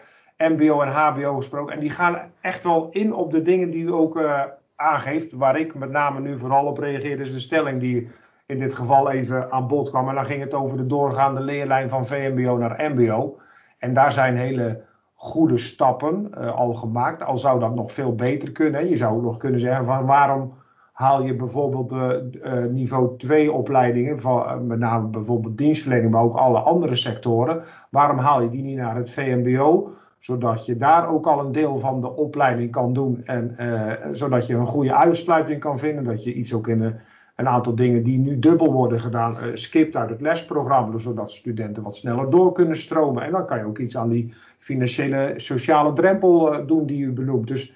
MBO 0.48 0.82
en 0.82 0.92
HBO 0.92 1.36
gesproken. 1.36 1.74
En 1.74 1.80
die 1.80 1.90
gaan 1.90 2.20
echt 2.42 2.64
wel 2.64 2.90
in 2.92 3.14
op 3.14 3.32
de 3.32 3.42
dingen 3.42 3.70
die 3.70 3.84
u 3.84 3.92
ook 3.92 4.18
uh, 4.18 4.44
aangeeft. 4.76 5.32
Waar 5.32 5.60
ik 5.60 5.76
met 5.76 5.92
name 5.92 6.20
nu 6.20 6.38
vooral 6.38 6.66
op 6.66 6.78
reageer, 6.78 7.20
is 7.20 7.34
de 7.34 7.40
stelling 7.40 7.80
die 7.80 8.10
in 8.46 8.60
dit 8.60 8.74
geval 8.74 9.12
even 9.12 9.52
aan 9.52 9.68
bod 9.68 9.90
kwam. 9.90 10.10
En 10.10 10.16
dan 10.16 10.26
ging 10.26 10.42
het 10.42 10.54
over 10.54 10.78
de 10.78 10.86
doorgaande 10.86 11.42
leerlijn 11.42 11.90
van 11.90 12.06
VMBO 12.06 12.58
naar 12.58 12.92
MBO. 12.94 13.38
En 13.78 13.94
daar 13.94 14.12
zijn 14.12 14.38
hele 14.38 14.82
goede 15.16 15.58
stappen 15.58 16.32
uh, 16.38 16.56
al 16.56 16.74
gemaakt. 16.74 17.24
Al 17.24 17.38
zou 17.38 17.60
dat 17.60 17.76
nog 17.76 17.92
veel 17.92 18.16
beter 18.16 18.52
kunnen. 18.52 18.90
Je 18.90 18.98
zou 18.98 19.22
nog 19.22 19.38
kunnen 19.38 19.60
zeggen 19.60 19.86
van 19.86 20.06
waarom 20.06 20.54
haal 20.92 21.24
je 21.24 21.36
bijvoorbeeld 21.36 21.90
de 21.90 22.30
uh, 22.44 22.74
niveau 22.74 23.18
2 23.18 23.52
opleidingen, 23.52 24.20
van, 24.20 24.68
met 24.68 24.80
name 24.80 25.08
bijvoorbeeld 25.08 25.58
dienstverlening, 25.58 26.12
maar 26.12 26.24
ook 26.24 26.36
alle 26.36 26.60
andere 26.60 26.96
sectoren. 26.96 27.64
Waarom 27.90 28.18
haal 28.18 28.42
je 28.42 28.50
die 28.50 28.64
niet 28.64 28.78
naar 28.78 28.96
het 28.96 29.12
VMBO? 29.12 29.92
Zodat 30.20 30.65
je 30.65 30.78
daar 30.78 31.09
ook 31.09 31.28
al 31.28 31.39
een 31.39 31.51
deel 31.51 31.78
van 31.78 32.01
de 32.01 32.15
opleiding 32.15 32.72
kan 32.72 32.93
doen. 32.93 33.22
En 33.26 33.55
uh, 33.59 33.91
zodat 34.11 34.47
je 34.47 34.55
een 34.55 34.65
goede 34.65 34.95
uitsluiting 34.95 35.59
kan 35.59 35.80
vinden. 35.80 36.03
Dat 36.03 36.24
je 36.24 36.34
iets 36.34 36.53
ook 36.53 36.67
in 36.67 36.82
een, 36.82 36.95
een 37.36 37.47
aantal 37.47 37.76
dingen 37.76 38.03
die 38.03 38.17
nu 38.17 38.39
dubbel 38.39 38.72
worden 38.72 38.99
gedaan, 38.99 39.38
uh, 39.43 39.51
skipt 39.53 39.95
uit 39.95 40.09
het 40.09 40.22
lesprogramma. 40.22 40.97
Zodat 40.97 41.32
studenten 41.32 41.84
wat 41.84 41.95
sneller 41.95 42.30
door 42.30 42.51
kunnen 42.51 42.76
stromen. 42.76 43.24
En 43.24 43.32
dan 43.32 43.45
kan 43.45 43.57
je 43.57 43.65
ook 43.65 43.80
iets 43.80 43.97
aan 43.97 44.09
die 44.09 44.34
financiële 44.57 45.34
sociale 45.38 45.93
drempel 45.93 46.53
uh, 46.53 46.67
doen 46.67 46.86
die 46.86 47.03
u 47.03 47.11
benoemt. 47.11 47.47
Dus 47.47 47.74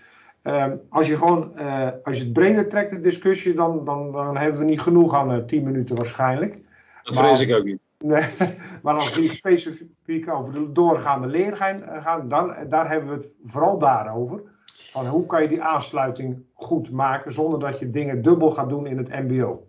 als 0.90 1.08
je 1.08 1.18
gewoon, 1.18 1.52
als 2.04 2.18
je 2.18 2.24
het 2.24 2.34
breder 2.34 2.68
trekt, 2.68 2.92
de 2.92 3.00
discussie, 3.00 3.54
dan, 3.54 3.86
dan, 3.86 4.12
dan 4.12 4.38
hebben 4.38 4.60
we 4.60 4.66
niet 4.66 4.82
genoeg 4.82 5.16
aan 5.16 5.46
10 5.46 5.64
minuten 5.64 5.96
waarschijnlijk. 5.96 6.58
Dat 7.04 7.16
vrees 7.16 7.40
ik 7.40 7.56
ook 7.56 7.64
niet. 7.64 7.80
Nee, 8.04 8.24
maar 8.84 8.94
als 8.94 9.14
we 9.14 9.30
specifiek 9.30 10.30
over 10.30 10.54
de 10.54 10.72
doorgaande 10.72 11.28
leer 11.28 11.58
gaan, 11.58 12.28
dan, 12.28 12.56
daar 12.70 12.90
hebben 12.90 13.10
we 13.10 13.16
het 13.16 13.30
vooral 13.44 13.80
daarover. 13.80 14.42
Van 14.66 15.08
hoe 15.08 15.26
kan 15.26 15.42
je 15.42 15.48
die 15.48 15.62
aansluiting 15.62 16.46
goed 16.54 16.92
maken 16.92 17.32
zonder 17.32 17.60
dat 17.60 17.80
je 17.80 17.90
dingen 17.90 18.22
dubbel 18.22 18.52
gaat 18.52 18.70
doen 18.70 18.88
in 18.88 18.98
het 18.98 19.10
MBO? 19.10 19.68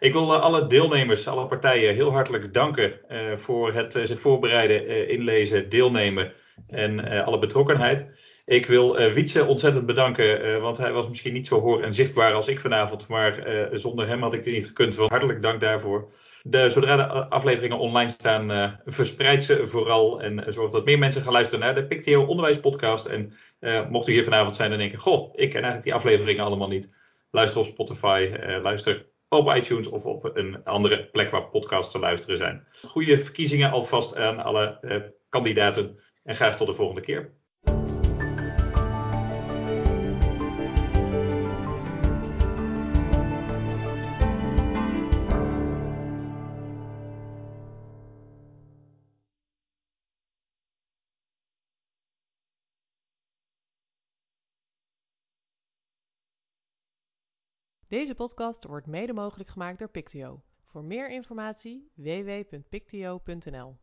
Ik 0.00 0.12
wil 0.12 0.36
alle 0.36 0.66
deelnemers, 0.66 1.28
alle 1.28 1.46
partijen 1.46 1.94
heel 1.94 2.12
hartelijk 2.12 2.54
danken 2.54 3.00
voor 3.38 3.72
het 3.72 3.92
zich 3.92 4.20
voorbereiden, 4.20 5.08
inlezen, 5.08 5.68
deelnemen 5.68 6.32
en 6.66 7.24
alle 7.24 7.38
betrokkenheid. 7.38 8.10
Ik 8.46 8.66
wil 8.66 9.00
uh, 9.00 9.12
Wietse 9.12 9.44
ontzettend 9.44 9.86
bedanken, 9.86 10.46
uh, 10.46 10.60
want 10.60 10.76
hij 10.76 10.92
was 10.92 11.08
misschien 11.08 11.32
niet 11.32 11.46
zo 11.46 11.60
hoor 11.60 11.82
en 11.82 11.94
zichtbaar 11.94 12.32
als 12.32 12.48
ik 12.48 12.60
vanavond. 12.60 13.08
Maar 13.08 13.48
uh, 13.48 13.66
zonder 13.72 14.06
hem 14.06 14.22
had 14.22 14.34
ik 14.34 14.44
dit 14.44 14.54
niet 14.54 14.66
gekund. 14.66 14.96
Hartelijk 14.96 15.42
dank 15.42 15.60
daarvoor. 15.60 16.10
De, 16.42 16.70
zodra 16.70 16.96
de 16.96 17.28
afleveringen 17.28 17.78
online 17.78 18.10
staan, 18.10 18.78
verspreid 18.84 19.42
ze 19.44 19.66
vooral. 19.66 20.22
En 20.22 20.52
zorg 20.52 20.70
dat 20.70 20.84
meer 20.84 20.98
mensen 20.98 21.22
gaan 21.22 21.32
luisteren 21.32 21.60
naar 21.60 21.74
de 21.74 21.86
Pictio 21.86 22.24
Onderwijs 22.24 22.60
Podcast. 22.60 23.06
En 23.06 23.32
mocht 23.90 24.08
u 24.08 24.12
hier 24.12 24.24
vanavond 24.24 24.56
zijn 24.56 24.72
en 24.72 24.78
denken, 24.78 24.98
goh, 24.98 25.32
ik 25.32 25.50
ken 25.50 25.62
eigenlijk 25.62 25.82
die 25.82 25.94
afleveringen 25.94 26.44
allemaal 26.44 26.68
niet. 26.68 26.94
Luister 27.30 27.60
op 27.60 27.66
Spotify, 27.66 28.30
luister 28.62 29.06
op 29.28 29.54
iTunes 29.54 29.88
of 29.88 30.06
op 30.06 30.30
een 30.34 30.64
andere 30.64 31.04
plek 31.04 31.30
waar 31.30 31.48
podcasts 31.48 31.92
te 31.92 31.98
luisteren 31.98 32.36
zijn. 32.36 32.66
Goede 32.86 33.20
verkiezingen 33.20 33.70
alvast 33.70 34.16
aan 34.16 34.38
alle 34.44 34.78
kandidaten. 35.28 35.98
En 36.24 36.36
graag 36.36 36.56
tot 36.56 36.66
de 36.66 36.74
volgende 36.74 37.02
keer. 37.02 37.32
Deze 57.94 58.14
podcast 58.14 58.64
wordt 58.64 58.86
mede 58.86 59.12
mogelijk 59.12 59.48
gemaakt 59.48 59.78
door 59.78 59.88
Pictio. 59.88 60.42
Voor 60.64 60.84
meer 60.84 61.10
informatie 61.10 61.90
www.pictio.nl 61.94 63.76